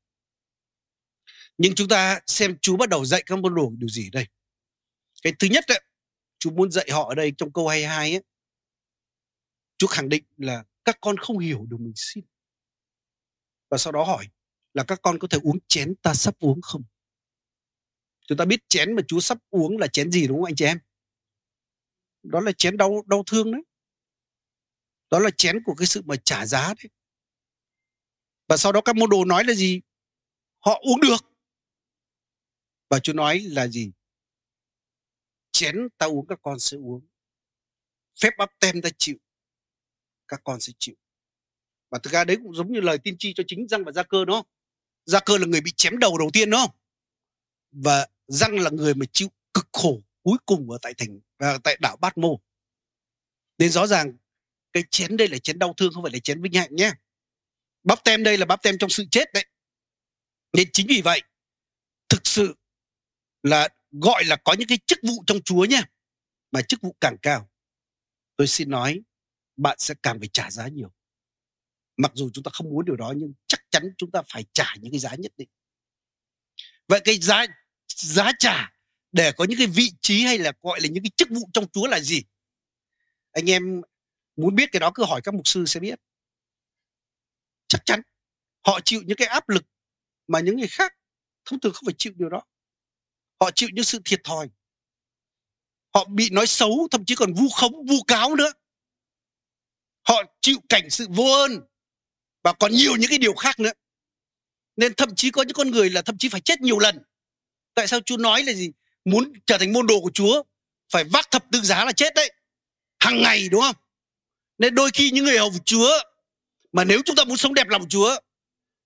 nhưng 1.57 1.75
chúng 1.75 1.87
ta 1.87 2.19
xem 2.27 2.57
Chúa 2.61 2.77
bắt 2.77 2.89
đầu 2.89 3.05
dạy 3.05 3.23
các 3.25 3.39
môn 3.39 3.55
đồ 3.55 3.71
điều 3.77 3.89
gì 3.89 4.09
đây 4.09 4.27
cái 5.23 5.33
thứ 5.39 5.47
nhất 5.51 5.63
đấy 5.67 5.81
Chúa 6.39 6.51
muốn 6.51 6.71
dạy 6.71 6.87
họ 6.91 7.09
ở 7.09 7.15
đây 7.15 7.33
trong 7.37 7.53
câu 7.53 7.67
22 7.67 8.11
ấy 8.11 8.23
Chúa 9.77 9.87
khẳng 9.87 10.09
định 10.09 10.23
là 10.37 10.63
các 10.85 10.97
con 11.01 11.17
không 11.17 11.37
hiểu 11.37 11.65
được 11.69 11.77
mình 11.79 11.93
xin 11.95 12.23
và 13.69 13.77
sau 13.77 13.93
đó 13.93 14.03
hỏi 14.03 14.27
là 14.73 14.83
các 14.87 14.99
con 15.01 15.19
có 15.19 15.27
thể 15.27 15.37
uống 15.43 15.57
chén 15.67 15.95
ta 15.95 16.13
sắp 16.13 16.35
uống 16.39 16.61
không? 16.61 16.83
Chúng 18.27 18.37
ta 18.37 18.45
biết 18.45 18.59
chén 18.69 18.95
mà 18.95 19.01
Chúa 19.07 19.19
sắp 19.19 19.37
uống 19.49 19.77
là 19.77 19.87
chén 19.87 20.11
gì 20.11 20.27
đúng 20.27 20.37
không 20.37 20.45
anh 20.45 20.55
chị 20.55 20.65
em? 20.65 20.79
Đó 22.23 22.39
là 22.39 22.51
chén 22.51 22.77
đau 22.77 23.03
đau 23.07 23.23
thương 23.27 23.51
đấy. 23.51 23.61
Đó 25.11 25.19
là 25.19 25.29
chén 25.37 25.63
của 25.63 25.75
cái 25.75 25.87
sự 25.87 26.01
mà 26.05 26.15
trả 26.25 26.45
giá 26.45 26.73
đấy. 26.83 26.91
Và 28.49 28.57
sau 28.57 28.71
đó 28.71 28.81
các 28.81 28.95
môn 28.95 29.09
đồ 29.09 29.25
nói 29.25 29.43
là 29.43 29.53
gì? 29.53 29.81
Họ 30.59 30.81
uống 30.81 31.01
được. 31.01 31.17
Và 32.89 32.99
Chúa 32.99 33.13
nói 33.13 33.39
là 33.39 33.67
gì? 33.67 33.91
Chén 35.51 35.89
ta 35.97 36.05
uống, 36.05 36.27
các 36.27 36.39
con 36.41 36.59
sẽ 36.59 36.77
uống. 36.77 37.07
Phép 38.21 38.29
bắp 38.37 38.49
tem 38.59 38.81
ta 38.81 38.89
chịu. 38.97 39.17
Các 40.27 40.41
con 40.43 40.59
sẽ 40.59 40.73
chịu 40.79 40.95
và 41.89 41.99
thực 41.99 42.13
ra 42.13 42.23
đấy 42.23 42.37
cũng 42.43 42.55
giống 42.55 42.71
như 42.71 42.79
lời 42.79 42.97
tiên 42.97 43.15
tri 43.19 43.33
cho 43.33 43.43
chính 43.47 43.67
răng 43.67 43.83
và 43.83 43.91
gia 43.91 44.03
cơ 44.03 44.25
đó 44.25 44.43
gia 45.05 45.19
cơ 45.19 45.37
là 45.37 45.45
người 45.45 45.61
bị 45.61 45.71
chém 45.71 45.99
đầu 45.99 46.17
đầu 46.17 46.29
tiên, 46.33 46.49
đúng 46.49 46.59
không 46.59 46.75
và 47.71 48.07
răng 48.27 48.59
là 48.59 48.69
người 48.69 48.93
mà 48.93 49.05
chịu 49.11 49.27
cực 49.53 49.67
khổ 49.73 50.01
cuối 50.23 50.37
cùng 50.45 50.71
ở 50.71 50.77
tại 50.81 50.93
thành 50.97 51.19
và 51.37 51.57
tại 51.63 51.77
đảo 51.81 51.97
bát 51.97 52.17
mô 52.17 52.39
nên 53.57 53.69
rõ 53.69 53.87
ràng 53.87 54.17
cái 54.73 54.83
cái 54.83 54.83
chén 54.91 55.17
đây 55.17 55.27
là 55.27 55.37
chén 55.37 55.59
đau 55.59 55.73
thương, 55.77 55.93
không 55.93 56.03
phải 56.03 56.11
là 56.13 56.19
chén 56.19 56.41
vinh 56.41 56.53
hạnh 56.53 56.75
nhé 56.75 56.91
bắp 57.89 58.03
tem 58.03 58.23
đây 58.23 58.37
là 58.37 58.45
bắp 58.45 58.61
tem 58.63 58.77
trong 58.77 58.89
sự 58.89 59.05
chết 59.11 59.33
đấy. 59.33 59.45
Nên 60.53 60.69
chính 60.73 60.87
vì 60.87 61.01
vậy, 61.01 61.21
thực 62.09 62.27
sự 62.27 62.55
là 63.43 63.69
gọi 63.91 64.23
là 64.25 64.35
có 64.35 64.53
những 64.53 64.67
cái 64.67 64.79
chức 64.87 64.99
vụ 65.03 65.23
trong 65.27 65.41
Chúa 65.45 65.65
nha 65.65 65.83
mà 66.51 66.61
chức 66.61 66.81
vụ 66.81 66.95
càng 67.01 67.17
cao, 67.21 67.49
tôi 68.35 68.47
xin 68.47 68.69
nói 68.69 69.01
bạn 69.57 69.75
sẽ 69.79 69.95
càng 70.03 70.19
phải 70.19 70.29
trả 70.33 70.51
giá 70.51 70.67
nhiều. 70.67 70.93
Mặc 71.97 72.11
dù 72.15 72.29
chúng 72.33 72.43
ta 72.43 72.51
không 72.53 72.69
muốn 72.69 72.85
điều 72.85 72.95
đó, 72.95 73.13
nhưng 73.17 73.33
chắc 73.47 73.61
chắn 73.69 73.83
chúng 73.97 74.11
ta 74.11 74.21
phải 74.33 74.45
trả 74.53 74.75
những 74.75 74.91
cái 74.91 74.99
giá 74.99 75.15
nhất 75.15 75.31
định. 75.37 75.49
Vậy 76.87 77.01
cái 77.05 77.17
giá 77.19 77.45
giá 77.87 78.31
trả 78.39 78.71
để 79.11 79.31
có 79.31 79.45
những 79.49 79.57
cái 79.57 79.67
vị 79.67 79.91
trí 80.01 80.23
hay 80.23 80.37
là 80.37 80.51
gọi 80.61 80.81
là 80.81 80.87
những 80.87 81.03
cái 81.03 81.11
chức 81.15 81.29
vụ 81.29 81.49
trong 81.53 81.65
Chúa 81.73 81.87
là 81.87 81.99
gì? 81.99 82.23
Anh 83.31 83.49
em 83.49 83.81
muốn 84.35 84.55
biết 84.55 84.69
cái 84.71 84.79
đó 84.79 84.91
cứ 84.95 85.05
hỏi 85.05 85.21
các 85.23 85.33
mục 85.33 85.47
sư 85.47 85.65
sẽ 85.65 85.79
biết 85.79 85.99
chắc 87.69 87.85
chắn. 87.85 88.01
Họ 88.65 88.79
chịu 88.85 89.01
những 89.05 89.17
cái 89.17 89.27
áp 89.27 89.49
lực 89.49 89.63
mà 90.27 90.39
những 90.39 90.57
người 90.57 90.67
khác 90.67 90.93
thông 91.45 91.59
thường 91.59 91.73
không 91.73 91.85
phải 91.85 91.95
chịu 91.97 92.13
điều 92.15 92.29
đó. 92.29 92.41
Họ 93.41 93.51
chịu 93.51 93.69
những 93.73 93.85
sự 93.85 93.99
thiệt 94.05 94.21
thòi. 94.23 94.49
Họ 95.93 96.05
bị 96.05 96.29
nói 96.29 96.47
xấu, 96.47 96.87
thậm 96.91 97.05
chí 97.05 97.15
còn 97.15 97.33
vu 97.33 97.49
khống, 97.49 97.85
vu 97.85 98.03
cáo 98.07 98.35
nữa. 98.35 98.51
Họ 100.07 100.23
chịu 100.41 100.57
cảnh 100.69 100.89
sự 100.89 101.07
vô 101.09 101.23
ơn 101.23 101.61
và 102.43 102.53
còn 102.53 102.71
nhiều 102.71 102.95
những 102.95 103.09
cái 103.09 103.19
điều 103.19 103.33
khác 103.33 103.59
nữa. 103.59 103.71
Nên 104.75 104.93
thậm 104.93 105.15
chí 105.15 105.31
có 105.31 105.43
những 105.43 105.53
con 105.53 105.71
người 105.71 105.89
là 105.89 106.01
thậm 106.01 106.17
chí 106.17 106.29
phải 106.29 106.41
chết 106.41 106.61
nhiều 106.61 106.79
lần. 106.79 106.99
Tại 107.73 107.87
sao 107.87 107.99
chúa 108.01 108.17
nói 108.17 108.43
là 108.43 108.53
gì? 108.53 108.71
Muốn 109.05 109.33
trở 109.45 109.57
thành 109.57 109.73
môn 109.73 109.87
đồ 109.87 109.99
của 110.01 110.11
chúa, 110.13 110.43
phải 110.91 111.03
vác 111.03 111.31
thập 111.31 111.45
tự 111.51 111.61
giá 111.61 111.85
là 111.85 111.91
chết 111.91 112.13
đấy. 112.15 112.31
Hàng 112.99 113.21
ngày, 113.21 113.49
đúng 113.49 113.61
không? 113.61 113.75
Nên 114.57 114.75
đôi 114.75 114.89
khi 114.93 115.11
những 115.11 115.25
người 115.25 115.37
hầu 115.37 115.51
chúa 115.65 115.99
mà 116.71 116.83
nếu 116.83 117.01
chúng 117.05 117.15
ta 117.15 117.23
muốn 117.23 117.37
sống 117.37 117.53
đẹp 117.53 117.67
lòng 117.67 117.89
chúa, 117.89 118.19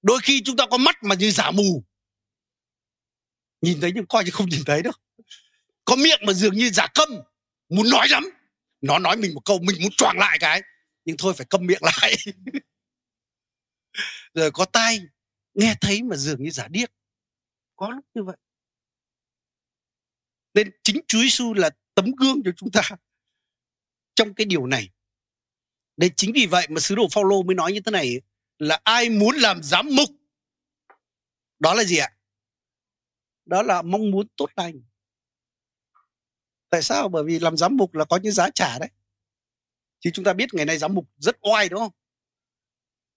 đôi 0.02 0.20
khi 0.24 0.42
chúng 0.46 0.56
ta 0.56 0.66
có 0.72 0.78
mắt 0.78 1.04
mà 1.04 1.16
như 1.16 1.32
giả 1.32 1.52
mù. 1.52 1.84
Nhìn 3.62 3.82
thấy 3.82 3.92
nhưng 3.96 4.06
coi 4.06 4.24
như 4.24 4.32
không 4.32 4.50
nhìn 4.50 4.62
thấy 4.66 4.82
đâu. 4.82 4.94
Có 5.86 5.96
miệng 5.96 6.20
mà 6.26 6.34
dường 6.34 6.56
như 6.56 6.70
giả 6.70 6.88
câm, 6.94 7.10
muốn 7.70 7.90
nói 7.90 8.08
lắm. 8.10 8.24
Nó 8.82 9.00
nói 9.00 9.18
mình 9.18 9.34
một 9.34 9.42
câu, 9.46 9.60
mình 9.60 9.76
muốn 9.82 9.92
choàng 9.98 10.18
lại 10.18 10.38
cái, 10.40 10.62
nhưng 11.06 11.18
thôi 11.18 11.34
phải 11.38 11.48
câm 11.50 11.66
miệng 11.66 11.82
lại. 11.82 12.16
Rồi 14.34 14.52
có 14.52 14.66
tai, 14.66 15.00
nghe 15.54 15.76
thấy 15.82 16.04
mà 16.04 16.16
dường 16.16 16.44
như 16.44 16.50
giả 16.50 16.68
điếc. 16.68 16.92
Có 17.76 17.90
lúc 17.90 18.06
như 18.14 18.24
vậy. 18.24 18.38
Nên 20.54 20.72
chính 20.84 21.02
Chúa 21.08 21.22
Giêsu 21.22 21.54
là 21.54 21.70
tấm 21.96 22.12
gương 22.12 22.42
cho 22.46 22.52
chúng 22.58 22.72
ta 22.72 22.82
trong 24.16 24.34
cái 24.34 24.46
điều 24.46 24.66
này 24.66 24.90
đấy, 25.98 26.12
chính 26.16 26.32
vì 26.34 26.46
vậy 26.46 26.68
mà 26.70 26.80
sứ 26.80 26.96
đồ 26.96 27.08
Phaolô 27.12 27.44
mới 27.44 27.56
nói 27.56 27.74
như 27.74 27.80
thế 27.80 27.92
này, 27.92 28.22
là 28.60 28.80
ai 28.84 29.10
muốn 29.10 29.36
làm 29.36 29.64
giám 29.64 29.88
mục, 29.96 30.10
đó 31.60 31.74
là 31.74 31.84
gì 31.84 31.98
ạ? 31.98 32.10
Đó 33.46 33.62
là 33.62 33.82
mong 33.82 34.12
muốn 34.12 34.28
tốt 34.38 34.50
lành. 34.56 34.82
Tại 36.70 36.82
sao? 36.82 37.10
Bởi 37.10 37.24
vì 37.24 37.40
làm 37.40 37.58
giám 37.58 37.78
mục 37.78 37.96
là 37.96 38.06
có 38.06 38.18
những 38.18 38.32
giá 38.32 38.50
trả 38.50 38.80
đấy. 38.80 38.90
Chứ 40.00 40.10
chúng 40.14 40.26
ta 40.26 40.34
biết 40.34 40.54
ngày 40.54 40.66
nay 40.66 40.78
giám 40.78 40.94
mục 40.94 41.10
rất 41.18 41.38
oai, 41.42 41.70
đúng 41.70 41.80
không? 41.80 41.92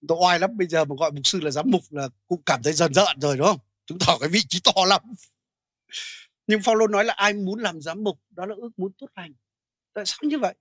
Tôi 0.09 0.19
oai 0.21 0.39
lắm, 0.39 0.57
bây 0.57 0.69
giờ 0.69 0.85
mà 0.85 0.95
gọi 0.99 1.13
mục 1.13 1.27
sư 1.27 1.41
là 1.41 1.51
giám 1.51 1.71
mục 1.71 1.83
là 1.91 2.09
cũng 2.27 2.43
cảm 2.43 2.63
thấy 2.63 2.73
dần 2.73 2.95
dợn 2.95 3.21
rồi, 3.21 3.37
đúng 3.37 3.47
không? 3.47 3.59
Chúng 3.87 3.99
ta 3.99 4.07
cái 4.21 4.29
vị 4.29 4.41
trí 4.49 4.61
to 4.61 4.85
lắm. 4.87 5.03
Nhưng 6.47 6.63
Phaolô 6.63 6.87
nói 6.87 7.05
là 7.05 7.15
ai 7.15 7.35
muốn 7.35 7.59
làm 7.59 7.81
giám 7.81 8.05
mục, 8.05 8.21
đó 8.31 8.47
là 8.47 8.55
ước 8.59 8.71
muốn 8.77 8.93
tốt 8.99 9.07
lành. 9.17 9.35
Tại 9.93 10.07
sao 10.07 10.19
như 10.23 10.39
vậy? 10.39 10.55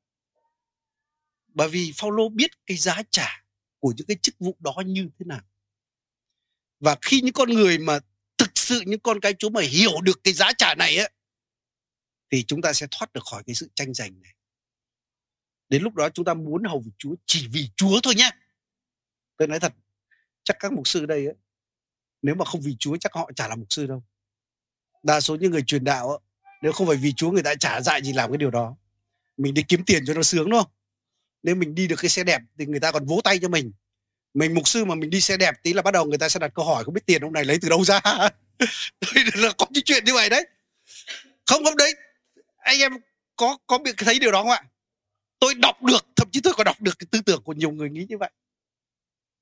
Bởi 1.55 1.69
vì 1.69 1.91
Phaolô 1.95 2.29
biết 2.29 2.51
cái 2.65 2.77
giá 2.77 3.01
trả 3.11 3.45
của 3.79 3.93
những 3.97 4.07
cái 4.07 4.17
chức 4.21 4.35
vụ 4.39 4.57
đó 4.59 4.75
như 4.85 5.09
thế 5.19 5.25
nào. 5.25 5.41
Và 6.79 6.95
khi 7.01 7.21
những 7.21 7.33
con 7.33 7.49
người 7.49 7.77
mà 7.77 7.99
thực 8.37 8.51
sự 8.55 8.81
những 8.85 8.99
con 8.99 9.19
cái 9.19 9.33
Chúa 9.33 9.49
mà 9.49 9.61
hiểu 9.61 10.01
được 10.01 10.23
cái 10.23 10.33
giá 10.33 10.51
trả 10.57 10.75
này 10.75 10.97
á 10.97 11.09
thì 12.31 12.43
chúng 12.43 12.61
ta 12.61 12.73
sẽ 12.73 12.87
thoát 12.91 13.13
được 13.13 13.23
khỏi 13.31 13.43
cái 13.43 13.55
sự 13.55 13.69
tranh 13.75 13.93
giành 13.93 14.21
này. 14.21 14.35
Đến 15.69 15.83
lúc 15.83 15.95
đó 15.95 16.09
chúng 16.09 16.25
ta 16.25 16.33
muốn 16.33 16.63
hầu 16.63 16.79
vì 16.85 16.91
Chúa 16.97 17.15
chỉ 17.25 17.47
vì 17.47 17.69
Chúa 17.75 17.99
thôi 18.03 18.15
nhé 18.15 18.31
tôi 19.37 19.47
nói 19.47 19.59
thật 19.59 19.73
chắc 20.43 20.57
các 20.59 20.73
mục 20.73 20.87
sư 20.87 21.05
đây 21.05 21.25
ấy, 21.25 21.35
nếu 22.21 22.35
mà 22.35 22.45
không 22.45 22.61
vì 22.61 22.75
Chúa 22.79 22.97
chắc 22.97 23.13
họ 23.13 23.31
chả 23.35 23.47
là 23.47 23.55
mục 23.55 23.67
sư 23.69 23.87
đâu. 23.87 24.03
Đa 25.03 25.21
số 25.21 25.35
những 25.35 25.51
người 25.51 25.63
truyền 25.67 25.83
đạo 25.83 26.09
ấy, 26.09 26.19
nếu 26.61 26.71
không 26.71 26.87
phải 26.87 26.95
vì 26.95 27.13
Chúa 27.13 27.31
người 27.31 27.43
ta 27.43 27.55
chả 27.55 27.81
dạy 27.81 28.01
gì 28.03 28.13
làm 28.13 28.31
cái 28.31 28.37
điều 28.37 28.51
đó. 28.51 28.75
Mình 29.37 29.53
đi 29.53 29.63
kiếm 29.67 29.83
tiền 29.85 30.03
cho 30.07 30.13
nó 30.13 30.23
sướng 30.23 30.49
đúng 30.49 30.61
không? 30.61 30.71
Nếu 31.45 31.55
mình 31.55 31.75
đi 31.75 31.87
được 31.87 31.95
cái 31.99 32.09
xe 32.09 32.23
đẹp 32.23 32.41
thì 32.59 32.65
người 32.65 32.79
ta 32.79 32.91
còn 32.91 33.05
vỗ 33.05 33.21
tay 33.23 33.39
cho 33.41 33.47
mình. 33.47 33.71
Mình 34.33 34.53
mục 34.53 34.67
sư 34.67 34.85
mà 34.85 34.95
mình 34.95 35.09
đi 35.09 35.21
xe 35.21 35.37
đẹp 35.37 35.55
tí 35.63 35.73
là 35.73 35.81
bắt 35.81 35.91
đầu 35.91 36.05
người 36.05 36.17
ta 36.17 36.29
sẽ 36.29 36.39
đặt 36.39 36.51
câu 36.55 36.65
hỏi, 36.65 36.83
không 36.83 36.93
biết 36.93 37.05
tiền 37.05 37.21
ông 37.21 37.33
này 37.33 37.45
lấy 37.45 37.57
từ 37.61 37.69
đâu 37.69 37.83
ra? 37.85 38.01
Là 39.35 39.51
có 39.57 39.65
cái 39.73 39.81
chuyện 39.85 40.05
như 40.05 40.13
vậy 40.13 40.29
đấy. 40.29 40.47
Không 41.45 41.63
không, 41.63 41.77
đấy. 41.77 41.95
Anh 42.57 42.79
em 42.79 42.93
có 43.35 43.57
có 43.67 43.77
biết 43.77 43.95
thấy 43.97 44.19
điều 44.19 44.31
đó 44.31 44.43
không 44.43 44.51
ạ? 44.51 44.63
Tôi 45.39 45.53
đọc 45.53 45.83
được, 45.83 46.05
thậm 46.15 46.29
chí 46.31 46.41
tôi 46.43 46.53
còn 46.53 46.65
đọc 46.65 46.81
được 46.81 46.99
cái 46.99 47.07
tư 47.11 47.21
tưởng 47.25 47.41
của 47.43 47.53
nhiều 47.53 47.71
người 47.71 47.89
nghĩ 47.89 48.05
như 48.09 48.17
vậy. 48.17 48.31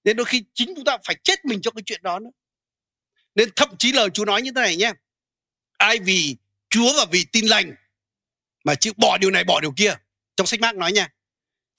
Nên 0.03 0.17
đôi 0.17 0.25
khi 0.25 0.43
chính 0.53 0.73
chúng 0.75 0.85
ta 0.85 0.97
phải 1.03 1.15
chết 1.23 1.45
mình 1.45 1.61
cho 1.61 1.71
cái 1.71 1.83
chuyện 1.85 2.03
đó 2.03 2.19
nữa. 2.19 2.31
Nên 3.35 3.49
thậm 3.55 3.69
chí 3.77 3.91
lời 3.91 4.09
Chúa 4.13 4.25
nói 4.25 4.41
như 4.41 4.51
thế 4.55 4.61
này 4.61 4.75
nhé. 4.75 4.91
Ai 5.77 5.99
vì 5.99 6.35
Chúa 6.69 6.93
và 6.97 7.05
vì 7.11 7.25
tin 7.31 7.45
lành 7.45 7.75
mà 8.63 8.75
chịu 8.75 8.93
bỏ 8.97 9.17
điều 9.17 9.31
này, 9.31 9.43
bỏ 9.43 9.59
điều 9.59 9.73
kia. 9.77 9.95
Trong 10.35 10.47
sách 10.47 10.59
mác 10.59 10.75
nói 10.75 10.91
nha 10.91 11.09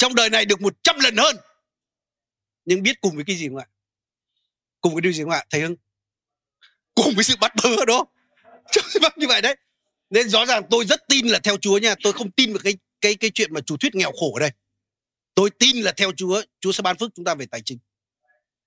trong 0.05 0.15
đời 0.15 0.31
này 0.31 0.45
được 0.45 0.61
một 0.61 0.75
trăm 0.83 0.97
lần 0.99 1.17
hơn. 1.17 1.37
Nhưng 2.65 2.83
biết 2.83 3.01
cùng 3.01 3.15
với 3.15 3.25
cái 3.25 3.37
gì 3.37 3.49
không 3.49 3.57
ạ? 3.57 3.67
Cùng 4.81 4.93
với 4.93 5.03
điều 5.03 5.13
gì 5.13 5.23
không 5.23 5.31
ạ? 5.31 5.45
Thầy 5.51 5.61
hưng? 5.61 5.77
Cùng 6.95 7.15
với 7.15 7.25
sự 7.25 7.35
bắt 7.41 7.53
bớ 7.63 7.85
đó. 7.85 8.05
Như 9.17 9.27
vậy 9.29 9.43
đấy. 9.43 9.57
Nên 10.11 10.29
rõ 10.29 10.47
ràng 10.47 10.63
tôi 10.71 10.85
rất 10.85 11.09
tin 11.09 11.27
là 11.27 11.39
theo 11.39 11.57
Chúa 11.57 11.79
nha. 11.79 11.95
Tôi 12.03 12.13
không 12.13 12.31
tin 12.31 12.53
vào 12.53 12.61
cái 12.65 12.77
cái 13.01 13.15
cái 13.15 13.31
chuyện 13.35 13.55
mà 13.55 13.61
chủ 13.61 13.77
thuyết 13.77 13.95
nghèo 13.95 14.13
khổ 14.13 14.35
ở 14.35 14.41
đây. 14.41 14.51
Tôi 15.35 15.51
tin 15.51 15.77
là 15.77 15.93
theo 15.97 16.13
Chúa 16.17 16.43
Chúa 16.61 16.73
sẽ 16.73 16.83
ban 16.83 16.97
phước 16.99 17.11
chúng 17.15 17.25
ta 17.25 17.35
về 17.35 17.47
tài 17.47 17.63
chính. 17.65 17.79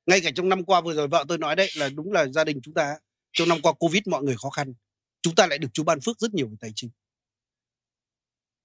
Ngay 0.05 0.21
cả 0.21 0.31
trong 0.35 0.49
năm 0.49 0.63
qua 0.63 0.81
vừa 0.81 0.93
rồi 0.93 1.07
vợ 1.07 1.25
tôi 1.27 1.37
nói 1.37 1.55
đấy, 1.55 1.71
là 1.75 1.89
đúng 1.89 2.11
là 2.11 2.27
gia 2.27 2.43
đình 2.43 2.59
chúng 2.63 2.73
ta, 2.73 2.95
trong 3.33 3.49
năm 3.49 3.61
qua 3.61 3.73
covid 3.73 4.01
mọi 4.07 4.23
người 4.23 4.35
khó 4.37 4.49
khăn. 4.49 4.73
Chúng 5.21 5.35
ta 5.35 5.47
lại 5.47 5.57
được 5.57 5.69
Chúa 5.73 5.83
ban 5.83 6.01
phước 6.01 6.19
rất 6.19 6.33
nhiều 6.33 6.47
về 6.47 6.55
tài 6.59 6.71
chính. 6.75 6.89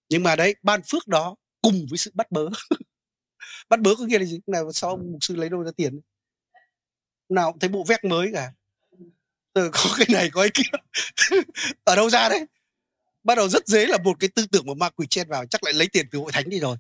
Nhưng 0.09 0.23
mà 0.23 0.37
đấy, 0.37 0.55
ban 0.63 0.81
phước 0.83 1.09
đó 1.09 1.37
cùng 1.63 1.87
với 1.91 1.99
sự 1.99 2.11
bắt 2.15 2.31
bớ. 2.31 2.49
Bắt 3.69 3.81
bớ 3.81 3.95
có 3.99 4.05
nghĩa 4.05 4.19
là 4.19 4.25
gì? 4.25 4.41
Nào 4.47 4.73
sao 4.73 4.91
ông 4.91 5.13
mục 5.13 5.25
sư 5.25 5.37
lấy 5.37 5.49
đâu 5.49 5.65
ra 5.65 5.71
tiền 5.77 6.01
nào 7.33 7.53
cũng 7.53 7.59
thấy 7.59 7.69
bộ 7.69 7.85
vét 7.85 8.05
mới 8.05 8.31
cả. 8.35 8.53
Từ 9.53 9.71
có 9.73 9.95
cái 9.97 10.07
này 10.11 10.31
có 10.33 10.41
cái 10.41 10.51
kia. 10.55 10.79
Ở 11.85 11.97
đâu 11.97 12.11
ra 12.11 12.29
đấy? 12.29 12.47
Bắt 13.25 13.35
đầu 13.35 13.49
rất 13.49 13.67
dễ 13.67 13.87
là 13.87 13.99
một 14.05 14.17
cái 14.21 14.31
tư 14.35 14.47
tưởng 14.47 14.67
mà 14.67 14.75
ma 14.75 14.91
quỷ 14.91 15.07
chen 15.07 15.29
vào 15.29 15.47
chắc 15.47 15.65
lại 15.65 15.75
lấy 15.75 15.89
tiền 15.89 16.07
từ 16.11 16.19
hội 16.19 16.33
thánh 16.33 16.49
đi 16.49 16.61
rồi. 16.61 16.77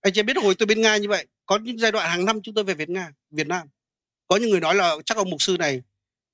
Anh 0.00 0.12
chị 0.12 0.22
biết 0.22 0.36
hồi 0.36 0.54
tôi 0.54 0.66
bên 0.66 0.80
nga 0.80 0.96
như 0.96 1.08
vậy 1.08 1.26
có 1.46 1.58
những 1.58 1.78
giai 1.78 1.92
đoạn 1.92 2.10
hàng 2.10 2.24
năm 2.24 2.42
chúng 2.42 2.54
tôi 2.54 2.64
về 2.64 2.74
việt 2.74 2.90
nga 2.90 3.12
việt 3.30 3.46
nam. 3.46 3.68
Có 4.26 4.36
những 4.36 4.50
người 4.50 4.60
nói 4.60 4.74
là 4.74 4.96
chắc 5.06 5.16
ông 5.16 5.30
mục 5.30 5.42
sư 5.42 5.56
này 5.58 5.82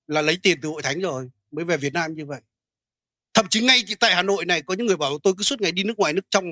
là 0.07 0.23
lấy 0.23 0.39
tiền 0.43 0.59
từ 0.63 0.69
hội 0.69 0.83
thánh 0.83 1.01
rồi 1.01 1.31
mới 1.51 1.65
về 1.65 1.77
việt 1.77 1.93
nam 1.93 2.15
như 2.15 2.27
vậy 2.27 2.41
thậm 3.35 3.47
chí 3.51 3.61
ngay 3.61 3.85
tại 4.01 4.15
hà 4.15 4.23
nội 4.23 4.45
này, 4.45 4.63
có 4.63 4.75
những 4.75 4.87
người 4.87 4.97
bảo 4.97 5.19
tôi 5.19 5.35
cứ 5.39 5.43
suốt 5.43 5.61
ngày 5.61 5.73
đi 5.73 5.85
nước 5.85 5.99
ngoài, 5.99 6.13
nước 6.13 6.31
trong. 6.31 6.45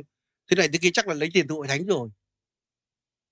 Thế 0.50 0.56
này 0.56 0.68
thế 0.72 0.78
kia 0.82 0.90
chắc 0.94 1.08
là 1.08 1.14
lấy 1.14 1.30
tiền 1.32 1.46
từ 1.48 1.54
hội 1.54 1.68
thánh 1.68 1.86
rồi. 1.86 2.08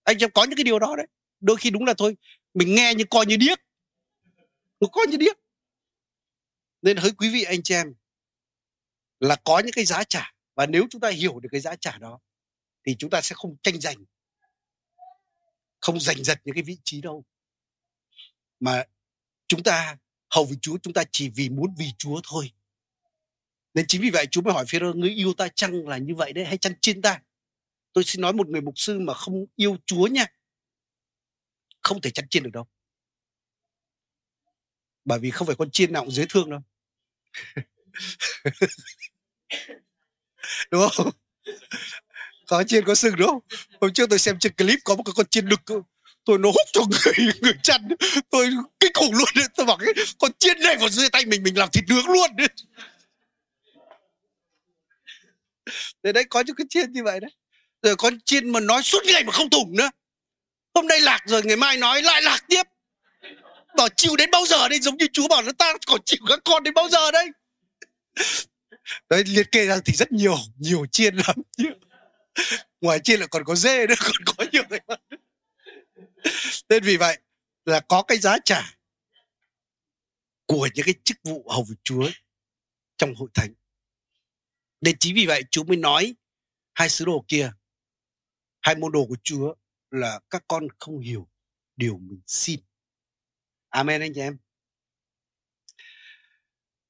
Anh 0.03 0.19
em 0.19 0.31
có 0.31 0.45
những 0.45 0.57
cái 0.57 0.65
điều 0.65 0.79
đó 0.79 0.95
đấy. 0.97 1.07
Đôi 1.41 1.57
khi 1.57 1.71
đúng 1.71 1.85
là 1.85 1.95
thôi, 1.99 2.17
mình 2.55 2.75
nghe 2.75 2.95
như 2.95 3.05
coi 3.11 3.27
như 3.27 3.37
điếc. 3.37 3.59
Coi 4.93 5.07
như 5.07 5.17
điếc. 5.17 5.37
Nên 6.83 6.97
hỡi 6.97 7.11
quý 7.11 7.31
vị 7.31 7.43
anh 7.43 7.63
chị 7.63 7.75
em, 7.75 7.95
là 9.21 9.37
có 9.45 9.59
những 9.59 9.73
cái 9.73 9.85
giá 9.85 10.05
trả. 10.05 10.33
Và 10.55 10.67
nếu 10.67 10.87
chúng 10.91 11.01
ta 11.01 11.11
hiểu 11.11 11.41
được 11.41 11.49
cái 11.53 11.61
giá 11.61 11.77
trả 11.77 11.99
đó, 11.99 12.19
thì 12.87 12.97
chúng 12.99 13.11
ta 13.11 13.21
sẽ 13.21 13.35
không 13.39 13.57
tranh 13.63 13.81
giành. 13.81 14.05
Không 15.81 16.01
giành 16.01 16.25
giật 16.25 16.41
những 16.45 16.55
cái 16.55 16.63
vị 16.63 16.79
trí 16.85 17.01
đâu. 17.01 17.25
Mà 18.61 18.85
chúng 19.49 19.63
ta, 19.63 19.97
hầu 20.31 20.45
vì 20.45 20.57
Chúa, 20.63 20.79
chúng 20.83 20.93
ta 20.93 21.05
chỉ 21.13 21.29
vì 21.29 21.49
muốn 21.49 21.75
vì 21.79 21.93
Chúa 21.99 22.21
thôi 22.25 22.53
nên 23.77 23.87
chính 23.87 24.03
vì 24.03 24.11
vậy 24.11 24.27
Chúa 24.31 24.43
mới 24.43 24.55
hỏi 24.55 24.65
Phêrô, 24.69 24.93
ngươi 24.93 25.11
yêu 25.11 25.35
ta 25.35 25.49
chăng 25.49 25.89
là 25.89 25.99
như 25.99 26.15
vậy 26.15 26.33
đấy? 26.33 26.45
Hay 26.45 26.59
chăn 26.59 26.73
chiên 26.81 27.03
ta? 27.03 27.21
Tôi 27.93 28.05
xin 28.05 28.21
nói 28.21 28.33
một 28.33 28.49
người 28.49 28.61
mục 28.61 28.79
sư 28.79 28.99
mà 28.99 29.15
không 29.15 29.47
yêu 29.57 29.77
Chúa 29.87 30.07
nha. 30.07 30.27
Không 31.83 32.01
thể 32.01 32.11
chăn 32.11 32.29
chiên 32.29 32.43
được 32.43 32.51
đâu. 32.53 32.67
Bởi 35.05 35.19
vì 35.19 35.31
không 35.31 35.47
phải 35.47 35.57
con 35.57 35.71
chiên 35.71 35.93
nào 35.93 36.03
cũng 36.03 36.12
dễ 36.12 36.27
thương 36.29 36.51
đâu. 36.51 36.61
Đúng 40.71 40.89
không? 40.93 41.11
Có 42.47 42.65
chiên, 42.65 42.85
có 42.85 42.95
sừng, 42.95 43.17
đúng 43.17 43.29
không? 43.29 43.43
Hôm 43.81 43.93
trước 43.93 44.11
tôi 44.11 44.19
xem 44.19 44.39
trên 44.39 44.53
clip 44.53 44.79
có 44.85 44.95
một 44.95 45.03
cái 45.03 45.12
con 45.17 45.27
chiên 45.27 45.49
đực 45.49 45.61
tôi 46.25 46.39
nó 46.39 46.49
hút 46.49 46.67
cho 46.73 46.81
người 46.91 47.33
người 47.41 47.59
chăn. 47.62 47.89
Tôi 48.31 48.51
kinh 48.81 48.93
khủng 48.95 49.12
luôn. 49.12 49.29
Đấy 49.35 49.45
tôi 49.57 49.67
bảo 49.67 49.77
cái 49.77 49.95
con 50.19 50.33
chiên 50.39 50.61
này 50.61 50.77
vào 50.77 50.89
dưới 50.89 51.09
tay 51.11 51.27
mình 51.27 51.43
mình 51.43 51.59
làm 51.59 51.69
thịt 51.73 51.85
nướng 51.89 52.07
luôn. 52.07 52.37
đấy 52.37 52.49
đấy 56.03 56.25
có 56.31 56.41
những 56.41 56.57
cái 56.57 56.67
chiên 56.71 56.93
như 56.93 57.05
vậy 57.05 57.21
đấy. 57.21 57.31
Rồi 57.83 57.97
con 57.97 58.21
chiên 58.21 58.53
mà 58.53 58.61
nói 58.61 58.83
suốt 58.83 59.05
ngày 59.05 59.25
mà 59.25 59.33
không 59.33 59.51
thủng 59.51 59.77
nữa. 59.77 59.91
Hôm 60.75 60.87
nay 60.87 61.01
lạc 61.01 61.21
rồi, 61.27 61.43
ngày 61.45 61.57
mai 61.57 61.77
nói 61.77 62.03
lại 62.03 62.23
lạc 62.23 62.45
tiếp. 62.49 62.63
Bảo 63.77 63.89
chịu 63.89 64.17
đến 64.17 64.31
bao 64.31 64.47
giờ 64.47 64.69
đây? 64.69 64.81
Giống 64.81 64.97
như 64.97 65.07
chú 65.13 65.29
bảo 65.29 65.43
nó 65.43 65.53
ta 65.59 65.73
còn 65.87 66.01
chịu 66.05 66.21
các 66.29 66.41
con 66.45 66.63
đến 66.63 66.75
bao 66.75 66.89
giờ 66.89 67.11
đây? 67.11 67.29
Đấy, 69.11 69.25
liệt 69.27 69.53
kê 69.53 69.67
ra 69.67 69.79
thì 69.85 69.93
rất 69.93 70.13
nhiều 70.13 70.37
nhiều 70.57 70.87
chiên 70.93 71.17
lắm. 71.17 71.37
Ngoài 72.81 73.01
chiên 73.05 73.21
là 73.21 73.27
còn 73.27 73.45
có 73.45 73.55
dê 73.55 73.87
nữa, 73.87 73.95
còn 73.99 74.25
có 74.37 74.45
nhiều 74.53 74.63
cái 74.71 74.81
nên 76.69 76.83
vì 76.85 76.97
vậy 76.97 77.19
là 77.65 77.81
có 77.81 78.03
cái 78.03 78.19
giá 78.19 78.39
trả 78.45 78.77
của 80.47 80.69
những 80.75 80.87
cái 80.87 80.95
chức 81.05 81.17
vụ 81.25 81.49
hầu 81.49 81.67
Chúa 81.85 82.11
trong 82.97 83.15
hội 83.15 83.29
thánh. 83.35 83.55
Nên 84.81 84.97
chính 85.01 85.15
vì 85.15 85.27
vậy 85.27 85.43
Chúa 85.51 85.65
mới 85.65 85.77
nói 85.77 86.15
hai 86.75 86.89
sứ 86.89 87.05
đồ 87.05 87.25
kia, 87.29 87.53
hai 88.61 88.75
môn 88.75 88.93
đồ 88.93 89.07
của 89.07 89.17
Chúa 89.23 89.55
là 89.91 90.21
các 90.31 90.45
con 90.49 90.69
không 90.79 90.99
hiểu 90.99 91.29
điều 91.77 91.99
mình 91.99 92.21
xin. 92.27 92.61
Amen 93.69 94.01
anh 94.01 94.12
chị 94.15 94.21
em. 94.21 94.39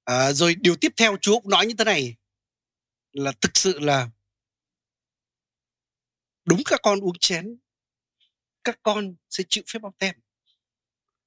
À, 0.05 0.33
rồi 0.33 0.55
điều 0.55 0.77
tiếp 0.77 0.93
theo 0.97 1.17
Chúa 1.21 1.41
cũng 1.41 1.51
nói 1.51 1.67
như 1.67 1.75
thế 1.79 1.85
này 1.85 2.17
là 3.13 3.33
thực 3.41 3.51
sự 3.55 3.79
là 3.79 4.11
đúng 6.45 6.63
các 6.65 6.81
con 6.83 7.01
uống 7.01 7.19
chén 7.21 7.59
các 8.65 8.79
con 8.83 9.15
sẽ 9.31 9.45
chịu 9.49 9.65
phép 9.73 9.79
bao 9.79 9.95
tem 9.99 10.15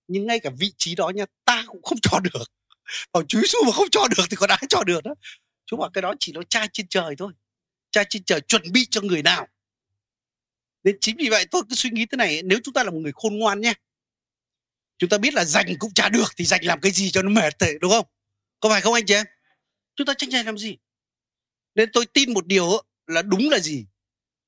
nhưng 0.07 0.27
ngay 0.27 0.39
cả 0.39 0.49
vị 0.57 0.73
trí 0.77 0.95
đó 0.95 1.09
nha 1.09 1.25
ta 1.45 1.63
cũng 1.67 1.83
không 1.83 1.97
cho 2.01 2.19
được 2.19 2.43
bảo 3.13 3.23
chúa 3.27 3.39
giêsu 3.39 3.57
mà 3.65 3.71
không 3.71 3.89
cho 3.91 4.07
được 4.17 4.23
thì 4.29 4.35
còn 4.35 4.49
ai 4.49 4.63
cho 4.69 4.83
được 4.83 5.03
đó 5.03 5.13
chú 5.69 5.77
bảo 5.77 5.89
cái 5.93 6.01
đó 6.01 6.13
chỉ 6.19 6.33
là 6.33 6.41
cha 6.49 6.67
trên 6.73 6.87
trời 6.87 7.15
thôi 7.17 7.33
cha 7.91 8.03
trên 8.09 8.23
trời 8.23 8.41
chuẩn 8.41 8.71
bị 8.71 8.87
cho 8.91 9.01
người 9.01 9.23
nào. 9.23 9.47
Nên 10.83 10.97
chính 11.01 11.15
vì 11.17 11.29
vậy 11.29 11.45
tôi 11.51 11.61
cứ 11.69 11.75
suy 11.75 11.89
nghĩ 11.89 12.05
thế 12.05 12.15
này, 12.15 12.41
nếu 12.43 12.59
chúng 12.63 12.73
ta 12.73 12.83
là 12.83 12.91
một 12.91 12.99
người 12.99 13.11
khôn 13.15 13.37
ngoan 13.37 13.61
nhé, 13.61 13.73
chúng 14.97 15.09
ta 15.09 15.17
biết 15.17 15.33
là 15.33 15.45
dành 15.45 15.67
cũng 15.79 15.93
trả 15.93 16.09
được 16.09 16.27
thì 16.37 16.45
dành 16.45 16.65
làm 16.65 16.81
cái 16.81 16.91
gì 16.91 17.11
cho 17.11 17.21
nó 17.21 17.29
mệt 17.29 17.59
thế 17.59 17.77
đúng 17.81 17.91
không? 17.91 18.05
Có 18.59 18.69
phải 18.69 18.81
không 18.81 18.93
anh 18.93 19.05
chị 19.05 19.13
em? 19.13 19.25
Chúng 19.95 20.07
ta 20.07 20.13
tranh 20.17 20.31
giành 20.31 20.45
làm 20.45 20.57
gì? 20.57 20.77
Nên 21.75 21.89
tôi 21.93 22.05
tin 22.05 22.33
một 22.33 22.47
điều 22.47 22.83
là 23.07 23.21
đúng 23.21 23.49
là 23.49 23.59
gì? 23.59 23.85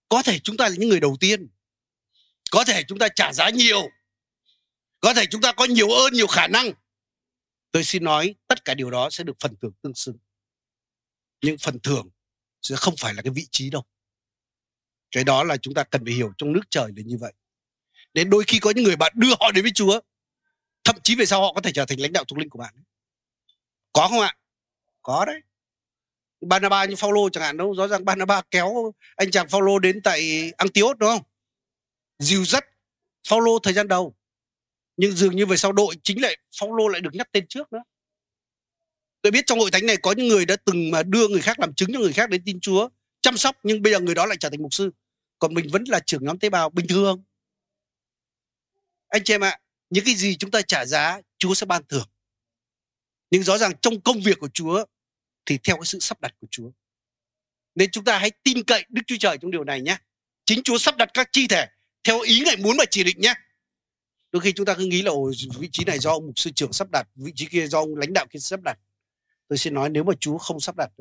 Có 0.10 0.24
thể 0.24 0.40
chúng 0.40 0.58
ta 0.58 0.70
là 0.70 0.76
những 0.78 0.90
người 0.90 1.00
đầu 1.00 1.18
tiên, 1.20 1.50
có 2.52 2.64
thể 2.64 2.84
chúng 2.88 3.00
ta 3.00 3.08
trả 3.16 3.34
giá 3.34 3.50
nhiều, 3.50 3.90
có 5.00 5.14
thể 5.14 5.26
chúng 5.26 5.42
ta 5.42 5.52
có 5.52 5.66
nhiều 5.66 5.90
ơn, 5.90 6.14
nhiều 6.14 6.28
khả 6.28 6.48
năng. 6.48 6.72
Tôi 7.72 7.84
xin 7.84 8.04
nói 8.04 8.36
tất 8.48 8.66
cả 8.66 8.74
điều 8.74 8.92
đó 8.92 9.10
sẽ 9.10 9.24
được 9.24 9.38
phần 9.40 9.56
thưởng 9.62 9.74
tương 9.82 9.94
xứng 9.94 10.18
nhưng 11.42 11.58
phần 11.58 11.80
thưởng 11.80 12.10
sẽ 12.62 12.76
không 12.76 12.96
phải 13.00 13.14
là 13.14 13.22
cái 13.22 13.32
vị 13.36 13.48
trí 13.52 13.70
đâu. 13.70 13.84
Cái 15.12 15.24
đó 15.24 15.44
là 15.44 15.58
chúng 15.58 15.74
ta 15.74 15.84
cần 15.84 16.06
phải 16.06 16.14
hiểu 16.14 16.32
trong 16.38 16.54
nước 16.54 16.62
trời 16.70 16.92
là 16.96 17.04
như 17.06 17.18
vậy. 17.18 17.34
Đến 18.14 18.30
đôi 18.30 18.44
khi 18.48 18.60
có 18.60 18.72
những 18.76 18.84
người 18.84 18.96
bạn 18.96 19.14
đưa 19.16 19.30
họ 19.40 19.52
đến 19.52 19.64
với 19.64 19.72
chúa, 19.76 20.00
thậm 20.84 20.96
chí 21.04 21.16
về 21.16 21.26
sau 21.26 21.42
họ 21.42 21.54
có 21.54 21.62
thể 21.62 21.72
trở 21.74 21.86
thành 21.86 22.00
lãnh 22.00 22.14
đạo 22.14 22.24
thuộc 22.24 22.40
linh 22.40 22.50
của 22.50 22.60
bạn. 22.60 22.74
Có 23.94 24.08
không 24.08 24.20
ạ? 24.20 24.36
Có 25.02 25.26
đấy. 25.26 25.42
Banaba 26.42 26.86
như 26.86 26.96
Paulo 27.02 27.22
chẳng 27.32 27.44
hạn 27.44 27.58
đâu, 27.58 27.74
rõ 27.74 27.88
ràng 27.88 28.06
Banaba 28.06 28.42
kéo 28.52 28.94
anh 29.16 29.32
chàng 29.32 29.48
Paulo 29.50 29.80
đến 29.80 30.02
tại 30.02 30.52
Antioch, 30.58 30.98
đúng 30.98 31.10
không? 31.10 31.24
Dìu 32.20 32.46
dắt 32.46 32.66
Paulo 33.30 33.52
thời 33.64 33.74
gian 33.74 33.88
đầu. 33.88 34.16
Nhưng 34.98 35.12
dường 35.12 35.36
như 35.36 35.46
về 35.46 35.58
sau 35.58 35.72
đội 35.72 35.96
chính 36.04 36.22
lại 36.22 36.38
Paulo 36.62 36.88
lại 36.88 37.02
được 37.02 37.14
nhắc 37.14 37.32
tên 37.32 37.46
trước 37.50 37.74
nữa 37.74 37.84
tôi 39.22 39.32
biết 39.32 39.46
trong 39.46 39.60
hội 39.60 39.72
thánh 39.72 39.86
này 39.86 39.98
có 39.98 40.12
những 40.12 40.28
người 40.28 40.46
đã 40.46 40.56
từng 40.56 40.92
mà 40.92 41.04
đưa 41.04 41.28
người 41.28 41.42
khác 41.42 41.60
làm 41.60 41.74
chứng 41.74 41.94
cho 41.94 42.00
người 42.00 42.14
khác 42.14 42.30
đến 42.30 42.42
tin 42.46 42.60
Chúa 42.60 42.90
chăm 43.22 43.38
sóc 43.38 43.58
nhưng 43.64 43.82
bây 43.82 43.94
giờ 43.94 44.00
người 44.00 44.16
đó 44.16 44.26
lại 44.26 44.38
trở 44.40 44.50
thành 44.50 44.62
mục 44.62 44.74
sư. 44.74 44.92
Còn 45.40 45.54
mình 45.54 45.68
vẫn 45.72 45.84
là 45.88 46.00
trưởng 46.00 46.24
nhóm 46.24 46.40
tế 46.40 46.50
bào 46.50 46.70
bình 46.70 46.88
thường. 46.88 47.24
Anh 49.08 49.24
chị 49.24 49.34
em 49.34 49.44
ạ 49.44 49.60
những 49.90 50.06
cái 50.06 50.16
gì 50.16 50.36
chúng 50.36 50.52
ta 50.52 50.62
trả 50.62 50.86
giá 50.86 51.22
Chúa 51.38 51.54
sẽ 51.54 51.66
ban 51.66 51.84
thưởng. 51.90 52.08
Nhưng 53.32 53.44
rõ 53.44 53.58
ràng 53.58 53.72
trong 53.82 54.02
công 54.02 54.22
việc 54.22 54.40
của 54.40 54.50
Chúa 54.54 54.86
thì 55.46 55.58
theo 55.58 55.76
cái 55.76 55.86
sự 55.86 56.00
sắp 56.00 56.22
đặt 56.22 56.36
của 56.42 56.48
Chúa. 56.52 56.72
Nên 57.76 57.92
chúng 57.92 58.04
ta 58.04 58.18
hãy 58.18 58.32
tin 58.44 58.64
cậy 58.64 58.86
Đức 58.90 59.02
Chúa 59.08 59.16
Trời 59.20 59.38
trong 59.42 59.52
điều 59.52 59.64
này 59.64 59.82
nhé. 59.82 59.98
Chính 60.46 60.64
Chúa 60.64 60.78
sắp 60.78 60.98
đặt 60.98 61.10
các 61.14 61.30
chi 61.32 61.48
thể 61.48 61.68
theo 62.04 62.22
ý 62.22 62.42
ngài 62.46 62.58
muốn 62.58 62.78
và 62.78 62.86
chỉ 62.92 63.04
định 63.04 63.22
nhé. 63.22 63.34
Đôi 64.32 64.42
khi 64.42 64.54
chúng 64.54 64.66
ta 64.66 64.74
cứ 64.74 64.86
nghĩ 64.86 65.02
là 65.02 65.12
ồ, 65.12 65.32
vị 65.60 65.70
trí 65.72 65.84
này 65.84 66.00
do 66.00 66.12
ông 66.12 66.26
mục 66.26 66.40
sư 66.40 66.52
trưởng 66.56 66.74
sắp 66.74 66.88
đặt 66.92 67.08
vị 67.16 67.32
trí 67.36 67.46
kia 67.46 67.68
do 67.68 67.80
ông 67.80 67.96
lãnh 67.96 68.14
đạo 68.14 68.26
kia 68.30 68.40
sắp 68.40 68.60
đặt 68.64 68.80
tôi 69.52 69.58
xin 69.58 69.74
nói 69.74 69.90
nếu 69.90 70.04
mà 70.04 70.14
chúa 70.20 70.38
không 70.38 70.60
sắp 70.60 70.76
đặt 70.78 70.92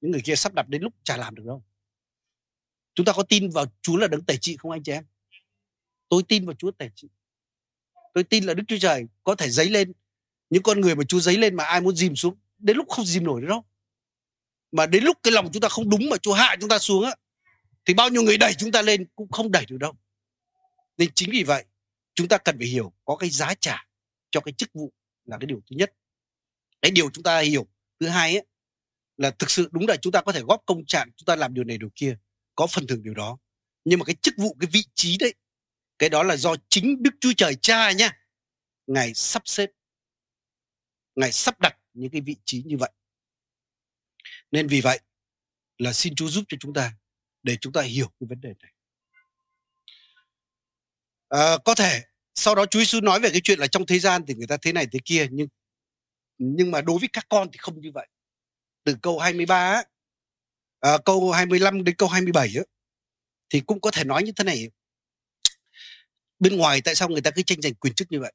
những 0.00 0.10
người 0.10 0.20
kia 0.24 0.34
sắp 0.36 0.54
đặt 0.54 0.68
đến 0.68 0.82
lúc 0.82 0.94
chả 1.04 1.16
làm 1.16 1.34
được 1.34 1.42
đâu. 1.46 1.64
Chúng 2.94 3.06
ta 3.06 3.12
có 3.12 3.22
tin 3.22 3.50
vào 3.50 3.66
chúa 3.82 3.96
là 3.96 4.06
đấng 4.06 4.24
tẩy 4.24 4.38
trị 4.40 4.56
không 4.56 4.70
anh 4.70 4.82
chị 4.82 4.92
em? 4.92 5.06
Tôi 6.08 6.22
tin 6.22 6.46
vào 6.46 6.54
chúa 6.54 6.70
tẩy 6.70 6.90
trị. 6.94 7.08
Tôi 8.14 8.24
tin 8.24 8.44
là 8.44 8.54
đức 8.54 8.62
chúa 8.68 8.78
trời 8.80 9.04
có 9.22 9.34
thể 9.34 9.50
dấy 9.50 9.70
lên 9.70 9.92
những 10.50 10.62
con 10.62 10.80
người 10.80 10.94
mà 10.94 11.04
chúa 11.04 11.20
dấy 11.20 11.36
lên 11.36 11.54
mà 11.54 11.64
ai 11.64 11.80
muốn 11.80 11.96
dìm 11.96 12.16
xuống, 12.16 12.36
đến 12.58 12.76
lúc 12.76 12.88
không 12.88 13.04
dìm 13.04 13.24
nổi 13.24 13.40
nữa 13.40 13.48
đâu. 13.48 13.64
Mà 14.72 14.86
đến 14.86 15.04
lúc 15.04 15.18
cái 15.22 15.32
lòng 15.32 15.50
chúng 15.52 15.60
ta 15.60 15.68
không 15.68 15.90
đúng 15.90 16.10
mà 16.10 16.16
chúa 16.16 16.34
hạ 16.34 16.56
chúng 16.60 16.68
ta 16.68 16.78
xuống 16.78 17.04
á, 17.04 17.14
thì 17.84 17.94
bao 17.94 18.08
nhiêu 18.08 18.22
người 18.22 18.38
đẩy 18.38 18.54
chúng 18.58 18.72
ta 18.72 18.82
lên 18.82 19.06
cũng 19.14 19.30
không 19.30 19.50
đẩy 19.50 19.66
được 19.66 19.78
đâu. 19.78 19.92
Nên 20.98 21.10
chính 21.14 21.30
vì 21.30 21.44
vậy, 21.44 21.64
chúng 22.14 22.28
ta 22.28 22.38
cần 22.38 22.58
phải 22.58 22.66
hiểu 22.66 22.92
có 23.04 23.16
cái 23.16 23.30
giá 23.30 23.54
trả 23.60 23.86
cho 24.30 24.40
cái 24.40 24.52
chức 24.52 24.72
vụ 24.74 24.92
là 25.24 25.38
cái 25.38 25.46
điều 25.46 25.60
thứ 25.70 25.76
nhất. 25.76 25.92
Cái 26.82 26.90
điều 26.90 27.10
chúng 27.10 27.22
ta 27.22 27.40
hiểu 27.40 27.66
thứ 28.02 28.08
hai 28.08 28.36
ấy, 28.36 28.46
là 29.16 29.30
thực 29.30 29.50
sự 29.50 29.68
đúng 29.72 29.86
là 29.86 29.96
chúng 29.96 30.12
ta 30.12 30.20
có 30.20 30.32
thể 30.32 30.40
góp 30.40 30.62
công 30.66 30.86
trạng 30.86 31.10
chúng 31.16 31.26
ta 31.26 31.36
làm 31.36 31.54
điều 31.54 31.64
này 31.64 31.78
điều 31.78 31.90
kia 31.94 32.16
có 32.54 32.66
phần 32.66 32.86
thưởng 32.86 33.02
điều 33.02 33.14
đó. 33.14 33.38
Nhưng 33.84 33.98
mà 33.98 34.04
cái 34.04 34.16
chức 34.22 34.34
vụ 34.36 34.56
cái 34.60 34.70
vị 34.72 34.84
trí 34.94 35.18
đấy 35.18 35.34
cái 35.98 36.08
đó 36.08 36.22
là 36.22 36.36
do 36.36 36.54
chính 36.68 37.02
đức 37.02 37.10
chúa 37.20 37.32
trời 37.36 37.54
cha 37.62 37.92
nha. 37.92 38.18
Ngài 38.86 39.14
sắp 39.14 39.42
xếp. 39.44 39.70
Ngài 41.14 41.32
sắp 41.32 41.60
đặt 41.60 41.78
những 41.92 42.10
cái 42.10 42.20
vị 42.20 42.36
trí 42.44 42.62
như 42.62 42.76
vậy. 42.76 42.90
Nên 44.50 44.66
vì 44.66 44.80
vậy 44.80 45.00
là 45.78 45.92
xin 45.92 46.14
chúa 46.14 46.28
giúp 46.28 46.44
cho 46.48 46.56
chúng 46.60 46.74
ta 46.74 46.92
để 47.42 47.56
chúng 47.60 47.72
ta 47.72 47.82
hiểu 47.82 48.12
cái 48.20 48.26
vấn 48.30 48.40
đề 48.40 48.54
này. 48.62 48.72
À, 51.28 51.58
có 51.64 51.74
thể 51.74 52.02
sau 52.34 52.54
đó 52.54 52.66
Chúa 52.66 52.78
Giêsu 52.78 53.00
nói 53.00 53.20
về 53.20 53.30
cái 53.30 53.40
chuyện 53.44 53.58
là 53.58 53.66
trong 53.66 53.86
thế 53.86 53.98
gian 53.98 54.22
thì 54.26 54.34
người 54.34 54.46
ta 54.46 54.56
thế 54.56 54.72
này 54.72 54.86
thế 54.92 54.98
kia 55.04 55.26
nhưng 55.30 55.48
nhưng 56.38 56.70
mà 56.70 56.80
đối 56.80 56.98
với 56.98 57.08
các 57.12 57.26
con 57.28 57.48
thì 57.52 57.58
không 57.58 57.80
như 57.80 57.90
vậy. 57.94 58.08
Từ 58.84 58.96
câu 59.02 59.18
23 59.18 59.56
á, 59.56 59.84
à, 60.80 60.98
câu 61.04 61.30
25 61.30 61.84
đến 61.84 61.94
câu 61.96 62.08
27 62.08 62.54
á, 62.56 62.62
thì 63.50 63.60
cũng 63.60 63.80
có 63.80 63.90
thể 63.90 64.04
nói 64.04 64.22
như 64.22 64.32
thế 64.36 64.44
này. 64.44 64.70
Bên 66.38 66.56
ngoài 66.56 66.80
tại 66.84 66.94
sao 66.94 67.08
người 67.08 67.20
ta 67.20 67.30
cứ 67.30 67.42
tranh 67.42 67.60
giành 67.62 67.74
quyền 67.74 67.94
chức 67.94 68.12
như 68.12 68.20
vậy? 68.20 68.32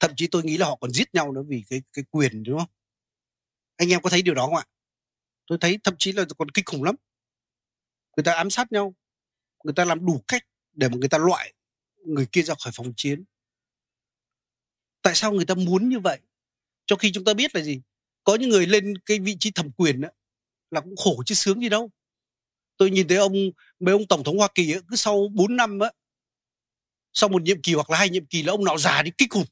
Thậm 0.00 0.10
chí 0.16 0.26
tôi 0.26 0.44
nghĩ 0.44 0.56
là 0.56 0.66
họ 0.66 0.76
còn 0.76 0.90
giết 0.90 1.14
nhau 1.14 1.32
nữa 1.32 1.42
vì 1.48 1.64
cái 1.70 1.82
cái 1.92 2.04
quyền 2.10 2.42
đúng 2.42 2.58
không? 2.58 2.70
Anh 3.76 3.92
em 3.92 4.02
có 4.02 4.10
thấy 4.10 4.22
điều 4.22 4.34
đó 4.34 4.46
không 4.46 4.56
ạ? 4.56 4.64
Tôi 5.46 5.58
thấy 5.60 5.78
thậm 5.84 5.94
chí 5.98 6.12
là 6.12 6.24
còn 6.38 6.50
kinh 6.50 6.64
khủng 6.64 6.82
lắm. 6.82 6.94
Người 8.16 8.24
ta 8.24 8.32
ám 8.32 8.50
sát 8.50 8.72
nhau 8.72 8.94
người 9.66 9.74
ta 9.74 9.84
làm 9.84 10.06
đủ 10.06 10.24
cách 10.28 10.42
để 10.72 10.88
mà 10.88 10.96
người 10.96 11.08
ta 11.08 11.18
loại 11.18 11.54
người 12.04 12.26
kia 12.32 12.42
ra 12.42 12.54
khỏi 12.58 12.72
phòng 12.76 12.92
chiến. 12.96 13.24
Tại 15.02 15.14
sao 15.14 15.32
người 15.32 15.44
ta 15.44 15.54
muốn 15.54 15.88
như 15.88 15.98
vậy? 16.00 16.18
Cho 16.86 16.96
khi 16.96 17.12
chúng 17.12 17.24
ta 17.24 17.34
biết 17.34 17.54
là 17.54 17.62
gì? 17.62 17.80
Có 18.24 18.34
những 18.34 18.48
người 18.48 18.66
lên 18.66 18.94
cái 19.06 19.18
vị 19.18 19.36
trí 19.40 19.50
thẩm 19.50 19.70
quyền 19.72 20.00
đó, 20.00 20.08
là 20.70 20.80
cũng 20.80 20.96
khổ 20.96 21.22
chứ 21.26 21.34
sướng 21.34 21.60
gì 21.60 21.68
đâu. 21.68 21.90
Tôi 22.76 22.90
nhìn 22.90 23.08
thấy 23.08 23.18
ông 23.18 23.34
mấy 23.80 23.92
ông 23.92 24.06
tổng 24.06 24.24
thống 24.24 24.38
hoa 24.38 24.48
kỳ 24.54 24.72
ấy, 24.72 24.80
cứ 24.88 24.96
sau 24.96 25.28
4 25.34 25.56
năm 25.56 25.78
á 25.78 25.90
sau 27.16 27.28
một 27.28 27.42
nhiệm 27.42 27.62
kỳ 27.62 27.74
hoặc 27.74 27.90
là 27.90 27.98
hai 27.98 28.10
nhiệm 28.10 28.26
kỳ 28.26 28.42
là 28.42 28.52
ông 28.52 28.64
nào 28.64 28.78
già 28.78 29.02
đi 29.02 29.10
kinh 29.18 29.28
khủng 29.28 29.44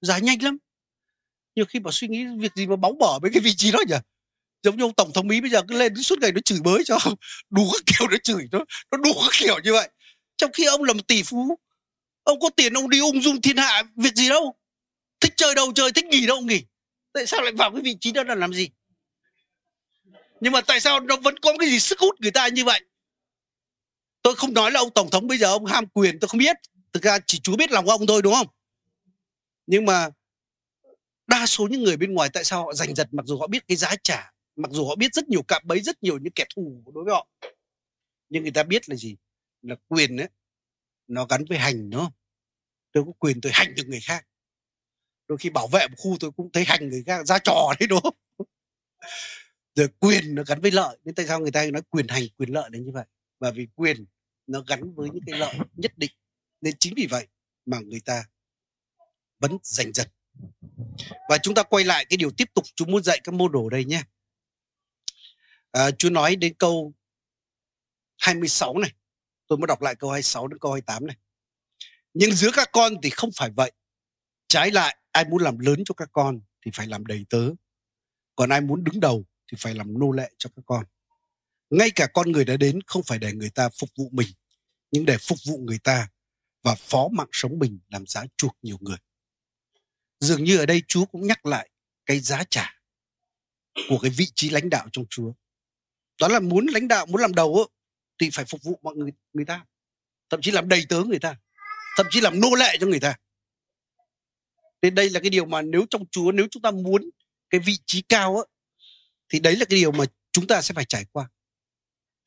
già 0.00 0.18
nhanh 0.18 0.42
lắm. 0.42 0.58
Nhiều 1.56 1.64
khi 1.64 1.78
bảo 1.78 1.92
suy 1.92 2.08
nghĩ 2.08 2.24
việc 2.38 2.52
gì 2.56 2.66
mà 2.66 2.76
bóng 2.76 2.98
bỏ 2.98 3.18
với 3.22 3.30
cái 3.34 3.40
vị 3.40 3.54
trí 3.56 3.72
đó 3.72 3.78
nhỉ? 3.88 3.96
Giống 4.62 4.76
như 4.76 4.84
ông 4.84 4.94
tổng 4.94 5.12
thống 5.12 5.26
mỹ 5.26 5.40
bây 5.40 5.50
giờ 5.50 5.62
cứ 5.68 5.78
lên 5.78 6.02
suốt 6.02 6.18
ngày 6.18 6.32
nó 6.32 6.40
chửi 6.44 6.58
bới 6.64 6.82
cho 6.84 6.98
đủ 7.50 7.70
các 7.72 7.82
kiểu 7.86 8.08
nó 8.08 8.16
chửi 8.22 8.48
nó 8.52 8.58
nó 8.90 8.98
đủ 8.98 9.12
các 9.14 9.30
kiểu 9.38 9.58
như 9.64 9.72
vậy. 9.72 9.90
Trong 10.36 10.52
khi 10.52 10.64
ông 10.64 10.82
là 10.82 10.92
một 10.92 11.06
tỷ 11.08 11.22
phú 11.22 11.58
ông 12.22 12.40
có 12.40 12.50
tiền 12.56 12.72
ông 12.72 12.90
đi 12.90 13.00
ung 13.00 13.22
dung 13.22 13.40
thiên 13.40 13.56
hạ 13.56 13.82
việc 13.96 14.14
gì 14.14 14.28
đâu? 14.28 14.54
Thích 15.20 15.32
chơi 15.36 15.54
đâu 15.54 15.72
chơi 15.74 15.92
thích 15.92 16.04
nghỉ 16.04 16.26
đâu 16.26 16.40
nghỉ 16.40 16.62
tại 17.12 17.26
sao 17.26 17.40
lại 17.42 17.52
vào 17.52 17.72
cái 17.72 17.82
vị 17.82 17.96
trí 18.00 18.12
đó 18.12 18.24
là 18.24 18.34
làm 18.34 18.52
gì? 18.52 18.68
Nhưng 20.40 20.52
mà 20.52 20.60
tại 20.60 20.80
sao 20.80 21.00
nó 21.00 21.16
vẫn 21.16 21.38
có 21.38 21.52
cái 21.58 21.68
gì 21.68 21.78
sức 21.78 21.98
hút 22.00 22.20
người 22.20 22.30
ta 22.30 22.48
như 22.48 22.64
vậy? 22.64 22.80
Tôi 24.22 24.34
không 24.36 24.54
nói 24.54 24.70
là 24.70 24.80
ông 24.80 24.90
tổng 24.90 25.10
thống 25.10 25.26
bây 25.26 25.38
giờ 25.38 25.46
ông 25.46 25.66
ham 25.66 25.86
quyền, 25.86 26.20
tôi 26.20 26.28
không 26.28 26.38
biết. 26.38 26.56
Thực 26.92 27.02
ra 27.02 27.18
chỉ 27.26 27.40
chúa 27.40 27.56
biết 27.56 27.70
lòng 27.70 27.88
ông 27.88 28.06
thôi, 28.06 28.22
đúng 28.22 28.34
không? 28.34 28.46
Nhưng 29.66 29.84
mà 29.84 30.08
đa 31.26 31.46
số 31.46 31.68
những 31.70 31.82
người 31.82 31.96
bên 31.96 32.14
ngoài 32.14 32.30
tại 32.32 32.44
sao 32.44 32.64
họ 32.64 32.72
giành 32.72 32.94
giật 32.94 33.08
mặc 33.12 33.26
dù 33.26 33.38
họ 33.38 33.46
biết 33.46 33.66
cái 33.68 33.76
giá 33.76 33.94
trả, 34.04 34.32
mặc 34.56 34.70
dù 34.72 34.88
họ 34.88 34.96
biết 34.96 35.14
rất 35.14 35.28
nhiều 35.28 35.42
cạm 35.42 35.62
bẫy, 35.64 35.80
rất 35.80 36.02
nhiều 36.02 36.18
những 36.18 36.32
kẻ 36.32 36.44
thù 36.54 36.82
đối 36.94 37.04
với 37.04 37.14
họ. 37.14 37.28
Nhưng 38.28 38.42
người 38.42 38.52
ta 38.52 38.62
biết 38.62 38.88
là 38.88 38.96
gì? 38.96 39.16
Là 39.62 39.76
quyền 39.88 40.16
ấy, 40.16 40.28
nó 41.06 41.26
gắn 41.26 41.44
với 41.48 41.58
hành, 41.58 41.90
đúng 41.90 42.00
không? 42.00 42.12
Tôi 42.92 43.04
có 43.06 43.12
quyền 43.18 43.40
tôi 43.40 43.52
hành 43.54 43.74
được 43.74 43.86
người 43.86 44.00
khác 44.00 44.26
đôi 45.30 45.38
khi 45.38 45.50
bảo 45.50 45.68
vệ 45.68 45.88
một 45.88 45.94
khu 45.98 46.16
tôi 46.20 46.30
cũng 46.30 46.52
thấy 46.52 46.64
hành 46.64 46.88
người 46.88 47.02
khác 47.06 47.26
ra 47.26 47.38
trò 47.38 47.72
đấy 47.80 47.86
đúng 47.86 48.00
không? 48.02 48.16
Rồi 49.74 49.88
quyền 49.98 50.34
nó 50.34 50.42
gắn 50.46 50.60
với 50.60 50.70
lợi 50.70 50.98
nên 51.04 51.14
tại 51.14 51.26
sao 51.26 51.40
người 51.40 51.50
ta 51.50 51.66
nói 51.72 51.82
quyền 51.90 52.08
hành 52.08 52.22
quyền 52.36 52.48
lợi 52.48 52.70
đến 52.70 52.84
như 52.84 52.90
vậy? 52.92 53.04
Và 53.38 53.50
vì 53.50 53.66
quyền 53.74 54.04
nó 54.46 54.62
gắn 54.66 54.94
với 54.94 55.10
những 55.10 55.22
cái 55.26 55.38
lợi 55.38 55.54
nhất 55.74 55.92
định. 55.98 56.10
Nên 56.60 56.74
chính 56.80 56.94
vì 56.96 57.06
vậy 57.10 57.26
mà 57.66 57.78
người 57.80 58.00
ta 58.00 58.24
vẫn 59.38 59.58
giành 59.62 59.92
giật. 59.92 60.12
Và 61.28 61.38
chúng 61.42 61.54
ta 61.54 61.62
quay 61.62 61.84
lại 61.84 62.04
cái 62.04 62.16
điều 62.16 62.30
tiếp 62.30 62.48
tục 62.54 62.64
chúng 62.74 62.90
muốn 62.90 63.02
dạy 63.02 63.20
các 63.24 63.34
môn 63.34 63.52
đồ 63.52 63.70
đây 63.70 63.84
nhé. 63.84 64.02
À, 65.72 65.90
Chúa 65.90 66.10
nói 66.10 66.36
đến 66.36 66.54
câu 66.54 66.92
26 68.18 68.78
này. 68.78 68.92
Tôi 69.46 69.58
muốn 69.58 69.66
đọc 69.66 69.82
lại 69.82 69.94
câu 69.94 70.10
26 70.10 70.48
đến 70.48 70.58
câu 70.58 70.72
28 70.72 71.06
này. 71.06 71.16
Nhưng 72.14 72.32
giữa 72.32 72.50
các 72.52 72.68
con 72.72 72.92
thì 73.02 73.10
không 73.10 73.30
phải 73.36 73.50
vậy 73.50 73.72
trái 74.50 74.70
lại, 74.70 74.96
ai 75.12 75.24
muốn 75.24 75.42
làm 75.42 75.58
lớn 75.58 75.82
cho 75.84 75.94
các 75.94 76.08
con 76.12 76.40
thì 76.64 76.70
phải 76.74 76.86
làm 76.86 77.06
đầy 77.06 77.26
tớ. 77.30 77.50
Còn 78.36 78.48
ai 78.48 78.60
muốn 78.60 78.84
đứng 78.84 79.00
đầu 79.00 79.24
thì 79.52 79.56
phải 79.60 79.74
làm 79.74 79.98
nô 79.98 80.12
lệ 80.12 80.30
cho 80.38 80.50
các 80.56 80.62
con. 80.66 80.84
Ngay 81.70 81.90
cả 81.90 82.06
con 82.14 82.32
người 82.32 82.44
đã 82.44 82.56
đến 82.56 82.80
không 82.86 83.02
phải 83.02 83.18
để 83.18 83.32
người 83.32 83.50
ta 83.50 83.68
phục 83.80 83.90
vụ 83.98 84.08
mình, 84.12 84.28
nhưng 84.90 85.04
để 85.04 85.18
phục 85.18 85.38
vụ 85.46 85.58
người 85.58 85.78
ta 85.78 86.08
và 86.62 86.74
phó 86.74 87.08
mạng 87.12 87.28
sống 87.32 87.58
mình 87.58 87.78
làm 87.88 88.06
giá 88.06 88.24
chuộc 88.36 88.56
nhiều 88.62 88.76
người. 88.80 88.96
Dường 90.20 90.44
như 90.44 90.58
ở 90.58 90.66
đây 90.66 90.82
chúa 90.88 91.04
cũng 91.04 91.26
nhắc 91.26 91.46
lại 91.46 91.70
cái 92.06 92.20
giá 92.20 92.44
trả 92.50 92.80
của 93.88 93.98
cái 94.02 94.10
vị 94.10 94.26
trí 94.34 94.50
lãnh 94.50 94.70
đạo 94.70 94.88
trong 94.92 95.04
chúa. 95.10 95.32
Đó 96.20 96.28
là 96.28 96.40
muốn 96.40 96.66
lãnh 96.66 96.88
đạo, 96.88 97.06
muốn 97.06 97.20
làm 97.20 97.34
đầu 97.34 97.66
thì 98.20 98.30
phải 98.32 98.44
phục 98.44 98.62
vụ 98.62 98.78
mọi 98.82 98.96
người 98.96 99.10
người 99.32 99.44
ta. 99.44 99.64
Thậm 100.30 100.40
chí 100.42 100.50
làm 100.50 100.68
đầy 100.68 100.84
tớ 100.88 101.02
người 101.06 101.18
ta. 101.18 101.36
Thậm 101.96 102.06
chí 102.10 102.20
làm 102.20 102.40
nô 102.40 102.54
lệ 102.54 102.76
cho 102.80 102.86
người 102.86 103.00
ta 103.00 103.16
nên 104.82 104.94
đây 104.94 105.10
là 105.10 105.20
cái 105.20 105.30
điều 105.30 105.44
mà 105.44 105.62
nếu 105.62 105.86
trong 105.90 106.06
chúa 106.10 106.32
nếu 106.32 106.46
chúng 106.50 106.62
ta 106.62 106.70
muốn 106.70 107.10
cái 107.50 107.60
vị 107.60 107.78
trí 107.86 108.02
cao 108.02 108.36
á 108.36 108.42
thì 109.28 109.40
đấy 109.40 109.56
là 109.56 109.64
cái 109.64 109.78
điều 109.78 109.92
mà 109.92 110.04
chúng 110.32 110.46
ta 110.46 110.62
sẽ 110.62 110.74
phải 110.74 110.84
trải 110.84 111.04
qua. 111.12 111.28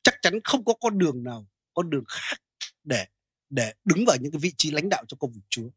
Chắc 0.02 0.14
chắn 0.22 0.34
không 0.44 0.64
có 0.64 0.74
con 0.80 0.98
đường 0.98 1.24
nào 1.24 1.46
con 1.74 1.90
đường 1.90 2.04
khác 2.08 2.36
để 2.84 3.06
để 3.50 3.72
đứng 3.84 4.04
vào 4.06 4.16
những 4.20 4.32
cái 4.32 4.38
vị 4.38 4.52
trí 4.58 4.70
lãnh 4.70 4.88
đạo 4.88 5.04
trong 5.08 5.18
công 5.18 5.32
việc 5.32 5.40
Chúa. 5.48 5.68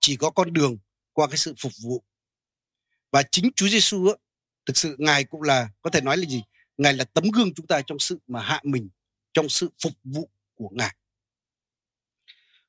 Chỉ 0.00 0.16
có 0.16 0.30
con 0.30 0.52
đường 0.52 0.78
qua 1.12 1.26
cái 1.26 1.36
sự 1.36 1.54
phục 1.58 1.72
vụ. 1.82 2.04
Và 3.10 3.22
chính 3.32 3.50
Chúa 3.56 3.68
Giêsu 3.68 4.06
á 4.06 4.14
thực 4.66 4.76
sự 4.76 4.96
ngài 4.98 5.24
cũng 5.24 5.42
là 5.42 5.68
có 5.82 5.90
thể 5.90 6.00
nói 6.00 6.16
là 6.16 6.28
gì? 6.28 6.42
Ngài 6.76 6.94
là 6.94 7.04
tấm 7.04 7.24
gương 7.30 7.54
chúng 7.54 7.66
ta 7.66 7.82
trong 7.86 7.98
sự 7.98 8.18
mà 8.26 8.42
hạ 8.42 8.60
mình 8.64 8.88
trong 9.32 9.48
sự 9.48 9.70
phục 9.82 9.92
vụ 10.04 10.30
của 10.54 10.68
ngài. 10.72 10.96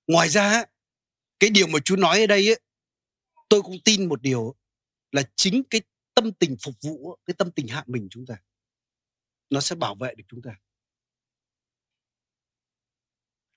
Ngoài 0.08 0.30
ra 0.30 0.64
cái 1.40 1.50
điều 1.50 1.68
mà 1.68 1.80
Chúa 1.86 1.96
nói 1.96 2.20
ở 2.20 2.28
đây 2.28 2.50
ấy, 2.50 2.60
tôi 3.52 3.62
cũng 3.62 3.78
tin 3.86 4.10
một 4.10 4.22
điều 4.22 4.56
là 5.12 5.24
chính 5.36 5.64
cái 5.70 5.82
tâm 6.14 6.34
tình 6.34 6.56
phục 6.62 6.76
vụ 6.82 7.18
cái 7.26 7.34
tâm 7.38 7.52
tình 7.52 7.68
hạ 7.68 7.84
mình 7.88 8.08
chúng 8.12 8.26
ta, 8.26 8.36
nó 9.50 9.62
sẽ 9.62 9.76
bảo 9.76 9.96
vệ 9.96 10.16
được 10.16 10.24
chúng 10.28 10.42
ta. 10.42 10.52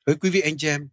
Với 0.06 0.16
quý 0.16 0.30
vị 0.30 0.40
anh 0.40 0.54
chị 0.58 0.68
em, 0.68 0.88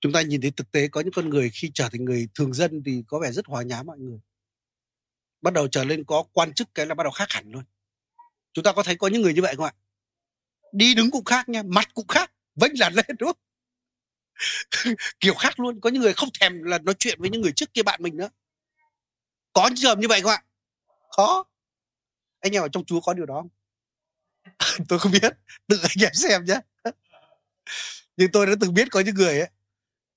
chúng 0.00 0.12
ta 0.12 0.22
nhìn 0.22 0.40
thấy 0.40 0.50
thực 0.50 0.70
tế, 0.70 0.88
có 0.88 1.00
những 1.00 1.12
con 1.12 1.30
người 1.30 1.50
khi 1.50 1.70
trở 1.74 1.88
thành 1.88 2.04
người 2.04 2.28
thường 2.34 2.52
dân 2.52 2.82
thì 2.84 3.04
có 3.06 3.18
vẻ 3.18 3.32
rất 3.32 3.46
hòa 3.46 3.62
nhã 3.62 3.82
mọi 3.82 3.98
người. 3.98 4.20
Bắt 5.40 5.52
đầu 5.52 5.68
trở 5.68 5.84
lên 5.84 6.04
có 6.04 6.24
quan 6.32 6.54
chức 6.54 6.74
cái 6.74 6.86
là 6.86 6.94
bắt 6.94 7.04
đầu 7.04 7.12
khác 7.12 7.26
hẳn 7.28 7.50
luôn. 7.50 7.64
Chúng 8.52 8.64
ta 8.64 8.72
có 8.72 8.82
thấy 8.82 8.96
có 8.96 9.08
những 9.08 9.22
người 9.22 9.34
như 9.34 9.42
vậy 9.42 9.56
không 9.56 9.64
ạ? 9.64 9.74
Đi 10.72 10.94
đứng 10.94 11.10
cũng 11.10 11.24
khác 11.24 11.48
nha, 11.48 11.62
mặt 11.62 11.88
cũng 11.94 12.06
khác, 12.06 12.32
vênh 12.54 12.72
làn 12.78 12.94
lên, 12.94 13.06
đúng 13.18 13.26
không? 13.26 13.38
kiểu 15.20 15.34
khác 15.34 15.60
luôn. 15.60 15.80
Có 15.80 15.90
những 15.90 16.02
người 16.02 16.12
không 16.12 16.28
thèm 16.40 16.62
là 16.62 16.78
nói 16.78 16.94
chuyện 16.98 17.20
với 17.20 17.30
những 17.30 17.40
người 17.40 17.52
trước 17.52 17.74
kia 17.74 17.82
bạn 17.82 18.02
mình 18.02 18.16
nữa. 18.16 18.28
Có 19.52 19.70
trường 19.76 19.88
hợp 19.88 19.98
như 19.98 20.08
vậy 20.08 20.20
không 20.20 20.30
ạ? 20.30 20.42
Có 21.10 21.44
anh 22.40 22.52
em 22.52 22.62
ở 22.62 22.68
trong 22.68 22.84
chúa 22.84 23.00
có 23.00 23.14
điều 23.14 23.26
đó 23.26 23.34
không? 23.34 23.48
Tôi 24.88 24.98
không 24.98 25.12
biết. 25.12 25.32
Tự 25.68 25.78
anh 25.82 26.04
em 26.04 26.14
xem 26.14 26.44
nhé 26.44 26.60
nhưng 28.16 28.32
tôi 28.32 28.46
đã 28.46 28.52
từng 28.60 28.74
biết 28.74 28.88
có 28.90 29.00
những 29.00 29.14
người 29.14 29.40
ấy, 29.40 29.50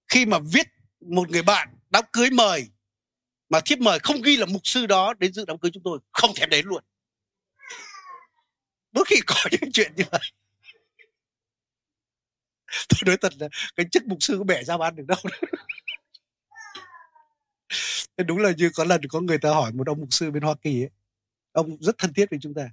khi 0.07 0.25
mà 0.25 0.39
viết 0.53 0.67
một 1.01 1.29
người 1.29 1.41
bạn 1.41 1.77
đám 1.89 2.03
cưới 2.13 2.29
mời, 2.29 2.69
mà 3.49 3.59
thiếp 3.65 3.79
mời 3.79 3.99
không 3.99 4.21
ghi 4.21 4.37
là 4.37 4.45
mục 4.45 4.61
sư 4.63 4.85
đó 4.85 5.13
đến 5.13 5.33
dự 5.33 5.45
đám 5.45 5.57
cưới 5.57 5.71
chúng 5.73 5.83
tôi, 5.83 5.99
không 6.11 6.31
thèm 6.35 6.49
đến 6.49 6.65
luôn. 6.65 6.83
Đôi 8.91 9.05
khi 9.07 9.15
có 9.25 9.35
những 9.51 9.71
chuyện 9.71 9.93
như 9.95 10.03
vậy. 10.11 10.21
tôi 12.89 12.99
nói 13.05 13.17
thật 13.17 13.33
là 13.39 13.47
cái 13.75 13.85
chức 13.91 14.05
mục 14.05 14.17
sư 14.21 14.35
có 14.37 14.43
bẻ 14.43 14.63
ra 14.63 14.77
bán 14.77 14.95
được 14.95 15.05
đâu. 15.07 15.17
Đúng 18.27 18.37
là 18.37 18.51
như 18.57 18.69
có 18.75 18.83
lần 18.83 19.01
có 19.09 19.21
người 19.21 19.37
ta 19.37 19.49
hỏi 19.49 19.71
một 19.73 19.87
ông 19.87 19.99
mục 19.99 20.13
sư 20.13 20.31
bên 20.31 20.43
Hoa 20.43 20.55
Kỳ 20.61 20.83
ấy, 20.83 20.89
ông 21.51 21.77
rất 21.81 21.95
thân 21.97 22.13
thiết 22.13 22.29
với 22.29 22.39
chúng 22.41 22.53
ta. 22.53 22.69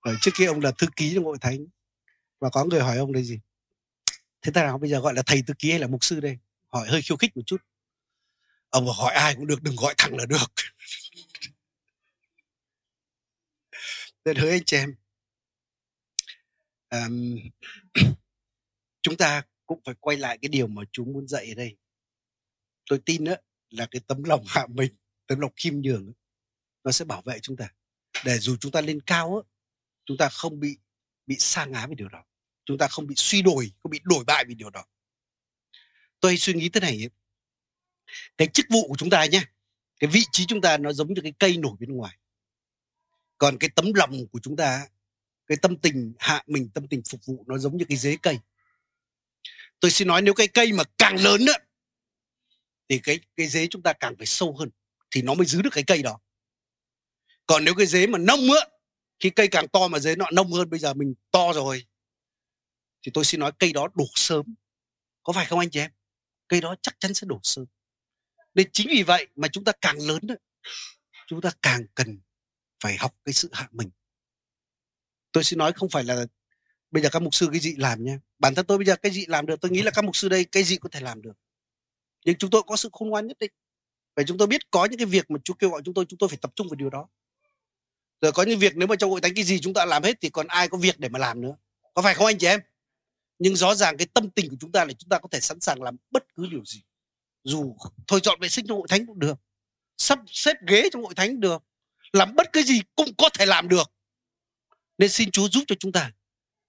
Ở 0.00 0.14
trước 0.20 0.30
kia 0.34 0.46
ông 0.46 0.60
là 0.60 0.70
thư 0.70 0.86
ký 0.96 1.12
trong 1.14 1.24
hội 1.24 1.38
thánh 1.40 1.66
và 2.40 2.50
có 2.50 2.64
người 2.64 2.80
hỏi 2.80 2.96
ông 2.96 3.12
là 3.12 3.20
gì? 3.20 3.40
Thế 4.42 4.52
ta 4.52 4.62
nào 4.62 4.78
bây 4.78 4.90
giờ 4.90 5.00
gọi 5.00 5.14
là 5.14 5.22
thầy 5.26 5.42
thư 5.46 5.54
ký 5.58 5.70
hay 5.70 5.80
là 5.80 5.86
mục 5.86 6.04
sư 6.04 6.20
đây? 6.20 6.38
Hỏi 6.66 6.88
hơi 6.88 7.02
khiêu 7.02 7.16
khích 7.16 7.36
một 7.36 7.42
chút. 7.46 7.56
Ông 8.70 8.86
hỏi 8.86 9.14
ai 9.14 9.34
cũng 9.34 9.46
được 9.46 9.62
đừng 9.62 9.76
gọi 9.76 9.94
thẳng 9.98 10.16
là 10.16 10.26
được. 10.26 10.46
Nên 14.24 14.36
hỡi 14.36 14.50
anh 14.50 14.64
chị 14.64 14.76
em 14.76 14.94
um, 16.90 17.36
chúng 19.06 19.16
ta 19.16 19.42
cũng 19.66 19.80
phải 19.84 19.94
quay 20.00 20.16
lại 20.16 20.38
cái 20.42 20.48
điều 20.48 20.66
mà 20.66 20.82
chú 20.92 21.04
muốn 21.04 21.28
dạy 21.28 21.48
ở 21.48 21.54
đây. 21.54 21.76
Tôi 22.90 23.00
tin 23.06 23.24
đó 23.24 23.34
là 23.70 23.88
cái 23.90 24.00
tấm 24.06 24.24
lòng 24.24 24.44
hạ 24.48 24.66
mình, 24.68 24.92
tấm 25.26 25.40
lòng 25.40 25.52
khiêm 25.56 25.80
nhường 25.80 26.12
nó 26.84 26.92
sẽ 26.92 27.04
bảo 27.04 27.22
vệ 27.22 27.38
chúng 27.42 27.56
ta. 27.56 27.68
Để 28.24 28.38
dù 28.38 28.56
chúng 28.56 28.72
ta 28.72 28.80
lên 28.80 29.00
cao 29.00 29.36
á, 29.36 29.42
chúng 30.04 30.16
ta 30.16 30.28
không 30.28 30.60
bị 30.60 30.76
bị 31.26 31.36
sa 31.38 31.64
ngã 31.64 31.86
về 31.86 31.94
điều 31.94 32.08
đó. 32.08 32.24
Chúng 32.64 32.78
ta 32.78 32.88
không 32.88 33.06
bị 33.06 33.14
suy 33.18 33.42
đổi 33.42 33.72
không 33.78 33.90
bị 33.90 34.00
đổi 34.04 34.24
bại 34.24 34.44
vì 34.48 34.54
điều 34.54 34.70
đó. 34.70 34.84
Tôi 36.20 36.36
suy 36.36 36.54
nghĩ 36.54 36.68
thế 36.68 36.80
này 36.80 36.92
ấy. 36.92 37.10
cái 38.36 38.48
chức 38.54 38.66
vụ 38.70 38.88
của 38.88 38.96
chúng 38.98 39.10
ta 39.10 39.26
nhé 39.26 39.44
cái 40.00 40.10
vị 40.10 40.22
trí 40.32 40.46
chúng 40.46 40.60
ta 40.60 40.78
nó 40.78 40.92
giống 40.92 41.14
như 41.14 41.20
cái 41.22 41.32
cây 41.38 41.56
nổi 41.56 41.76
bên 41.80 41.92
ngoài. 41.92 42.18
Còn 43.38 43.58
cái 43.58 43.70
tấm 43.76 43.92
lòng 43.94 44.26
của 44.32 44.38
chúng 44.42 44.56
ta 44.56 44.86
cái 45.46 45.58
tâm 45.62 45.76
tình 45.76 46.14
hạ 46.18 46.42
mình, 46.46 46.70
tâm 46.74 46.88
tình 46.88 47.02
phục 47.10 47.20
vụ 47.26 47.44
nó 47.46 47.58
giống 47.58 47.76
như 47.76 47.84
cái 47.88 47.98
dế 47.98 48.16
cây 48.22 48.38
tôi 49.80 49.90
xin 49.90 50.08
nói 50.08 50.22
nếu 50.22 50.34
cái 50.34 50.48
cây 50.48 50.72
mà 50.72 50.84
càng 50.98 51.16
lớn 51.16 51.44
nữa 51.44 51.52
thì 52.88 53.00
cái 53.02 53.20
cái 53.36 53.46
dế 53.46 53.66
chúng 53.66 53.82
ta 53.82 53.92
càng 53.92 54.14
phải 54.16 54.26
sâu 54.26 54.56
hơn 54.58 54.70
thì 55.10 55.22
nó 55.22 55.34
mới 55.34 55.46
giữ 55.46 55.62
được 55.62 55.70
cái 55.72 55.84
cây 55.86 56.02
đó. 56.02 56.20
Còn 57.46 57.64
nếu 57.64 57.74
cái 57.74 57.86
dế 57.86 58.06
mà 58.06 58.18
nông 58.18 58.40
á 58.40 58.68
khi 59.18 59.30
cây 59.30 59.48
càng 59.48 59.68
to 59.68 59.88
mà 59.88 59.98
dế 59.98 60.16
nó 60.16 60.30
nông 60.32 60.52
hơn 60.52 60.70
bây 60.70 60.80
giờ 60.80 60.94
mình 60.94 61.14
to 61.30 61.52
rồi 61.52 61.86
thì 63.02 63.10
tôi 63.14 63.24
xin 63.24 63.40
nói 63.40 63.52
cây 63.58 63.72
đó 63.72 63.88
đổ 63.94 64.06
sớm. 64.14 64.54
Có 65.22 65.32
phải 65.32 65.46
không 65.46 65.58
anh 65.58 65.70
chị 65.70 65.80
em? 65.80 65.90
Cây 66.48 66.60
đó 66.60 66.74
chắc 66.82 67.00
chắn 67.00 67.14
sẽ 67.14 67.26
đổ 67.26 67.40
sớm. 67.42 67.64
Nên 68.54 68.70
chính 68.72 68.86
vì 68.90 69.02
vậy 69.02 69.26
mà 69.36 69.48
chúng 69.48 69.64
ta 69.64 69.72
càng 69.80 69.98
lớn 69.98 70.18
đó, 70.22 70.34
chúng 71.26 71.40
ta 71.40 71.50
càng 71.62 71.86
cần 71.94 72.20
phải 72.80 72.96
học 72.96 73.14
cái 73.24 73.32
sự 73.32 73.50
hạ 73.52 73.68
mình. 73.72 73.90
Tôi 75.32 75.44
xin 75.44 75.58
nói 75.58 75.72
không 75.72 75.88
phải 75.88 76.04
là 76.04 76.26
bây 76.96 77.02
giờ 77.02 77.08
các 77.12 77.22
mục 77.22 77.34
sư, 77.34 77.48
cái 77.52 77.60
gì 77.60 77.74
làm 77.76 78.04
nha? 78.04 78.18
Bản 78.38 78.54
thân 78.54 78.66
tôi 78.66 78.78
bây 78.78 78.86
giờ 78.86 78.96
cái 78.96 79.12
gì 79.12 79.26
làm 79.26 79.46
được, 79.46 79.60
tôi 79.60 79.70
nghĩ 79.70 79.82
là 79.82 79.90
các 79.90 80.04
mục 80.04 80.16
sư 80.16 80.28
đây 80.28 80.44
cái 80.44 80.62
gì 80.62 80.76
có 80.76 80.88
thể 80.92 81.00
làm 81.00 81.22
được. 81.22 81.32
Nhưng 82.24 82.38
chúng 82.38 82.50
tôi 82.50 82.62
có 82.66 82.76
sự 82.76 82.88
khôn 82.92 83.08
ngoan 83.08 83.26
nhất 83.26 83.38
định. 83.38 83.50
Và 84.16 84.22
chúng 84.22 84.38
tôi 84.38 84.48
biết 84.48 84.70
có 84.70 84.84
những 84.84 84.98
cái 84.98 85.06
việc 85.06 85.30
mà 85.30 85.38
Chúa 85.44 85.54
kêu 85.54 85.70
gọi 85.70 85.82
chúng 85.84 85.94
tôi 85.94 86.04
chúng 86.08 86.18
tôi 86.18 86.28
phải 86.28 86.38
tập 86.38 86.52
trung 86.56 86.68
vào 86.68 86.74
điều 86.74 86.90
đó. 86.90 87.08
Rồi 88.20 88.32
có 88.32 88.42
những 88.42 88.58
việc 88.58 88.76
nếu 88.76 88.88
mà 88.88 88.96
trong 88.96 89.10
hội 89.10 89.20
thánh 89.20 89.34
cái 89.34 89.44
gì 89.44 89.60
chúng 89.60 89.74
ta 89.74 89.84
làm 89.84 90.02
hết 90.02 90.20
thì 90.20 90.30
còn 90.30 90.46
ai 90.46 90.68
có 90.68 90.78
việc 90.78 90.98
để 90.98 91.08
mà 91.08 91.18
làm 91.18 91.40
nữa. 91.40 91.56
Có 91.94 92.02
phải 92.02 92.14
không 92.14 92.26
anh 92.26 92.38
chị 92.38 92.46
em? 92.46 92.60
Nhưng 93.38 93.56
rõ 93.56 93.74
ràng 93.74 93.96
cái 93.96 94.06
tâm 94.14 94.30
tình 94.30 94.50
của 94.50 94.56
chúng 94.60 94.72
ta 94.72 94.84
là 94.84 94.92
chúng 94.92 95.08
ta 95.08 95.18
có 95.18 95.28
thể 95.32 95.40
sẵn 95.40 95.60
sàng 95.60 95.82
làm 95.82 95.96
bất 96.10 96.34
cứ 96.34 96.46
điều 96.50 96.64
gì. 96.64 96.82
Dù 97.44 97.76
thôi 98.06 98.20
chọn 98.22 98.40
vệ 98.40 98.48
sinh 98.48 98.66
trong 98.66 98.78
hội 98.78 98.88
thánh 98.88 99.06
cũng 99.06 99.18
được, 99.18 99.38
sắp 99.98 100.18
xếp 100.26 100.56
ghế 100.66 100.88
trong 100.92 101.02
hội 101.02 101.14
thánh 101.14 101.28
cũng 101.28 101.40
được, 101.40 101.62
làm 102.12 102.34
bất 102.34 102.52
cứ 102.52 102.62
gì 102.62 102.80
cũng 102.94 103.14
có 103.18 103.28
thể 103.28 103.46
làm 103.46 103.68
được. 103.68 103.92
Nên 104.98 105.10
xin 105.10 105.30
Chúa 105.30 105.48
giúp 105.48 105.64
cho 105.66 105.74
chúng 105.78 105.92
ta 105.92 106.12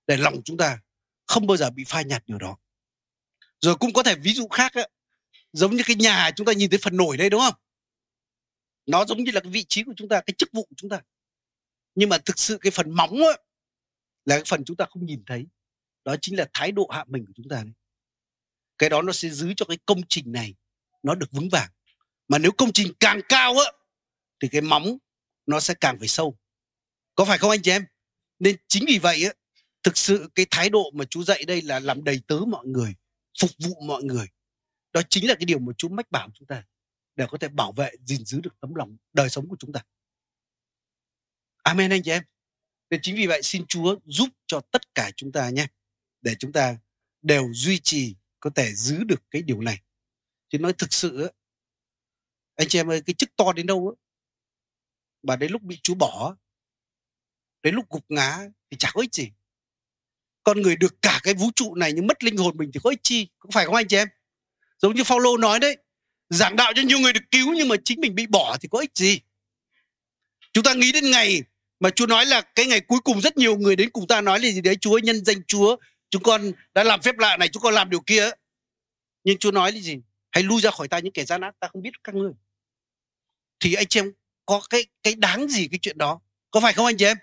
để 0.07 0.17
lòng 0.17 0.41
chúng 0.45 0.57
ta 0.57 0.79
không 1.25 1.47
bao 1.47 1.57
giờ 1.57 1.69
bị 1.69 1.83
phai 1.87 2.05
nhạt 2.05 2.23
điều 2.25 2.37
đó. 2.37 2.57
Rồi 3.61 3.75
cũng 3.75 3.93
có 3.93 4.03
thể 4.03 4.15
ví 4.15 4.33
dụ 4.33 4.47
khác 4.47 4.73
ấy, 4.73 4.89
giống 5.53 5.75
như 5.75 5.83
cái 5.85 5.95
nhà 5.95 6.31
chúng 6.35 6.45
ta 6.45 6.53
nhìn 6.53 6.69
thấy 6.69 6.79
phần 6.83 6.97
nổi 6.97 7.17
đây 7.17 7.29
đúng 7.29 7.41
không? 7.41 7.53
Nó 8.85 9.05
giống 9.05 9.23
như 9.23 9.31
là 9.31 9.41
cái 9.41 9.51
vị 9.51 9.65
trí 9.69 9.83
của 9.83 9.93
chúng 9.97 10.09
ta 10.09 10.21
cái 10.21 10.33
chức 10.37 10.49
vụ 10.53 10.63
của 10.63 10.75
chúng 10.77 10.89
ta. 10.89 11.01
Nhưng 11.95 12.09
mà 12.09 12.17
thực 12.17 12.39
sự 12.39 12.57
cái 12.61 12.71
phần 12.71 12.91
móng 12.91 13.17
ấy, 13.17 13.39
là 14.25 14.35
cái 14.35 14.43
phần 14.45 14.65
chúng 14.65 14.77
ta 14.77 14.85
không 14.89 15.05
nhìn 15.05 15.23
thấy. 15.25 15.45
Đó 16.03 16.15
chính 16.21 16.37
là 16.37 16.49
thái 16.53 16.71
độ 16.71 16.87
hạ 16.93 17.05
mình 17.07 17.25
của 17.25 17.33
chúng 17.35 17.49
ta 17.49 17.63
đấy. 17.63 17.73
Cái 18.77 18.89
đó 18.89 19.01
nó 19.01 19.13
sẽ 19.13 19.29
giữ 19.29 19.53
cho 19.57 19.65
cái 19.65 19.77
công 19.85 20.01
trình 20.09 20.31
này 20.31 20.55
nó 21.03 21.15
được 21.15 21.31
vững 21.31 21.49
vàng. 21.49 21.69
Mà 22.27 22.37
nếu 22.37 22.51
công 22.51 22.73
trình 22.73 22.93
càng 22.99 23.21
cao 23.29 23.53
á 23.57 23.71
thì 24.39 24.47
cái 24.51 24.61
móng 24.61 24.97
nó 25.45 25.59
sẽ 25.59 25.73
càng 25.81 25.99
phải 25.99 26.07
sâu. 26.07 26.37
Có 27.15 27.25
phải 27.25 27.37
không 27.37 27.49
anh 27.49 27.61
chị 27.61 27.71
em? 27.71 27.85
Nên 28.39 28.55
chính 28.67 28.85
vì 28.87 28.99
vậy 28.99 29.23
á 29.23 29.33
thực 29.87 29.97
sự 29.97 30.29
cái 30.35 30.45
thái 30.51 30.69
độ 30.69 30.91
mà 30.93 31.05
chú 31.05 31.23
dạy 31.23 31.43
đây 31.47 31.61
là 31.61 31.79
làm 31.79 32.03
đầy 32.03 32.21
tớ 32.27 32.39
mọi 32.47 32.67
người, 32.67 32.95
phục 33.41 33.51
vụ 33.59 33.81
mọi 33.81 34.03
người. 34.03 34.27
Đó 34.93 35.01
chính 35.09 35.27
là 35.27 35.35
cái 35.35 35.45
điều 35.45 35.59
mà 35.59 35.73
chú 35.77 35.89
mách 35.89 36.11
bảo 36.11 36.29
chúng 36.33 36.47
ta, 36.47 36.63
để 37.15 37.25
có 37.29 37.37
thể 37.37 37.47
bảo 37.47 37.71
vệ, 37.71 37.91
gìn 38.05 38.25
giữ 38.25 38.39
được 38.39 38.59
tấm 38.59 38.75
lòng, 38.75 38.97
đời 39.13 39.29
sống 39.29 39.47
của 39.47 39.55
chúng 39.59 39.73
ta. 39.73 39.83
Amen 41.63 41.91
anh 41.91 42.03
chị 42.03 42.11
em. 42.11 42.23
Nên 42.89 42.99
chính 43.03 43.15
vì 43.15 43.27
vậy 43.27 43.41
xin 43.43 43.65
chúa 43.67 43.95
giúp 44.05 44.29
cho 44.47 44.61
tất 44.71 44.95
cả 44.95 45.11
chúng 45.15 45.31
ta 45.31 45.49
nhé, 45.49 45.67
để 46.21 46.35
chúng 46.39 46.51
ta 46.51 46.77
đều 47.21 47.49
duy 47.53 47.79
trì, 47.79 48.15
có 48.39 48.49
thể 48.55 48.73
giữ 48.73 49.03
được 49.03 49.23
cái 49.31 49.41
điều 49.41 49.61
này. 49.61 49.81
Chứ 50.49 50.59
nói 50.59 50.73
thực 50.73 50.93
sự 50.93 51.31
anh 52.55 52.67
chị 52.67 52.79
em 52.79 52.89
ơi, 52.89 53.01
cái 53.05 53.13
chức 53.13 53.35
to 53.35 53.53
đến 53.53 53.65
đâu 53.65 53.95
mà 55.23 55.35
đến 55.35 55.51
lúc 55.51 55.61
bị 55.61 55.79
chú 55.83 55.95
bỏ 55.95 56.35
đến 57.63 57.75
lúc 57.75 57.89
gục 57.89 58.05
ngã 58.09 58.39
thì 58.71 58.77
chả 58.77 58.91
có 58.93 59.01
ích 59.01 59.13
gì 59.13 59.31
con 60.47 60.61
người 60.61 60.75
được 60.75 61.01
cả 61.01 61.19
cái 61.23 61.33
vũ 61.33 61.51
trụ 61.55 61.75
này 61.75 61.93
nhưng 61.93 62.07
mất 62.07 62.23
linh 62.23 62.37
hồn 62.37 62.57
mình 62.57 62.71
thì 62.73 62.79
có 62.83 62.89
ích 62.89 62.99
chi? 63.03 63.27
Có 63.39 63.49
phải 63.53 63.65
không 63.65 63.75
anh 63.75 63.87
chị 63.87 63.97
em? 63.97 64.07
Giống 64.81 64.95
như 64.95 65.03
Paulo 65.03 65.37
nói 65.39 65.59
đấy, 65.59 65.77
giảng 66.29 66.55
đạo 66.55 66.73
cho 66.75 66.81
nhiều 66.81 66.99
người 66.99 67.13
được 67.13 67.23
cứu 67.31 67.53
nhưng 67.53 67.67
mà 67.67 67.75
chính 67.85 68.01
mình 68.01 68.15
bị 68.15 68.27
bỏ 68.27 68.57
thì 68.61 68.67
có 68.71 68.79
ích 68.79 68.91
gì? 68.95 69.19
Chúng 70.53 70.63
ta 70.63 70.73
nghĩ 70.73 70.91
đến 70.91 71.11
ngày 71.11 71.43
mà 71.79 71.89
Chúa 71.89 72.05
nói 72.05 72.25
là 72.25 72.41
cái 72.41 72.65
ngày 72.65 72.81
cuối 72.81 72.99
cùng 73.03 73.21
rất 73.21 73.37
nhiều 73.37 73.57
người 73.57 73.75
đến 73.75 73.89
cùng 73.89 74.07
ta 74.07 74.21
nói 74.21 74.39
là 74.39 74.49
gì 74.49 74.61
đấy? 74.61 74.75
Chúa 74.81 74.97
nhân 74.97 75.25
danh 75.25 75.43
Chúa, 75.47 75.75
chúng 76.09 76.23
con 76.23 76.51
đã 76.73 76.83
làm 76.83 77.01
phép 77.01 77.17
lạ 77.17 77.37
này, 77.37 77.49
chúng 77.49 77.63
con 77.63 77.73
làm 77.73 77.89
điều 77.89 77.99
kia. 77.99 78.29
Nhưng 79.23 79.37
Chúa 79.37 79.51
nói 79.51 79.71
là 79.71 79.79
gì? 79.79 79.97
Hãy 80.31 80.43
lui 80.43 80.61
ra 80.61 80.71
khỏi 80.71 80.87
ta 80.87 80.99
những 80.99 81.13
kẻ 81.13 81.25
gian 81.25 81.41
ác, 81.41 81.55
ta 81.59 81.67
không 81.67 81.81
biết 81.81 82.03
các 82.03 82.15
ngươi. 82.15 82.31
Thì 83.59 83.73
anh 83.73 83.87
chị 83.87 83.99
em 83.99 84.11
có 84.45 84.61
cái 84.69 84.85
cái 85.03 85.15
đáng 85.15 85.47
gì 85.47 85.67
cái 85.67 85.79
chuyện 85.81 85.97
đó? 85.97 86.19
Có 86.51 86.59
phải 86.59 86.73
không 86.73 86.85
anh 86.85 86.97
chị 86.97 87.05
em? 87.05 87.17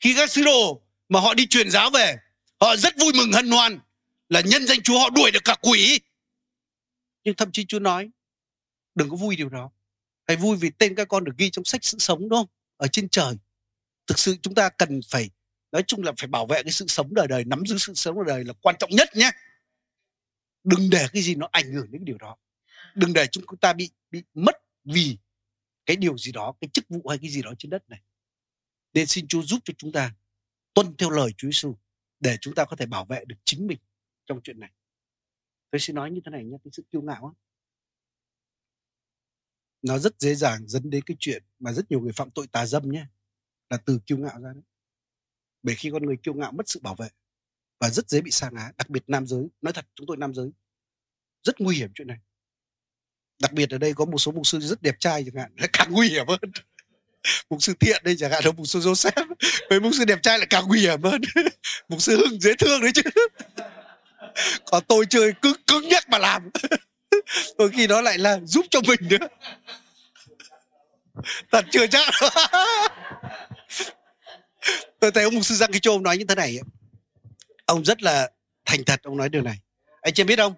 Khi 0.00 0.14
các 0.16 0.30
sứ 0.30 0.44
đồ 0.44 0.82
mà 1.08 1.20
họ 1.20 1.34
đi 1.34 1.46
truyền 1.46 1.70
giáo 1.70 1.90
về 1.90 2.16
họ 2.64 2.76
rất 2.76 2.94
vui 2.98 3.12
mừng 3.16 3.32
hân 3.32 3.50
hoan 3.50 3.78
là 4.28 4.40
nhân 4.40 4.66
danh 4.66 4.82
Chúa 4.82 4.98
họ 4.98 5.10
đuổi 5.10 5.30
được 5.30 5.44
cả 5.44 5.56
quỷ. 5.62 6.00
Nhưng 7.24 7.34
thậm 7.34 7.52
chí 7.52 7.64
Chúa 7.64 7.78
nói, 7.78 8.10
đừng 8.94 9.10
có 9.10 9.16
vui 9.16 9.36
điều 9.36 9.48
đó. 9.48 9.70
Hãy 10.26 10.36
vui 10.36 10.56
vì 10.56 10.70
tên 10.70 10.94
các 10.94 11.08
con 11.08 11.24
được 11.24 11.32
ghi 11.38 11.50
trong 11.50 11.64
sách 11.64 11.84
sự 11.84 11.98
sống, 11.98 12.20
đúng 12.20 12.30
không? 12.30 12.46
Ở 12.76 12.86
trên 12.88 13.08
trời. 13.08 13.34
Thực 14.06 14.18
sự 14.18 14.36
chúng 14.42 14.54
ta 14.54 14.68
cần 14.68 15.00
phải, 15.10 15.30
nói 15.72 15.84
chung 15.86 16.02
là 16.02 16.12
phải 16.18 16.28
bảo 16.28 16.46
vệ 16.46 16.62
cái 16.62 16.72
sự 16.72 16.86
sống 16.88 17.14
đời 17.14 17.26
đời, 17.28 17.44
nắm 17.44 17.62
giữ 17.66 17.78
sự 17.78 17.94
sống 17.94 18.16
đời 18.16 18.36
đời 18.36 18.44
là 18.44 18.52
quan 18.52 18.76
trọng 18.78 18.90
nhất 18.90 19.08
nhé. 19.16 19.30
Đừng 20.64 20.90
để 20.90 21.06
cái 21.12 21.22
gì 21.22 21.34
nó 21.34 21.48
ảnh 21.52 21.72
hưởng 21.72 21.90
đến 21.90 22.00
cái 22.00 22.04
điều 22.04 22.18
đó. 22.18 22.36
Đừng 22.94 23.12
để 23.12 23.26
chúng 23.26 23.44
ta 23.60 23.72
bị 23.72 23.90
bị 24.10 24.22
mất 24.34 24.54
vì 24.84 25.18
cái 25.86 25.96
điều 25.96 26.18
gì 26.18 26.32
đó, 26.32 26.54
cái 26.60 26.68
chức 26.72 26.84
vụ 26.88 27.08
hay 27.08 27.18
cái 27.18 27.30
gì 27.30 27.42
đó 27.42 27.52
trên 27.58 27.70
đất 27.70 27.90
này. 27.90 28.00
Nên 28.92 29.06
xin 29.06 29.28
Chúa 29.28 29.42
giúp 29.42 29.58
cho 29.64 29.74
chúng 29.78 29.92
ta 29.92 30.14
tuân 30.74 30.96
theo 30.96 31.10
lời 31.10 31.34
Chúa 31.36 31.48
Giêsu 31.48 31.78
để 32.20 32.36
chúng 32.40 32.54
ta 32.54 32.64
có 32.64 32.76
thể 32.76 32.86
bảo 32.86 33.04
vệ 33.04 33.24
được 33.24 33.36
chính 33.44 33.66
mình 33.66 33.78
trong 34.26 34.40
chuyện 34.44 34.60
này. 34.60 34.70
Tôi 35.70 35.80
sẽ 35.80 35.92
nói 35.92 36.10
như 36.10 36.20
thế 36.24 36.30
này 36.30 36.44
nhé 36.44 36.56
cái 36.64 36.70
sự 36.72 36.82
kiêu 36.92 37.02
ngạo 37.02 37.26
á. 37.26 37.32
Nó 39.82 39.98
rất 39.98 40.20
dễ 40.20 40.34
dàng 40.34 40.68
dẫn 40.68 40.90
đến 40.90 41.02
cái 41.06 41.16
chuyện 41.20 41.42
mà 41.58 41.72
rất 41.72 41.90
nhiều 41.90 42.00
người 42.00 42.12
phạm 42.12 42.30
tội 42.30 42.46
tà 42.46 42.66
dâm 42.66 42.90
nhé 42.90 43.06
là 43.70 43.78
từ 43.86 44.00
kiêu 44.06 44.18
ngạo 44.18 44.40
ra 44.40 44.52
đấy. 44.52 44.62
Bởi 45.62 45.74
khi 45.74 45.90
con 45.90 46.06
người 46.06 46.16
kiêu 46.22 46.34
ngạo 46.34 46.52
mất 46.52 46.68
sự 46.68 46.80
bảo 46.82 46.94
vệ 46.94 47.08
và 47.80 47.90
rất 47.90 48.10
dễ 48.10 48.20
bị 48.20 48.30
sa 48.30 48.50
ngã, 48.50 48.72
đặc 48.78 48.90
biệt 48.90 49.02
nam 49.06 49.26
giới, 49.26 49.48
nói 49.60 49.72
thật 49.72 49.86
chúng 49.94 50.06
tôi 50.06 50.16
nam 50.16 50.34
giới, 50.34 50.50
rất 51.42 51.60
nguy 51.60 51.76
hiểm 51.76 51.90
chuyện 51.94 52.06
này. 52.06 52.18
Đặc 53.42 53.52
biệt 53.52 53.70
ở 53.70 53.78
đây 53.78 53.94
có 53.94 54.04
một 54.04 54.18
số 54.18 54.32
mục 54.32 54.46
sư 54.46 54.60
rất 54.60 54.82
đẹp 54.82 54.96
trai 55.00 55.24
chẳng 55.24 55.42
hạn 55.42 55.52
lại 55.56 55.68
càng 55.72 55.92
nguy 55.92 56.08
hiểm 56.08 56.26
hơn. 56.28 56.40
Mục 57.50 57.62
sư 57.62 57.74
thiện 57.80 58.02
đây 58.04 58.16
chẳng 58.18 58.30
hạn 58.30 58.44
là 58.44 58.52
mục 58.52 58.66
sư 58.68 58.78
joseph 58.78 59.23
mấy 59.70 59.80
mục 59.80 59.92
sư 59.94 60.04
đẹp 60.04 60.22
trai 60.22 60.38
lại 60.38 60.46
càng 60.50 60.64
nguy 60.68 60.80
hiểm 60.80 61.02
hơn. 61.02 61.20
Mục 61.88 62.02
sư 62.02 62.16
hưng 62.16 62.40
dễ 62.40 62.54
thương 62.54 62.80
đấy 62.80 62.90
chứ. 62.94 63.02
Còn 64.70 64.82
tôi 64.88 65.06
chơi 65.10 65.32
cứ 65.42 65.54
cứng 65.66 65.88
nhắc 65.88 66.08
mà 66.08 66.18
làm. 66.18 66.50
Đôi 67.58 67.70
khi 67.70 67.86
nó 67.86 68.00
lại 68.00 68.18
là 68.18 68.38
giúp 68.44 68.66
cho 68.70 68.80
mình 68.80 69.00
nữa. 69.00 69.26
Thật 71.52 71.64
chưa 71.70 71.86
chắc. 71.86 72.14
Tôi 75.00 75.10
thấy 75.10 75.24
ông 75.24 75.34
mục 75.34 75.44
sư 75.44 75.54
Giang 75.54 75.72
Kỳ 75.72 75.80
Châu 75.80 76.00
nói 76.00 76.18
như 76.18 76.24
thế 76.28 76.34
này. 76.34 76.58
Ông 77.66 77.84
rất 77.84 78.02
là 78.02 78.30
thành 78.64 78.84
thật 78.84 79.02
ông 79.02 79.16
nói 79.16 79.28
điều 79.28 79.42
này. 79.42 79.56
Anh 80.00 80.14
chị 80.14 80.24
biết 80.24 80.36
không? 80.36 80.54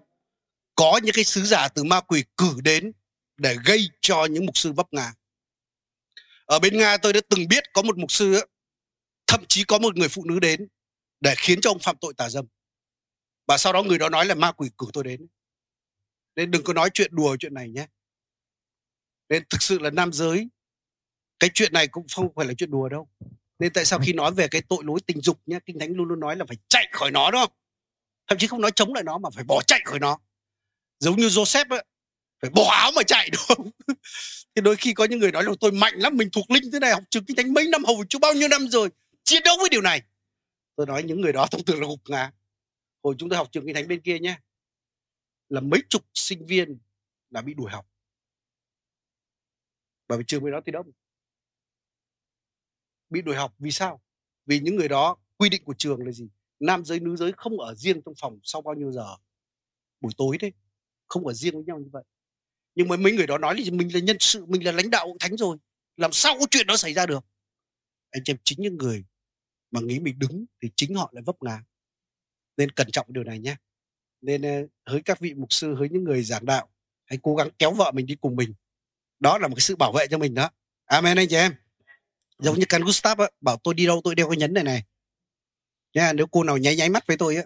Có 0.74 1.00
những 1.02 1.14
cái 1.14 1.24
sứ 1.24 1.44
giả 1.44 1.68
từ 1.68 1.84
ma 1.84 2.00
quỷ 2.00 2.24
cử 2.36 2.54
đến 2.62 2.92
để 3.36 3.56
gây 3.64 3.88
cho 4.00 4.24
những 4.24 4.46
mục 4.46 4.56
sư 4.58 4.72
vấp 4.72 4.86
ngã. 4.92 5.12
Ở 6.46 6.58
bên 6.58 6.78
nga 6.78 6.96
tôi 6.96 7.12
đã 7.12 7.20
từng 7.28 7.48
biết 7.48 7.64
có 7.72 7.82
một 7.82 7.98
mục 7.98 8.12
sư 8.12 8.40
thậm 9.26 9.44
chí 9.48 9.64
có 9.64 9.78
một 9.78 9.96
người 9.96 10.08
phụ 10.08 10.24
nữ 10.24 10.40
đến 10.40 10.68
để 11.20 11.34
khiến 11.36 11.60
cho 11.60 11.70
ông 11.70 11.78
phạm 11.78 11.96
tội 12.00 12.14
tà 12.16 12.28
dâm. 12.28 12.46
Và 13.46 13.58
sau 13.58 13.72
đó 13.72 13.82
người 13.82 13.98
đó 13.98 14.08
nói 14.08 14.26
là 14.26 14.34
ma 14.34 14.52
quỷ 14.52 14.70
cử 14.78 14.86
tôi 14.92 15.04
đến. 15.04 15.26
Nên 16.36 16.50
đừng 16.50 16.64
có 16.64 16.72
nói 16.72 16.90
chuyện 16.94 17.10
đùa 17.14 17.36
chuyện 17.40 17.54
này 17.54 17.70
nhé. 17.70 17.86
Nên 19.28 19.42
thực 19.50 19.62
sự 19.62 19.78
là 19.78 19.90
nam 19.90 20.12
giới 20.12 20.48
cái 21.38 21.50
chuyện 21.54 21.72
này 21.72 21.88
cũng 21.88 22.06
không 22.14 22.34
phải 22.36 22.46
là 22.46 22.54
chuyện 22.54 22.70
đùa 22.70 22.88
đâu. 22.88 23.08
Nên 23.58 23.72
tại 23.72 23.84
sao 23.84 23.98
khi 24.02 24.12
nói 24.12 24.34
về 24.34 24.48
cái 24.48 24.62
tội 24.68 24.78
lỗi 24.84 25.00
tình 25.06 25.20
dục 25.20 25.40
nhé 25.46 25.58
kinh 25.66 25.78
thánh 25.78 25.92
luôn 25.92 26.08
luôn 26.08 26.20
nói 26.20 26.36
là 26.36 26.44
phải 26.48 26.56
chạy 26.68 26.88
khỏi 26.92 27.10
nó 27.10 27.30
đúng 27.30 27.40
không? 27.40 27.52
Thậm 28.28 28.38
chí 28.38 28.46
không 28.46 28.60
nói 28.60 28.70
chống 28.76 28.94
lại 28.94 29.04
nó 29.04 29.18
mà 29.18 29.30
phải 29.30 29.44
bỏ 29.44 29.62
chạy 29.66 29.80
khỏi 29.84 29.98
nó. 29.98 30.18
Giống 30.98 31.16
như 31.16 31.26
Joseph 31.26 31.68
ấy, 31.70 31.84
phải 32.40 32.50
bỏ 32.50 32.70
áo 32.70 32.90
mà 32.96 33.02
chạy 33.02 33.30
đúng 33.32 33.42
không? 33.48 33.70
Thì 34.54 34.62
đôi 34.62 34.76
khi 34.76 34.92
có 34.92 35.04
những 35.04 35.18
người 35.18 35.32
nói 35.32 35.44
là 35.44 35.52
tôi 35.60 35.72
mạnh 35.72 35.94
lắm 35.96 36.16
mình 36.16 36.28
thuộc 36.32 36.50
linh 36.50 36.72
thế 36.72 36.78
này 36.78 36.92
học 36.92 37.02
trường 37.10 37.24
kinh 37.24 37.36
thánh 37.36 37.54
mấy 37.54 37.68
năm 37.68 37.84
hầu 37.84 38.04
chúa 38.08 38.18
bao 38.18 38.32
nhiêu 38.32 38.48
năm 38.48 38.68
rồi 38.68 38.88
chiến 39.26 39.42
đấu 39.44 39.56
với 39.60 39.68
điều 39.68 39.82
này. 39.82 40.02
Tôi 40.76 40.86
nói 40.86 41.02
những 41.02 41.20
người 41.20 41.32
đó 41.32 41.46
thông 41.50 41.64
thường 41.64 41.80
là 41.80 41.86
gục 41.86 42.00
ngã. 42.08 42.32
Hồi 43.02 43.14
chúng 43.18 43.28
tôi 43.28 43.36
học 43.36 43.48
trường 43.52 43.66
kinh 43.66 43.74
thánh 43.74 43.88
bên 43.88 44.00
kia 44.00 44.18
nhé, 44.18 44.38
là 45.48 45.60
mấy 45.60 45.80
chục 45.88 46.02
sinh 46.14 46.46
viên 46.46 46.78
là 47.30 47.42
bị 47.42 47.54
đuổi 47.54 47.70
học. 47.70 47.86
Bởi 50.08 50.18
vì 50.18 50.24
trường 50.26 50.44
bên 50.44 50.52
đó 50.52 50.60
thì 50.66 50.72
đông. 50.72 50.90
Bị 53.10 53.22
đuổi 53.22 53.36
học 53.36 53.54
vì 53.58 53.70
sao? 53.70 54.02
Vì 54.46 54.60
những 54.60 54.76
người 54.76 54.88
đó, 54.88 55.16
quy 55.36 55.48
định 55.48 55.64
của 55.64 55.74
trường 55.78 56.06
là 56.06 56.12
gì? 56.12 56.28
Nam 56.60 56.84
giới, 56.84 57.00
nữ 57.00 57.16
giới 57.16 57.32
không 57.36 57.60
ở 57.60 57.74
riêng 57.74 58.00
trong 58.04 58.14
phòng 58.20 58.38
sau 58.42 58.62
bao 58.62 58.74
nhiêu 58.74 58.92
giờ? 58.92 59.16
Buổi 60.00 60.12
tối 60.16 60.38
đấy, 60.40 60.52
không 61.06 61.26
ở 61.26 61.32
riêng 61.32 61.54
với 61.54 61.64
nhau 61.64 61.78
như 61.78 61.88
vậy. 61.92 62.04
Nhưng 62.74 62.88
mà 62.88 62.96
mấy 62.96 63.12
người 63.12 63.26
đó 63.26 63.38
nói 63.38 63.60
là 63.60 63.70
mình 63.72 63.94
là 63.94 64.00
nhân 64.00 64.16
sự, 64.20 64.46
mình 64.46 64.64
là 64.64 64.72
lãnh 64.72 64.90
đạo 64.90 65.06
hội 65.06 65.16
thánh 65.20 65.36
rồi. 65.36 65.56
Làm 65.96 66.12
sao 66.12 66.36
có 66.40 66.46
chuyện 66.50 66.66
đó 66.66 66.76
xảy 66.76 66.94
ra 66.94 67.06
được? 67.06 67.24
Anh 68.10 68.22
em, 68.26 68.36
chính 68.44 68.62
những 68.62 68.76
người 68.76 69.04
mà 69.76 69.82
nghĩ 69.84 69.98
mình 69.98 70.18
đúng 70.18 70.44
thì 70.62 70.70
chính 70.76 70.94
họ 70.94 71.10
lại 71.12 71.22
vấp 71.26 71.36
ngã. 71.40 71.62
Nên 72.56 72.70
cẩn 72.70 72.90
trọng 72.90 73.06
điều 73.08 73.24
này 73.24 73.38
nhé. 73.38 73.56
Nên 74.20 74.42
ờ, 74.42 74.66
hỡi 74.92 75.02
các 75.02 75.20
vị 75.20 75.34
mục 75.34 75.52
sư 75.52 75.74
hỡi 75.74 75.88
những 75.88 76.04
người 76.04 76.22
giảng 76.22 76.46
đạo 76.46 76.68
hãy 77.04 77.18
cố 77.22 77.36
gắng 77.36 77.48
kéo 77.58 77.70
vợ 77.70 77.92
mình 77.94 78.06
đi 78.06 78.14
cùng 78.20 78.36
mình. 78.36 78.54
Đó 79.20 79.38
là 79.38 79.48
một 79.48 79.54
cái 79.54 79.60
sự 79.60 79.76
bảo 79.76 79.92
vệ 79.92 80.06
cho 80.10 80.18
mình 80.18 80.34
đó. 80.34 80.50
Amen 80.84 81.18
anh 81.18 81.28
chị 81.28 81.36
em. 81.36 81.54
Giống 82.38 82.58
như 82.58 82.64
can 82.68 82.82
Gustav 82.82 83.18
á, 83.20 83.26
bảo 83.40 83.56
tôi 83.56 83.74
đi 83.74 83.86
đâu 83.86 84.00
tôi 84.04 84.14
đeo 84.14 84.28
cái 84.28 84.36
nhấn 84.36 84.54
này 84.54 84.64
này. 84.64 84.84
Nha 85.94 86.12
nếu 86.12 86.26
cô 86.26 86.44
nào 86.44 86.56
nháy 86.56 86.76
nháy 86.76 86.90
mắt 86.90 87.06
với 87.06 87.16
tôi 87.16 87.36
á 87.36 87.42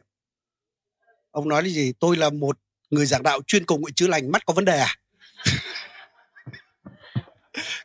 ông 1.30 1.48
nói 1.48 1.62
là 1.62 1.68
gì? 1.68 1.92
Tôi 2.00 2.16
là 2.16 2.30
một 2.30 2.58
người 2.90 3.06
giảng 3.06 3.22
đạo 3.22 3.40
chuyên 3.46 3.66
cầu 3.66 3.78
nguyện 3.78 3.94
chữa 3.94 4.06
lành 4.06 4.32
mắt 4.32 4.46
có 4.46 4.52
vấn 4.52 4.64
đề 4.64 4.78
à? 4.78 4.96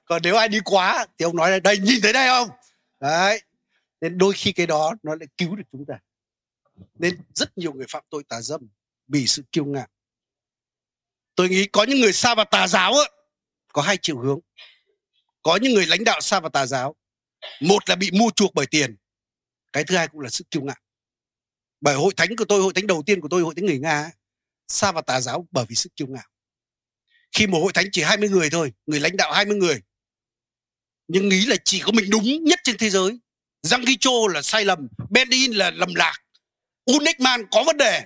Còn 0.06 0.22
nếu 0.24 0.36
ai 0.36 0.48
đi 0.48 0.60
quá 0.66 1.06
thì 1.18 1.24
ông 1.24 1.36
nói 1.36 1.52
là 1.52 1.60
đây 1.60 1.78
nhìn 1.78 2.02
thấy 2.02 2.14
đây 2.14 2.28
không? 2.28 2.50
Đấy 3.00 3.42
nên 4.06 4.18
đôi 4.18 4.34
khi 4.34 4.52
cái 4.52 4.68
đó 4.68 4.96
nó 5.04 5.16
lại 5.16 5.28
cứu 5.38 5.56
được 5.56 5.64
chúng 5.72 5.86
ta. 5.86 6.00
Nên 7.00 7.18
rất 7.34 7.58
nhiều 7.58 7.74
người 7.74 7.86
phạm 7.90 8.04
tội 8.10 8.24
tà 8.24 8.42
dâm 8.42 8.62
vì 9.08 9.28
sự 9.28 9.44
kiêu 9.52 9.66
ngạo. 9.66 9.88
Tôi 11.36 11.50
nghĩ 11.50 11.68
có 11.68 11.84
những 11.84 12.00
người 12.00 12.14
xa 12.14 12.36
vào 12.36 12.46
tà 12.52 12.68
giáo 12.68 12.94
có 13.74 13.82
hai 13.82 13.98
chiều 14.02 14.20
hướng. 14.20 14.40
Có 15.44 15.60
những 15.62 15.74
người 15.74 15.86
lãnh 15.86 16.04
đạo 16.04 16.22
xa 16.22 16.40
vào 16.40 16.50
tà 16.50 16.66
giáo. 16.66 16.96
Một 17.62 17.90
là 17.90 17.96
bị 17.96 18.12
mua 18.12 18.30
chuộc 18.36 18.54
bởi 18.54 18.66
tiền. 18.66 18.96
Cái 19.74 19.84
thứ 19.84 19.96
hai 19.96 20.08
cũng 20.08 20.22
là 20.22 20.30
sự 20.30 20.44
kiêu 20.52 20.62
ngạo. 20.62 20.80
Bởi 21.82 21.96
hội 21.96 22.14
thánh 22.18 22.36
của 22.36 22.46
tôi, 22.46 22.62
hội 22.62 22.74
thánh 22.74 22.88
đầu 22.88 23.04
tiên 23.06 23.22
của 23.22 23.28
tôi, 23.32 23.42
hội 23.42 23.54
thánh 23.56 23.66
người 23.66 23.80
nga 23.80 24.12
xa 24.68 24.92
vào 24.92 25.02
tà 25.02 25.22
giáo 25.22 25.48
bởi 25.52 25.66
vì 25.70 25.76
sự 25.76 25.90
kiêu 25.96 26.08
ngạo. 26.08 26.28
Khi 27.32 27.48
một 27.48 27.60
hội 27.60 27.74
thánh 27.74 27.86
chỉ 27.92 28.02
20 28.02 28.30
người 28.30 28.50
thôi, 28.50 28.74
người 28.86 29.00
lãnh 29.00 29.18
đạo 29.18 29.34
20 29.34 29.58
người, 29.58 29.82
nhưng 31.08 31.30
nghĩ 31.30 31.46
là 31.46 31.56
chỉ 31.64 31.80
có 31.80 31.92
mình 31.92 32.10
đúng 32.10 32.44
nhất 32.44 32.60
trên 32.64 32.78
thế 32.78 32.90
giới. 32.90 33.20
Giang 33.66 33.82
là 34.34 34.42
sai 34.42 34.66
lầm 34.66 34.88
Benin 35.10 35.52
là 35.52 35.72
lầm 35.72 35.96
lạc. 35.96 36.14
Unekman 36.86 37.46
có 37.52 37.64
vấn 37.64 37.78
đề. 37.78 38.06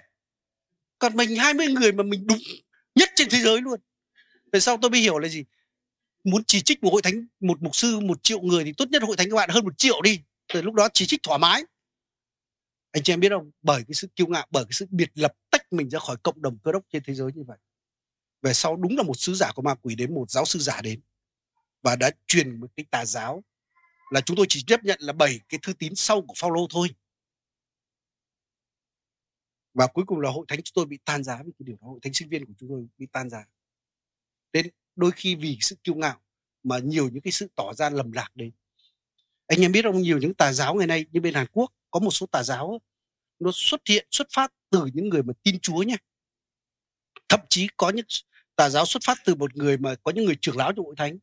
Còn 0.99 1.15
mình 1.15 1.35
20 1.35 1.67
người 1.67 1.91
mà 1.91 2.03
mình 2.03 2.27
đúng 2.27 2.37
nhất 2.95 3.09
trên 3.15 3.29
thế 3.29 3.39
giới 3.39 3.61
luôn. 3.61 3.79
Về 4.51 4.59
sau 4.59 4.77
tôi 4.81 4.91
mới 4.91 4.99
hiểu 4.99 5.19
là 5.19 5.27
gì? 5.27 5.43
Muốn 6.23 6.43
chỉ 6.47 6.61
trích 6.61 6.83
một 6.83 6.89
hội 6.93 7.01
thánh, 7.01 7.27
một 7.39 7.61
mục 7.61 7.75
sư, 7.75 7.99
một 7.99 8.23
triệu 8.23 8.41
người 8.41 8.63
thì 8.63 8.73
tốt 8.77 8.89
nhất 8.89 9.03
hội 9.03 9.17
thánh 9.17 9.29
các 9.29 9.35
bạn 9.35 9.49
hơn 9.49 9.65
một 9.65 9.77
triệu 9.77 10.01
đi. 10.01 10.19
Từ 10.53 10.61
lúc 10.61 10.73
đó 10.73 10.89
chỉ 10.93 11.05
trích 11.05 11.23
thoải 11.23 11.39
mái. 11.39 11.63
Anh 12.91 13.03
chị 13.03 13.13
em 13.13 13.19
biết 13.19 13.29
không? 13.29 13.51
Bởi 13.61 13.83
cái 13.87 13.93
sự 13.93 14.07
kiêu 14.15 14.27
ngạo, 14.27 14.47
bởi 14.51 14.65
cái 14.65 14.71
sự 14.71 14.85
biệt 14.89 15.09
lập 15.13 15.33
tách 15.51 15.73
mình 15.73 15.89
ra 15.89 15.99
khỏi 15.99 16.17
cộng 16.23 16.41
đồng 16.41 16.57
cơ 16.63 16.71
đốc 16.71 16.83
trên 16.91 17.03
thế 17.05 17.13
giới 17.13 17.31
như 17.35 17.43
vậy. 17.47 17.57
Về 18.41 18.53
sau 18.53 18.75
đúng 18.75 18.97
là 18.97 19.03
một 19.03 19.17
sứ 19.17 19.33
giả 19.35 19.51
của 19.51 19.61
ma 19.61 19.75
quỷ 19.75 19.95
đến, 19.95 20.13
một 20.13 20.31
giáo 20.31 20.45
sư 20.45 20.59
giả 20.59 20.81
đến. 20.81 21.01
Và 21.81 21.95
đã 21.95 22.11
truyền 22.27 22.59
một 22.59 22.67
cái 22.77 22.85
tà 22.91 23.05
giáo 23.05 23.43
là 24.09 24.21
chúng 24.21 24.37
tôi 24.37 24.45
chỉ 24.49 24.63
chấp 24.67 24.83
nhận 24.83 24.99
là 25.01 25.13
bảy 25.13 25.39
cái 25.49 25.59
thư 25.63 25.73
tín 25.73 25.95
sau 25.95 26.21
của 26.21 26.33
Phaolô 26.37 26.67
thôi. 26.69 26.87
Và 29.73 29.87
cuối 29.87 30.05
cùng 30.07 30.19
là 30.19 30.29
hội 30.29 30.45
thánh 30.47 30.61
chúng 30.63 30.73
tôi 30.73 30.85
bị 30.85 30.99
tan 31.05 31.23
giá 31.23 31.43
vì 31.45 31.51
cái 31.59 31.63
điều 31.65 31.77
đó, 31.81 31.87
hội 31.87 31.99
thánh 32.03 32.13
sinh 32.13 32.29
viên 32.29 32.45
của 32.45 32.53
chúng 32.57 32.69
tôi 32.69 32.87
bị 32.97 33.07
tan 33.11 33.29
giá. 33.29 33.45
Nên 34.53 34.67
đôi 34.95 35.11
khi 35.11 35.35
vì 35.35 35.57
sự 35.61 35.75
kiêu 35.83 35.95
ngạo 35.95 36.21
mà 36.63 36.79
nhiều 36.79 37.09
những 37.09 37.21
cái 37.21 37.31
sự 37.31 37.47
tỏ 37.55 37.73
ra 37.73 37.89
lầm 37.89 38.11
lạc 38.11 38.35
đấy. 38.35 38.51
Anh 39.47 39.61
em 39.61 39.71
biết 39.71 39.81
không, 39.83 40.01
nhiều 40.01 40.17
những 40.17 40.33
tà 40.33 40.53
giáo 40.53 40.75
ngày 40.75 40.87
nay, 40.87 41.05
như 41.11 41.21
bên 41.21 41.33
Hàn 41.33 41.47
Quốc, 41.51 41.73
có 41.91 41.99
một 41.99 42.11
số 42.11 42.25
tà 42.25 42.43
giáo 42.43 42.81
nó 43.39 43.51
xuất 43.53 43.81
hiện, 43.89 44.07
xuất 44.11 44.27
phát 44.33 44.53
từ 44.69 44.85
những 44.93 45.09
người 45.09 45.23
mà 45.23 45.33
tin 45.43 45.59
Chúa 45.59 45.83
nhé 45.83 45.95
thậm 47.29 47.39
chí 47.49 47.67
có 47.77 47.89
những 47.89 48.05
tà 48.55 48.69
giáo 48.69 48.85
xuất 48.85 49.03
phát 49.05 49.17
từ 49.25 49.35
một 49.35 49.55
người 49.55 49.77
mà 49.77 49.95
có 50.03 50.11
những 50.11 50.25
người 50.25 50.37
trưởng 50.41 50.57
lão 50.57 50.73
trong 50.73 50.85
hội 50.85 50.95
thánh, 50.97 51.17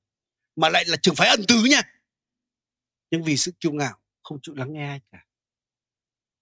mà 0.56 0.68
lại 0.68 0.84
là 0.86 0.96
trường 0.96 1.14
phái 1.14 1.28
ân 1.28 1.40
tứ 1.48 1.64
nha 1.70 1.82
nhưng 3.10 3.22
vì 3.22 3.36
sự 3.36 3.52
kiêu 3.60 3.72
ngạo, 3.72 3.98
không 4.22 4.38
chịu 4.42 4.54
lắng 4.54 4.72
nghe 4.72 4.88
ai 4.88 5.00
cả. 5.10 5.26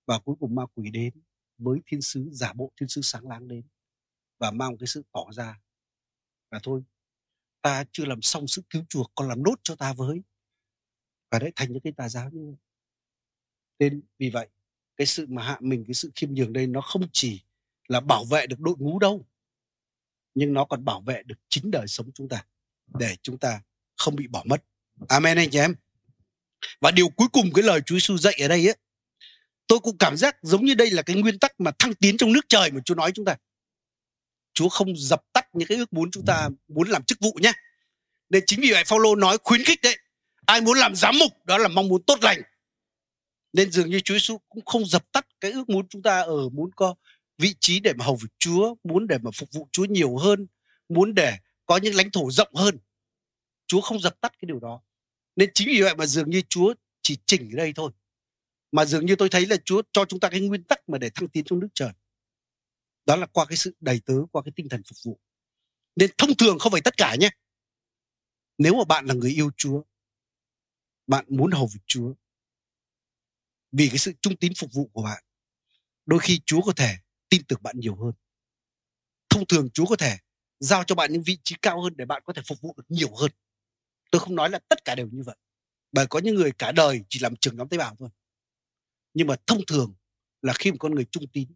Và 0.07 0.19
cuối 0.19 0.37
cùng 0.41 0.55
ma 0.55 0.62
quỷ 0.75 0.91
đến 0.91 1.23
với 1.59 1.81
thiên 1.87 2.03
sứ, 2.03 2.29
giả 2.33 2.53
bộ 2.53 2.73
thiên 2.81 2.89
sứ 2.89 3.01
sáng 3.03 3.29
láng 3.29 3.49
đến 3.49 3.62
và 4.39 4.51
mang 4.51 4.77
cái 4.79 4.87
sự 4.87 5.03
tỏ 5.12 5.25
ra 5.33 5.61
và 6.51 6.59
thôi, 6.62 6.83
ta 7.62 7.85
chưa 7.93 8.05
làm 8.05 8.23
xong 8.23 8.47
sự 8.47 8.62
cứu 8.71 8.85
chuộc, 8.89 9.12
còn 9.15 9.29
làm 9.29 9.43
nốt 9.43 9.55
cho 9.62 9.77
ta 9.77 9.93
với. 9.93 10.23
Và 11.31 11.39
đấy, 11.39 11.53
thành 11.57 11.73
những 11.73 11.83
cái 11.83 11.93
tà 11.97 12.09
giáo 12.09 12.31
như 12.31 12.47
vậy. 12.47 12.57
Nên 13.79 14.03
vì 14.19 14.31
vậy, 14.31 14.49
cái 14.97 15.07
sự 15.07 15.27
mà 15.29 15.43
hạ 15.43 15.59
mình, 15.61 15.85
cái 15.87 15.95
sự 15.95 16.11
khiêm 16.15 16.35
nhường 16.35 16.53
đây 16.53 16.67
nó 16.67 16.81
không 16.81 17.03
chỉ 17.12 17.43
là 17.89 18.01
bảo 18.01 18.25
vệ 18.25 18.47
được 18.47 18.61
đội 18.61 18.75
ngũ 18.79 18.99
đâu, 18.99 19.27
nhưng 20.35 20.53
nó 20.53 20.65
còn 20.65 20.85
bảo 20.85 21.01
vệ 21.01 21.23
được 21.23 21.39
chính 21.49 21.71
đời 21.71 21.87
sống 21.89 22.12
chúng 22.12 22.29
ta, 22.29 22.47
để 22.99 23.17
chúng 23.23 23.39
ta 23.39 23.62
không 23.97 24.17
bị 24.17 24.27
bỏ 24.27 24.43
mất. 24.47 24.65
Amen 25.09 25.37
anh 25.37 25.51
chị 25.51 25.59
em 25.59 25.75
và 26.81 26.91
điều 26.91 27.09
cuối 27.09 27.29
cùng 27.33 27.53
cái 27.55 27.62
lời 27.62 27.81
Chúa 27.87 27.95
Giêsu 27.95 28.19
dạy 28.19 28.35
ở 28.41 28.49
đây 28.49 28.69
ấy 28.69 28.77
tôi 29.67 29.79
cũng 29.79 29.99
cảm 29.99 30.17
giác 30.17 30.37
giống 30.43 30.65
như 30.65 30.75
đây 30.75 30.91
là 30.91 31.03
cái 31.03 31.17
nguyên 31.17 31.39
tắc 31.39 31.61
mà 31.61 31.71
thăng 31.79 31.95
tiến 31.95 32.17
trong 32.17 32.33
nước 32.33 32.45
trời 32.49 32.71
mà 32.71 32.81
Chúa 32.85 32.95
nói 32.95 33.12
chúng 33.15 33.25
ta 33.25 33.37
Chúa 34.55 34.69
không 34.69 34.97
dập 34.97 35.23
tắt 35.33 35.47
những 35.53 35.69
cái 35.69 35.79
ước 35.79 35.93
muốn 35.93 36.11
chúng 36.11 36.25
ta 36.27 36.49
muốn 36.69 36.89
làm 36.89 37.05
chức 37.05 37.21
vụ 37.21 37.33
nhé 37.43 37.53
nên 38.31 38.43
chính 38.47 38.61
vì 38.61 38.73
vậy 38.73 38.85
Phaolô 38.85 39.15
nói 39.15 39.39
khuyến 39.43 39.65
khích 39.65 39.79
đấy 39.83 39.97
ai 40.47 40.61
muốn 40.61 40.79
làm 40.79 40.97
giám 40.97 41.19
mục 41.19 41.33
đó 41.45 41.59
là 41.59 41.69
mong 41.69 41.89
muốn 41.89 42.03
tốt 42.03 42.19
lành 42.23 42.43
nên 43.53 43.71
dường 43.71 43.91
như 43.91 44.01
Chúa 44.01 44.15
Giêsu 44.15 44.39
cũng 44.49 44.65
không 44.65 44.87
dập 44.87 45.12
tắt 45.12 45.27
cái 45.41 45.53
ước 45.53 45.69
muốn 45.69 45.89
chúng 45.89 46.03
ta 46.03 46.21
ở 46.21 46.49
muốn 46.49 46.71
có 46.77 46.95
vị 47.39 47.55
trí 47.61 47.81
để 47.81 47.93
mà 47.93 48.05
hầu 48.05 48.17
việc 48.17 48.29
Chúa, 48.39 48.75
muốn 48.85 49.07
để 49.07 49.19
mà 49.19 49.31
phục 49.35 49.49
vụ 49.53 49.69
Chúa 49.73 49.85
nhiều 49.85 50.17
hơn, 50.17 50.47
muốn 50.89 51.15
để 51.15 51.37
có 51.67 51.77
những 51.77 51.95
lãnh 51.95 52.11
thổ 52.11 52.31
rộng 52.31 52.55
hơn. 52.55 52.79
Chúa 53.67 53.81
không 53.81 54.01
dập 54.01 54.21
tắt 54.21 54.33
cái 54.33 54.47
điều 54.47 54.59
đó. 54.59 54.81
Nên 55.37 55.51
chính 55.55 55.68
vì 55.68 55.82
vậy 55.82 55.95
mà 55.95 56.07
dường 56.07 56.30
như 56.30 56.43
Chúa 56.49 56.74
chỉ 57.03 57.18
chỉnh 57.26 57.51
ở 57.53 57.57
đây 57.57 57.72
thôi. 57.76 57.93
Mà 58.72 58.85
dường 58.85 59.07
như 59.07 59.16
tôi 59.16 59.28
thấy 59.28 59.47
là 59.47 59.57
Chúa 59.64 59.82
cho 59.93 60.05
chúng 60.05 60.20
ta 60.20 60.28
cái 60.28 60.41
nguyên 60.41 60.64
tắc 60.64 60.89
mà 60.89 60.99
để 60.99 61.11
thăng 61.14 61.28
tiến 61.28 61.45
trong 61.45 61.61
nước 61.61 61.68
trời. 61.74 61.93
Đó 63.07 63.16
là 63.16 63.26
qua 63.26 63.47
cái 63.47 63.57
sự 63.57 63.76
đầy 63.80 64.01
tớ, 64.07 64.14
qua 64.32 64.43
cái 64.45 64.53
tinh 64.57 64.68
thần 64.68 64.82
phục 64.82 64.97
vụ. 65.05 65.20
Nên 65.97 66.11
thông 66.18 66.37
thường 66.37 66.59
không 66.59 66.72
phải 66.72 66.80
tất 66.80 66.97
cả 66.97 67.16
nhé. 67.20 67.30
Nếu 68.59 68.74
mà 68.74 68.85
bạn 68.85 69.07
là 69.07 69.14
người 69.14 69.30
yêu 69.30 69.51
Chúa, 69.57 69.82
bạn 71.07 71.24
muốn 71.28 71.51
hầu 71.51 71.66
việc 71.66 71.80
Chúa, 71.87 72.14
vì 73.72 73.89
cái 73.89 73.99
sự 73.99 74.12
trung 74.20 74.37
tín 74.37 74.53
phục 74.59 74.72
vụ 74.72 74.91
của 74.93 75.03
bạn, 75.03 75.24
đôi 76.07 76.20
khi 76.20 76.41
Chúa 76.47 76.61
có 76.61 76.72
thể 76.76 76.97
tin 77.28 77.45
tưởng 77.45 77.62
bạn 77.62 77.80
nhiều 77.80 77.97
hơn. 77.97 78.12
Thông 79.28 79.47
thường 79.47 79.70
Chúa 79.70 79.87
có 79.87 79.97
thể 79.97 80.18
giao 80.61 80.85
cho 80.85 80.95
bạn 80.95 81.12
những 81.12 81.22
vị 81.22 81.39
trí 81.45 81.57
cao 81.62 81.82
hơn 81.82 81.93
để 81.97 82.05
bạn 82.05 82.22
có 82.26 82.32
thể 82.32 82.43
phục 82.47 82.61
vụ 82.61 82.74
được 82.76 82.85
nhiều 82.89 83.14
hơn. 83.14 83.30
Tôi 84.15 84.21
không 84.21 84.35
nói 84.35 84.51
là 84.51 84.59
tất 84.59 84.85
cả 84.85 84.95
đều 84.95 85.09
như 85.12 85.23
vậy. 85.23 85.37
Bởi 85.93 86.07
có 86.07 86.19
những 86.19 86.35
người 86.35 86.53
cả 86.59 86.73
đời 86.73 87.05
chỉ 87.09 87.19
làm 87.21 87.37
trưởng 87.37 87.57
nhóm 87.57 87.69
tế 87.69 87.79
bào 87.79 87.97
thôi. 87.99 88.09
Nhưng 89.15 89.27
mà 89.27 89.37
thông 89.47 89.61
thường 89.67 89.95
là 90.43 90.53
khi 90.59 90.71
một 90.71 90.77
con 90.81 90.95
người 90.95 91.05
trung 91.05 91.25
tín, 91.33 91.49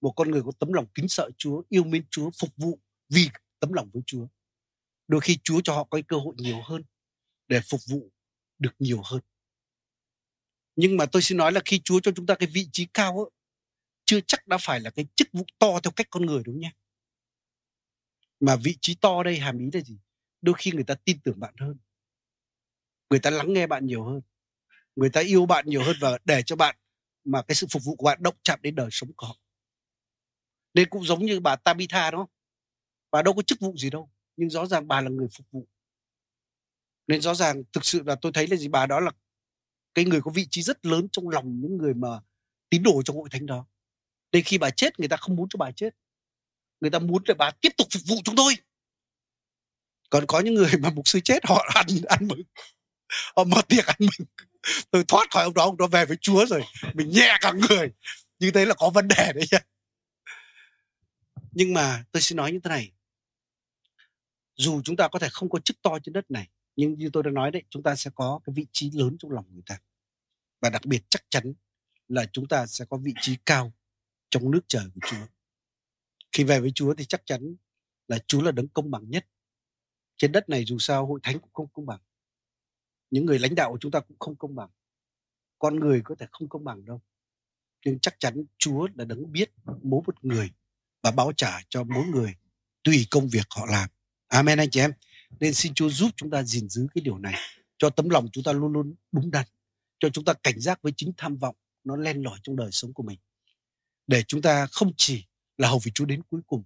một 0.00 0.12
con 0.16 0.30
người 0.30 0.42
có 0.44 0.52
tấm 0.58 0.72
lòng 0.72 0.86
kính 0.94 1.08
sợ 1.08 1.30
Chúa, 1.38 1.62
yêu 1.68 1.84
mến 1.84 2.04
Chúa, 2.10 2.30
phục 2.40 2.50
vụ 2.56 2.80
vì 3.08 3.28
tấm 3.60 3.72
lòng 3.72 3.90
với 3.92 4.02
Chúa. 4.06 4.26
Đôi 5.08 5.20
khi 5.20 5.38
Chúa 5.44 5.60
cho 5.64 5.74
họ 5.74 5.84
có 5.84 6.00
cơ 6.08 6.16
hội 6.16 6.34
nhiều 6.38 6.60
hơn 6.64 6.82
để 7.48 7.60
phục 7.70 7.80
vụ 7.88 8.10
được 8.58 8.74
nhiều 8.78 9.02
hơn. 9.04 9.20
Nhưng 10.76 10.96
mà 10.96 11.06
tôi 11.06 11.22
xin 11.22 11.38
nói 11.38 11.52
là 11.52 11.60
khi 11.64 11.80
Chúa 11.84 12.00
cho 12.00 12.12
chúng 12.16 12.26
ta 12.26 12.34
cái 12.34 12.48
vị 12.52 12.68
trí 12.72 12.86
cao 12.94 13.18
ấy, 13.18 13.30
chưa 14.04 14.20
chắc 14.26 14.46
đã 14.46 14.58
phải 14.60 14.80
là 14.80 14.90
cái 14.90 15.06
chức 15.14 15.28
vụ 15.32 15.44
to 15.58 15.80
theo 15.82 15.90
cách 15.96 16.06
con 16.10 16.26
người 16.26 16.42
đúng 16.44 16.60
nhé 16.60 16.72
mà 18.40 18.56
vị 18.56 18.76
trí 18.80 18.94
to 18.94 19.22
đây 19.22 19.38
hàm 19.38 19.58
ý 19.58 19.70
là 19.72 19.80
gì 19.80 19.98
đôi 20.42 20.54
khi 20.58 20.72
người 20.72 20.84
ta 20.84 20.94
tin 20.94 21.20
tưởng 21.20 21.40
bạn 21.40 21.54
hơn 21.60 21.78
người 23.12 23.20
ta 23.20 23.30
lắng 23.30 23.52
nghe 23.52 23.66
bạn 23.66 23.86
nhiều 23.86 24.04
hơn 24.04 24.20
người 24.96 25.10
ta 25.10 25.20
yêu 25.20 25.46
bạn 25.46 25.64
nhiều 25.68 25.82
hơn 25.82 25.96
và 26.00 26.18
để 26.24 26.42
cho 26.46 26.56
bạn 26.56 26.76
mà 27.24 27.42
cái 27.42 27.54
sự 27.54 27.66
phục 27.70 27.84
vụ 27.84 27.96
của 27.96 28.04
bạn 28.04 28.22
động 28.22 28.36
chạm 28.42 28.62
đến 28.62 28.74
đời 28.74 28.88
sống 28.90 29.12
của 29.16 29.26
họ 29.26 29.36
nên 30.74 30.88
cũng 30.88 31.04
giống 31.04 31.26
như 31.26 31.40
bà 31.40 31.56
Tabitha 31.56 32.10
đó 32.10 32.26
bà 33.10 33.22
đâu 33.22 33.34
có 33.34 33.42
chức 33.42 33.60
vụ 33.60 33.76
gì 33.76 33.90
đâu, 33.90 34.10
nhưng 34.36 34.50
rõ 34.50 34.66
ràng 34.66 34.88
bà 34.88 35.00
là 35.00 35.10
người 35.10 35.28
phục 35.36 35.46
vụ 35.50 35.68
nên 37.06 37.20
rõ 37.20 37.34
ràng 37.34 37.62
thực 37.72 37.84
sự 37.84 38.02
là 38.06 38.14
tôi 38.14 38.32
thấy 38.32 38.46
là 38.46 38.56
gì 38.56 38.68
bà 38.68 38.86
đó 38.86 39.00
là 39.00 39.10
cái 39.94 40.04
người 40.04 40.20
có 40.20 40.30
vị 40.34 40.46
trí 40.50 40.62
rất 40.62 40.86
lớn 40.86 41.08
trong 41.12 41.28
lòng 41.28 41.60
những 41.60 41.76
người 41.76 41.94
mà 41.94 42.08
tín 42.68 42.82
đồ 42.82 43.02
trong 43.02 43.16
hội 43.16 43.28
thánh 43.32 43.46
đó 43.46 43.66
Nên 44.32 44.44
khi 44.44 44.58
bà 44.58 44.70
chết, 44.70 45.00
người 45.00 45.08
ta 45.08 45.16
không 45.16 45.36
muốn 45.36 45.48
cho 45.48 45.56
bà 45.56 45.70
chết. 45.70 45.90
Người 46.80 46.90
ta 46.90 46.98
muốn 46.98 47.22
để 47.26 47.34
bà 47.34 47.50
tiếp 47.50 47.68
tục 47.76 47.86
phục 47.92 48.02
vụ 48.08 48.16
chúng 48.24 48.36
tôi. 48.36 48.54
Còn 50.10 50.26
có 50.26 50.40
những 50.40 50.54
người 50.54 50.70
mà 50.80 50.90
mục 50.90 51.08
sư 51.08 51.20
chết, 51.20 51.46
họ 51.46 51.64
ăn 51.74 51.86
ăn 52.08 52.28
mừng. 52.28 52.42
ông 53.34 53.50
mất 53.50 53.68
tiệc 53.68 53.86
ăn 53.86 53.96
mừng. 53.98 54.28
Tôi 54.90 55.04
thoát 55.08 55.30
khỏi 55.30 55.44
ông 55.44 55.54
đó, 55.54 55.64
ông 55.64 55.76
đó 55.76 55.86
về 55.86 56.04
với 56.04 56.16
Chúa 56.20 56.46
rồi. 56.46 56.62
Mình 56.94 57.10
nhẹ 57.10 57.36
cả 57.40 57.52
người. 57.52 57.90
Như 58.38 58.50
thế 58.50 58.66
là 58.66 58.74
có 58.74 58.90
vấn 58.90 59.08
đề 59.08 59.32
đấy 59.32 59.44
nhá. 59.52 59.58
Nhưng 61.52 61.72
mà 61.72 62.04
tôi 62.12 62.20
xin 62.20 62.36
nói 62.36 62.52
như 62.52 62.60
thế 62.64 62.68
này. 62.68 62.92
Dù 64.56 64.82
chúng 64.84 64.96
ta 64.96 65.08
có 65.08 65.18
thể 65.18 65.28
không 65.32 65.50
có 65.50 65.58
chức 65.58 65.82
to 65.82 65.98
trên 66.04 66.12
đất 66.12 66.30
này, 66.30 66.48
nhưng 66.76 66.98
như 66.98 67.10
tôi 67.12 67.22
đã 67.22 67.30
nói 67.30 67.50
đấy, 67.50 67.62
chúng 67.70 67.82
ta 67.82 67.96
sẽ 67.96 68.10
có 68.14 68.40
cái 68.44 68.54
vị 68.54 68.66
trí 68.72 68.90
lớn 68.90 69.16
trong 69.18 69.30
lòng 69.30 69.44
người 69.52 69.62
ta. 69.66 69.78
Và 70.60 70.70
đặc 70.70 70.84
biệt 70.84 71.02
chắc 71.08 71.24
chắn 71.28 71.54
là 72.08 72.26
chúng 72.32 72.48
ta 72.48 72.66
sẽ 72.66 72.84
có 72.90 72.96
vị 72.96 73.14
trí 73.20 73.36
cao 73.46 73.72
trong 74.30 74.50
nước 74.50 74.60
trời 74.68 74.84
của 74.94 75.00
Chúa. 75.10 75.26
Khi 76.32 76.44
về 76.44 76.60
với 76.60 76.72
Chúa 76.74 76.94
thì 76.94 77.04
chắc 77.04 77.26
chắn 77.26 77.54
là 78.08 78.18
Chúa 78.26 78.42
là 78.42 78.52
đấng 78.52 78.68
công 78.68 78.90
bằng 78.90 79.10
nhất. 79.10 79.26
Trên 80.16 80.32
đất 80.32 80.48
này 80.48 80.64
dù 80.64 80.78
sao 80.78 81.06
hội 81.06 81.20
thánh 81.22 81.38
cũng 81.40 81.52
không 81.52 81.68
công 81.72 81.86
bằng. 81.86 82.00
Những 83.12 83.26
người 83.26 83.38
lãnh 83.38 83.54
đạo 83.54 83.72
của 83.72 83.78
chúng 83.80 83.90
ta 83.90 84.00
cũng 84.00 84.16
không 84.18 84.36
công 84.36 84.54
bằng. 84.54 84.68
Con 85.58 85.80
người 85.80 86.00
có 86.04 86.14
thể 86.18 86.26
không 86.32 86.48
công 86.48 86.64
bằng 86.64 86.84
đâu. 86.84 87.00
Nhưng 87.84 87.98
chắc 87.98 88.20
chắn 88.20 88.44
Chúa 88.58 88.88
là 88.94 89.04
đấng 89.04 89.32
biết 89.32 89.50
mỗi 89.64 90.02
một 90.06 90.24
người 90.24 90.50
và 91.02 91.10
báo 91.10 91.32
trả 91.36 91.60
cho 91.68 91.84
mỗi 91.84 92.06
người 92.06 92.34
tùy 92.84 93.06
công 93.10 93.28
việc 93.28 93.46
họ 93.50 93.66
làm. 93.66 93.88
Amen 94.28 94.58
anh 94.58 94.70
chị 94.70 94.80
em. 94.80 94.92
Nên 95.40 95.54
xin 95.54 95.74
Chúa 95.74 95.90
giúp 95.90 96.10
chúng 96.16 96.30
ta 96.30 96.42
gìn 96.42 96.68
giữ 96.68 96.86
cái 96.94 97.02
điều 97.02 97.18
này. 97.18 97.34
Cho 97.78 97.90
tấm 97.90 98.08
lòng 98.08 98.28
chúng 98.32 98.44
ta 98.44 98.52
luôn 98.52 98.72
luôn 98.72 98.94
đúng 99.12 99.30
đắn. 99.30 99.46
Cho 99.98 100.08
chúng 100.08 100.24
ta 100.24 100.32
cảnh 100.42 100.60
giác 100.60 100.82
với 100.82 100.92
chính 100.96 101.12
tham 101.16 101.36
vọng 101.36 101.56
nó 101.84 101.96
len 101.96 102.22
lỏi 102.22 102.38
trong 102.42 102.56
đời 102.56 102.68
sống 102.72 102.92
của 102.92 103.02
mình 103.02 103.18
để 104.06 104.22
chúng 104.28 104.42
ta 104.42 104.66
không 104.66 104.92
chỉ 104.96 105.26
là 105.56 105.68
hầu 105.68 105.80
vì 105.84 105.92
Chúa 105.94 106.04
đến 106.04 106.22
cuối 106.30 106.40
cùng 106.46 106.64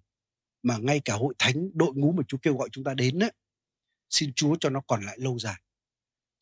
mà 0.62 0.78
ngay 0.78 1.00
cả 1.04 1.14
hội 1.14 1.34
thánh 1.38 1.70
đội 1.74 1.94
ngũ 1.94 2.12
mà 2.12 2.22
Chúa 2.28 2.38
kêu 2.42 2.56
gọi 2.56 2.68
chúng 2.72 2.84
ta 2.84 2.94
đến 2.94 3.18
ấy, 3.18 3.32
xin 4.10 4.32
Chúa 4.36 4.56
cho 4.60 4.70
nó 4.70 4.80
còn 4.80 5.06
lại 5.06 5.18
lâu 5.18 5.38
dài. 5.38 5.60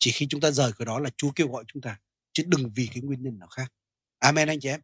Chỉ 0.05 0.11
khi 0.13 0.27
chúng 0.31 0.41
ta 0.41 0.51
rời 0.51 0.73
khỏi 0.73 0.87
đó 0.87 0.99
là 0.99 1.11
Chúa 1.17 1.31
kêu 1.37 1.49
gọi 1.49 1.65
chúng 1.69 1.83
ta, 1.83 1.99
chứ 2.33 2.43
đừng 2.47 2.71
vì 2.75 2.89
cái 2.95 3.03
nguyên 3.03 3.23
nhân 3.23 3.39
nào 3.39 3.49
khác. 3.49 3.73
Amen 4.19 4.49
anh 4.49 4.61
chị 4.61 4.69
em. 4.69 4.81